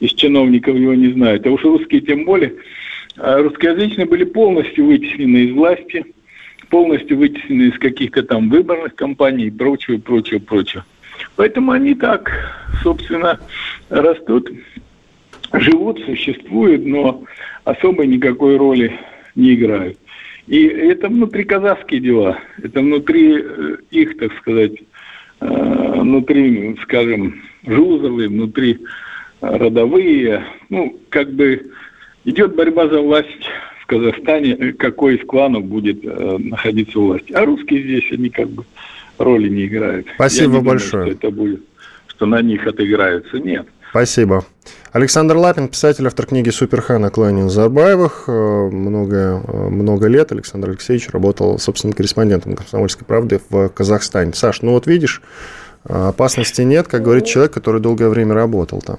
из 0.00 0.12
чиновников 0.12 0.76
его 0.76 0.94
не 0.94 1.12
знают, 1.12 1.46
а 1.46 1.50
уж 1.50 1.64
русские 1.64 2.00
тем 2.00 2.24
более, 2.24 2.54
а 3.16 3.42
русскоязычные 3.42 4.06
были 4.06 4.24
полностью 4.24 4.86
вытеснены 4.86 5.38
из 5.38 5.52
власти, 5.52 6.04
полностью 6.70 7.18
вытеснены 7.18 7.70
из 7.70 7.78
каких-то 7.78 8.22
там 8.22 8.48
выборных 8.48 8.94
кампаний 8.94 9.46
и 9.46 9.50
прочего, 9.50 9.98
прочего, 9.98 10.38
прочего. 10.38 10.84
Поэтому 11.36 11.72
они 11.72 11.94
так, 11.94 12.30
собственно, 12.82 13.40
растут, 13.88 14.50
живут, 15.52 16.00
существуют, 16.04 16.84
но 16.84 17.24
особой 17.64 18.06
никакой 18.06 18.56
роли 18.56 18.98
не 19.34 19.54
играют. 19.54 19.98
И 20.46 20.64
это 20.64 21.08
внутри 21.08 21.44
казахские 21.44 22.00
дела, 22.00 22.38
это 22.62 22.80
внутри 22.80 23.36
э, 23.38 23.76
их, 23.90 24.16
так 24.16 24.32
сказать, 24.38 24.72
внутри, 25.40 26.76
скажем, 26.82 27.42
жузовые, 27.66 28.28
внутри 28.28 28.78
родовые, 29.40 30.44
ну, 30.68 30.98
как 31.10 31.32
бы 31.32 31.70
идет 32.24 32.54
борьба 32.56 32.88
за 32.88 33.00
власть 33.00 33.28
в 33.80 33.86
Казахстане, 33.86 34.72
какой 34.72 35.16
из 35.16 35.26
кланов 35.26 35.64
будет 35.64 36.04
э, 36.04 36.38
находиться 36.38 36.98
у 36.98 37.06
власти. 37.06 37.32
А 37.32 37.44
русские 37.44 37.82
здесь, 37.82 38.12
они 38.12 38.30
как 38.30 38.48
бы 38.48 38.64
роли 39.18 39.48
не 39.48 39.66
играют. 39.66 40.06
Спасибо 40.14 40.54
Я 40.54 40.58
не 40.58 40.64
большое. 40.64 41.04
Думаю, 41.04 41.16
что 41.16 41.26
это 41.26 41.36
будет, 41.36 41.60
что 42.08 42.26
на 42.26 42.42
них 42.42 42.66
отыграются. 42.66 43.38
Нет. 43.38 43.66
Спасибо. 43.90 44.44
Александр 44.92 45.36
Лапин, 45.36 45.68
писатель, 45.68 46.06
автор 46.06 46.26
книги 46.26 46.50
«Суперхан» 46.50 47.04
о 47.04 47.10
клане 47.10 47.44
Назарбаевых. 47.44 48.24
Э, 48.26 48.68
много, 48.70 49.42
э, 49.46 49.68
много 49.68 50.08
лет 50.08 50.32
Александр 50.32 50.70
Алексеевич 50.70 51.08
работал 51.10 51.58
собственным 51.58 51.94
корреспондентом 51.94 52.54
«Комсомольской 52.54 53.06
правды» 53.06 53.40
в 53.48 53.68
Казахстане. 53.68 54.32
Саш, 54.34 54.62
ну 54.62 54.72
вот 54.72 54.86
видишь, 54.86 55.22
э, 55.88 56.08
опасности 56.08 56.62
нет, 56.62 56.88
как 56.88 57.02
говорит 57.02 57.26
человек, 57.26 57.52
который 57.52 57.80
долгое 57.80 58.08
время 58.08 58.34
работал 58.34 58.82
там. 58.82 58.98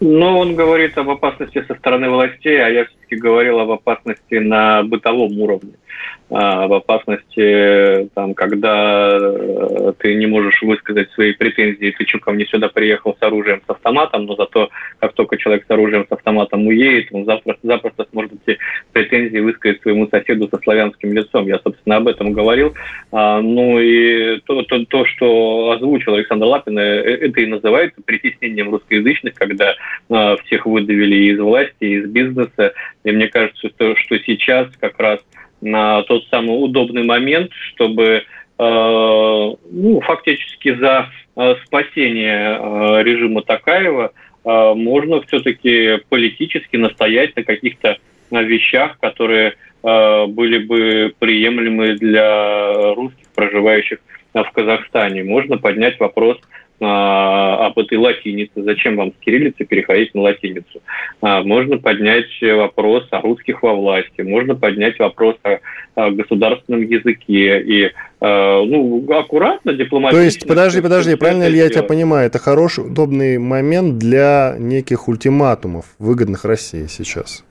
Но 0.00 0.38
он 0.38 0.54
говорит 0.54 0.96
об 0.96 1.10
опасности 1.10 1.62
со 1.68 1.74
стороны 1.74 2.08
властей, 2.08 2.64
а 2.64 2.68
я 2.68 2.86
все-таки 2.86 3.16
говорил 3.16 3.58
об 3.58 3.70
опасности 3.70 4.36
на 4.36 4.82
бытовом 4.82 5.38
уровне. 5.38 5.72
А, 5.72 5.89
в 6.30 6.72
опасности, 6.74 8.08
там, 8.14 8.34
когда 8.34 9.18
э, 9.20 9.92
ты 9.98 10.14
не 10.14 10.26
можешь 10.26 10.62
высказать 10.62 11.10
свои 11.10 11.32
претензии, 11.32 11.92
ты 11.98 12.06
что 12.06 12.20
ко 12.20 12.30
мне 12.30 12.46
сюда 12.46 12.68
приехал 12.68 13.16
с 13.18 13.22
оружием, 13.22 13.60
с 13.66 13.70
автоматом, 13.70 14.26
но 14.26 14.36
зато 14.36 14.70
как 15.00 15.14
только 15.14 15.36
человек 15.38 15.64
с 15.66 15.70
оружием, 15.70 16.06
с 16.08 16.12
автоматом 16.12 16.68
уедет, 16.68 17.08
он 17.10 17.24
запросто, 17.24 17.66
запросто 17.66 18.06
сможет 18.12 18.32
эти 18.46 18.58
претензии 18.92 19.38
высказать 19.40 19.82
своему 19.82 20.06
соседу 20.08 20.48
со 20.48 20.58
славянским 20.58 21.12
лицом. 21.12 21.48
Я, 21.48 21.58
собственно, 21.58 21.96
об 21.96 22.06
этом 22.06 22.32
говорил. 22.32 22.74
А, 23.10 23.40
ну 23.40 23.80
и 23.80 24.38
то, 24.46 24.62
то, 24.62 24.84
то, 24.84 25.04
что 25.06 25.72
озвучил 25.72 26.14
Александр 26.14 26.46
Лапин, 26.46 26.78
э, 26.78 26.82
это 26.82 27.40
и 27.40 27.46
называется 27.46 28.00
притеснением 28.04 28.70
русскоязычных, 28.70 29.34
когда 29.34 29.74
а, 30.08 30.36
всех 30.44 30.66
выдавили 30.66 31.32
из 31.32 31.40
власти, 31.40 31.84
из 31.84 32.08
бизнеса. 32.08 32.72
И 33.02 33.10
мне 33.10 33.26
кажется, 33.26 33.68
что, 33.68 33.96
что 33.96 34.18
сейчас 34.20 34.68
как 34.78 34.98
раз 35.00 35.20
на 35.60 36.02
тот 36.02 36.26
самый 36.28 36.52
удобный 36.52 37.04
момент, 37.04 37.50
чтобы 37.74 38.04
э, 38.04 38.22
ну, 38.58 40.00
фактически 40.00 40.74
за 40.74 41.10
э, 41.36 41.54
спасение 41.66 42.58
э, 42.58 43.02
режима 43.02 43.42
Такаева 43.42 44.12
можно 44.42 45.20
все-таки 45.20 45.98
политически 46.08 46.76
настоять 46.76 47.36
на 47.36 47.42
каких-то 47.42 47.98
вещах, 48.30 48.98
которые 48.98 49.52
были 49.82 50.64
бы 50.64 51.12
приемлемы 51.18 51.96
для 51.96 52.94
русских, 52.94 53.26
проживающих 53.34 53.98
в 54.32 54.50
Казахстане. 54.54 55.24
Можно 55.24 55.58
поднять 55.58 56.00
вопрос 56.00 56.38
а, 56.80 57.66
об 57.66 57.78
этой 57.78 57.98
латинице, 57.98 58.52
зачем 58.56 58.96
вам 58.96 59.12
с 59.12 59.24
кириллицы 59.24 59.64
переходить 59.64 60.14
на 60.14 60.22
латиницу. 60.22 60.80
А, 61.20 61.42
можно 61.42 61.76
поднять 61.76 62.24
вопрос 62.40 63.06
о 63.10 63.20
русских 63.20 63.62
во 63.62 63.74
власти, 63.74 64.22
можно 64.22 64.54
поднять 64.54 64.98
вопрос 64.98 65.36
о, 65.42 65.58
о 65.94 66.10
государственном 66.10 66.82
языке 66.82 67.60
и 67.60 67.90
а, 68.20 68.64
ну, 68.64 69.04
аккуратно, 69.12 69.74
дипломатично. 69.74 70.20
То 70.20 70.24
есть, 70.24 70.48
подожди, 70.48 70.80
подожди, 70.80 71.16
правильно 71.16 71.48
ли 71.48 71.58
я 71.58 71.68
тебя 71.68 71.82
понимаю, 71.82 72.28
это 72.28 72.38
хороший, 72.38 72.86
удобный 72.86 73.36
момент 73.38 73.98
для 73.98 74.56
неких 74.58 75.06
ультиматумов, 75.08 75.84
выгодных 75.98 76.46
России 76.46 76.86
сейчас? 76.88 77.44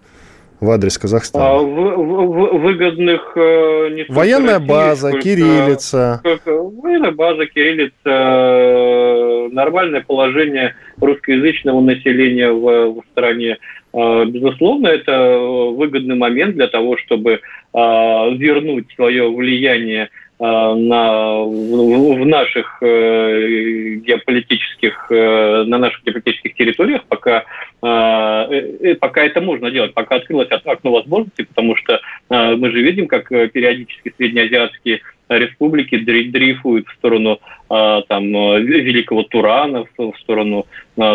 В 0.60 0.70
адрес 0.70 0.98
Казахстана? 0.98 1.46
А, 1.46 1.58
в, 1.58 1.66
в, 1.66 2.58
выгодных... 2.60 3.34
Э, 3.36 4.06
военная 4.10 4.56
России, 4.56 4.68
база, 4.68 5.08
сколько, 5.10 5.24
кириллица. 5.24 6.18
Сколько, 6.20 6.54
военная 6.64 7.12
база, 7.12 7.46
кириллица, 7.46 7.94
э, 8.06 9.50
нормальное 9.52 10.02
положение 10.02 10.76
русскоязычного 11.00 11.82
населения 11.82 12.52
в, 12.52 12.94
в 12.94 13.04
стране. 13.12 13.58
Э, 13.94 14.26
безусловно, 14.26 14.88
это 14.88 15.38
выгодный 15.76 16.16
момент 16.16 16.56
для 16.56 16.68
того, 16.68 16.98
чтобы 16.98 17.42
вернуть 17.72 18.88
свое 18.96 19.30
влияние 19.32 20.06
Э, 20.06 20.29
на, 20.40 21.44
в 21.44 22.26
наших 22.26 22.78
э, 22.82 23.96
геополитических, 23.96 25.08
э, 25.10 25.64
на 25.68 25.78
наших 25.78 26.02
геополитических 26.06 26.56
территориях, 26.56 27.04
пока, 27.10 27.44
пока 27.82 29.24
это 29.24 29.42
можно 29.42 29.70
делать, 29.72 29.94
пока 29.94 30.16
открылось 30.16 30.50
окно 30.50 30.92
возможностей, 30.92 31.44
потому 31.44 31.76
что 31.76 32.00
мы 32.30 32.72
же 32.72 32.82
видим, 32.82 33.08
как 33.08 33.30
периодически 33.30 34.14
среднеазиатские 34.18 35.02
республики 35.30 35.98
дрейфуют 35.98 36.88
в 36.88 36.94
сторону 36.94 37.40
там, 37.68 38.24
Великого 38.26 39.24
Турана, 39.24 39.86
в 39.98 40.14
сторону 40.20 40.66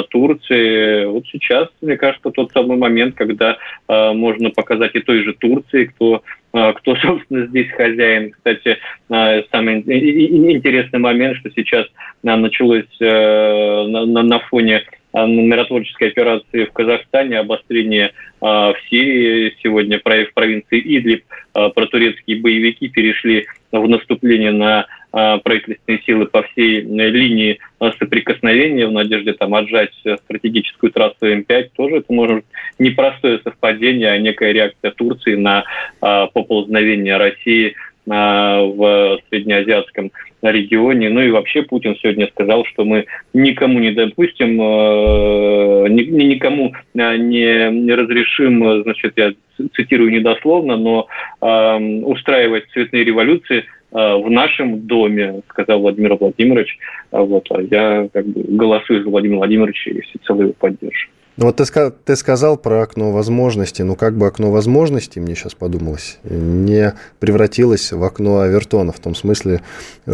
Турции. 0.08 1.04
Вот 1.06 1.24
сейчас, 1.30 1.68
мне 1.82 1.96
кажется, 1.96 2.30
тот 2.30 2.52
самый 2.52 2.78
момент, 2.78 3.14
когда 3.14 3.58
можно 3.88 4.50
показать 4.50 4.94
и 4.94 5.00
той 5.00 5.22
же 5.22 5.34
Турции, 5.34 5.84
кто 5.84 6.22
кто, 6.54 6.94
собственно, 7.02 7.46
здесь 7.46 7.70
хозяин. 7.72 8.30
Кстати, 8.30 8.78
а, 9.10 9.42
самый 9.50 9.80
интересный 9.80 11.00
момент, 11.00 11.36
что 11.38 11.50
сейчас 11.50 11.86
а, 12.24 12.36
началось 12.36 12.84
э, 13.00 13.86
на 13.86 14.38
фоне 14.40 14.84
миротворческой 15.14 16.08
операции 16.08 16.64
в 16.64 16.72
Казахстане, 16.72 17.38
обострение 17.38 18.12
в 18.40 18.76
Сирии. 18.90 19.54
Сегодня 19.62 20.00
в 20.00 20.02
провинции 20.34 20.80
Идлиб 20.80 21.24
протурецкие 21.52 22.40
боевики 22.40 22.88
перешли 22.88 23.46
в 23.70 23.88
наступление 23.88 24.50
на 24.50 24.86
правительственные 25.14 26.02
силы 26.04 26.26
по 26.26 26.42
всей 26.42 26.80
э, 26.80 27.08
линии 27.08 27.60
соприкосновения 27.78 28.86
в 28.88 28.92
надежде 28.92 29.32
там 29.32 29.54
отжать 29.54 29.92
э, 30.04 30.16
стратегическую 30.24 30.90
трассу 30.90 31.16
М5, 31.22 31.70
тоже 31.76 31.96
это 31.98 32.12
может 32.12 32.36
быть 32.36 32.44
непростое 32.80 33.38
совпадение, 33.44 34.10
а 34.10 34.18
некая 34.18 34.52
реакция 34.52 34.90
Турции 34.90 35.36
на 35.36 35.64
поползновение 36.00 37.16
России 37.16 37.76
в 38.06 39.18
среднеазиатском 39.30 40.10
регионе. 40.50 41.08
Ну 41.08 41.20
и 41.20 41.30
вообще 41.30 41.62
Путин 41.62 41.96
сегодня 41.96 42.28
сказал, 42.28 42.64
что 42.66 42.84
мы 42.84 43.06
никому 43.32 43.78
не 43.78 43.92
допустим, 43.92 44.60
э, 44.60 45.88
никому 45.88 46.74
не, 46.94 47.70
не 47.70 47.94
разрешим, 47.94 48.82
значит, 48.82 49.12
я 49.16 49.32
цитирую 49.76 50.10
недословно, 50.10 50.76
но 50.76 51.06
устраивать 51.40 52.64
цветные 52.72 53.04
революции 53.04 53.64
Э, 53.94 54.16
в 54.16 54.28
нашем 54.28 54.80
доме, 54.80 55.40
сказал 55.50 55.78
Владимир 55.78 56.16
Владимирович. 56.16 56.76
Вот, 57.12 57.46
а 57.50 57.62
я 57.62 58.08
как 58.12 58.26
бы 58.26 58.42
голосую 58.56 59.04
за 59.04 59.08
Владимира 59.08 59.38
Владимировича 59.38 59.92
и 59.92 60.00
всецело 60.00 60.42
его 60.42 60.52
поддерживаю. 60.52 61.13
Ну 61.36 61.46
вот 61.46 61.56
ты, 61.56 61.90
ты 61.90 62.14
сказал 62.16 62.56
про 62.56 62.82
окно 62.82 63.10
возможностей. 63.10 63.82
Ну 63.82 63.96
как 63.96 64.16
бы 64.16 64.26
окно 64.26 64.52
возможностей, 64.52 65.18
мне 65.18 65.34
сейчас 65.34 65.54
подумалось, 65.54 66.18
не 66.22 66.94
превратилось 67.18 67.90
в 67.90 68.02
окно 68.04 68.40
Авертона. 68.40 68.92
В 68.92 69.00
том 69.00 69.16
смысле, 69.16 69.60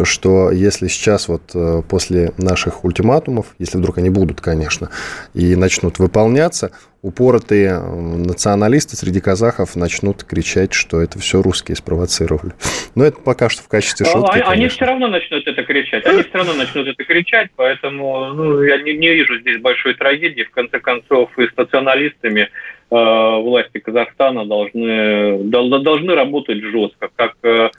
что 0.03 0.51
если 0.51 0.87
сейчас 0.87 1.27
вот 1.27 1.43
э, 1.53 1.83
после 1.87 2.33
наших 2.37 2.83
ультиматумов, 2.83 3.55
если 3.59 3.77
вдруг 3.77 3.99
они 3.99 4.09
будут, 4.09 4.41
конечно, 4.41 4.89
и 5.35 5.55
начнут 5.55 5.99
выполняться, 5.99 6.71
упоротые 7.01 7.79
националисты 7.79 8.95
среди 8.95 9.21
казахов 9.21 9.75
начнут 9.75 10.23
кричать, 10.23 10.73
что 10.73 11.01
это 11.01 11.17
все 11.19 11.41
русские 11.41 11.75
спровоцировали. 11.75 12.53
Но 12.95 13.03
это 13.03 13.19
пока 13.19 13.49
что 13.49 13.63
в 13.63 13.67
качестве 13.67 14.05
а, 14.07 14.11
шутки. 14.11 14.43
Они, 14.45 14.67
все 14.67 14.85
равно 14.85 15.07
начнут 15.07 15.47
это 15.47 15.63
кричать. 15.63 16.05
Они 16.05 16.21
все 16.21 16.33
равно 16.33 16.53
начнут 16.53 16.87
это 16.87 17.03
кричать, 17.03 17.49
поэтому 17.55 18.33
ну, 18.33 18.61
я 18.61 18.77
не, 18.81 18.93
не 18.93 19.13
вижу 19.13 19.39
здесь 19.39 19.59
большой 19.59 19.95
трагедии. 19.95 20.43
В 20.43 20.51
конце 20.51 20.79
концов, 20.79 21.31
и 21.39 21.47
с 21.47 21.57
националистами 21.57 22.41
э, 22.41 22.49
власти 22.89 23.79
Казахстана 23.79 24.45
должны, 24.45 25.43
должны 25.43 26.13
работать 26.13 26.61
жестко, 26.61 27.09
как 27.15 27.33
э, 27.43 27.69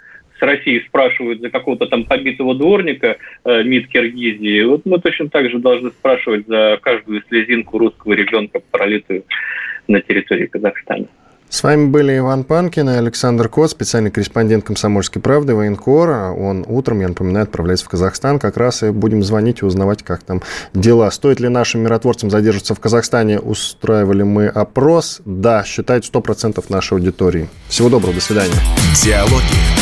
с 0.43 0.45
России 0.45 0.83
спрашивают 0.89 1.41
за 1.41 1.51
какого-то 1.51 1.87
там 1.87 2.05
побитого 2.05 2.57
дворника 2.57 3.17
э, 3.45 3.63
МИД 3.63 3.89
Киргизии, 3.89 4.65
вот 4.65 4.85
мы 4.85 4.99
точно 4.99 5.29
так 5.29 5.49
же 5.49 5.59
должны 5.59 5.91
спрашивать 5.91 6.47
за 6.49 6.79
каждую 6.83 7.23
слезинку 7.29 7.79
русского 7.79 8.15
ребенка, 8.15 8.61
пролитую 8.73 9.23
на 9.87 10.01
территории 10.01 10.47
Казахстана. 10.47 11.07
С 11.49 11.63
вами 11.63 11.87
были 11.87 12.17
Иван 12.17 12.45
Панкин 12.45 12.89
и 12.89 12.95
Александр 12.95 13.49
Кот, 13.49 13.71
специальный 13.71 14.11
корреспондент 14.11 14.65
«Комсомольской 14.65 15.21
правды», 15.21 15.55
военкор. 15.55 16.09
Он 16.11 16.65
утром, 16.67 17.01
я 17.01 17.09
напоминаю, 17.09 17.45
отправляется 17.45 17.85
в 17.85 17.91
Казахстан. 17.91 18.39
Как 18.39 18.57
раз 18.57 18.83
и 18.83 18.91
будем 18.91 19.23
звонить 19.23 19.61
и 19.61 19.67
узнавать, 19.67 20.03
как 20.03 20.23
там 20.23 20.41
дела. 20.73 21.11
Стоит 21.11 21.41
ли 21.41 21.51
нашим 21.51 21.83
миротворцам 21.83 22.31
задерживаться 22.31 22.75
в 22.75 22.81
Казахстане? 22.81 23.39
Устраивали 23.39 24.23
мы 24.23 24.47
опрос. 24.47 25.21
Да, 25.27 25.63
считает 25.63 26.05
100% 26.05 26.65
нашей 26.71 26.95
аудитории. 26.95 27.49
Всего 27.69 27.91
доброго, 27.91 28.15
до 28.15 28.23
свидания. 28.23 28.55
Диалоги 29.05 29.82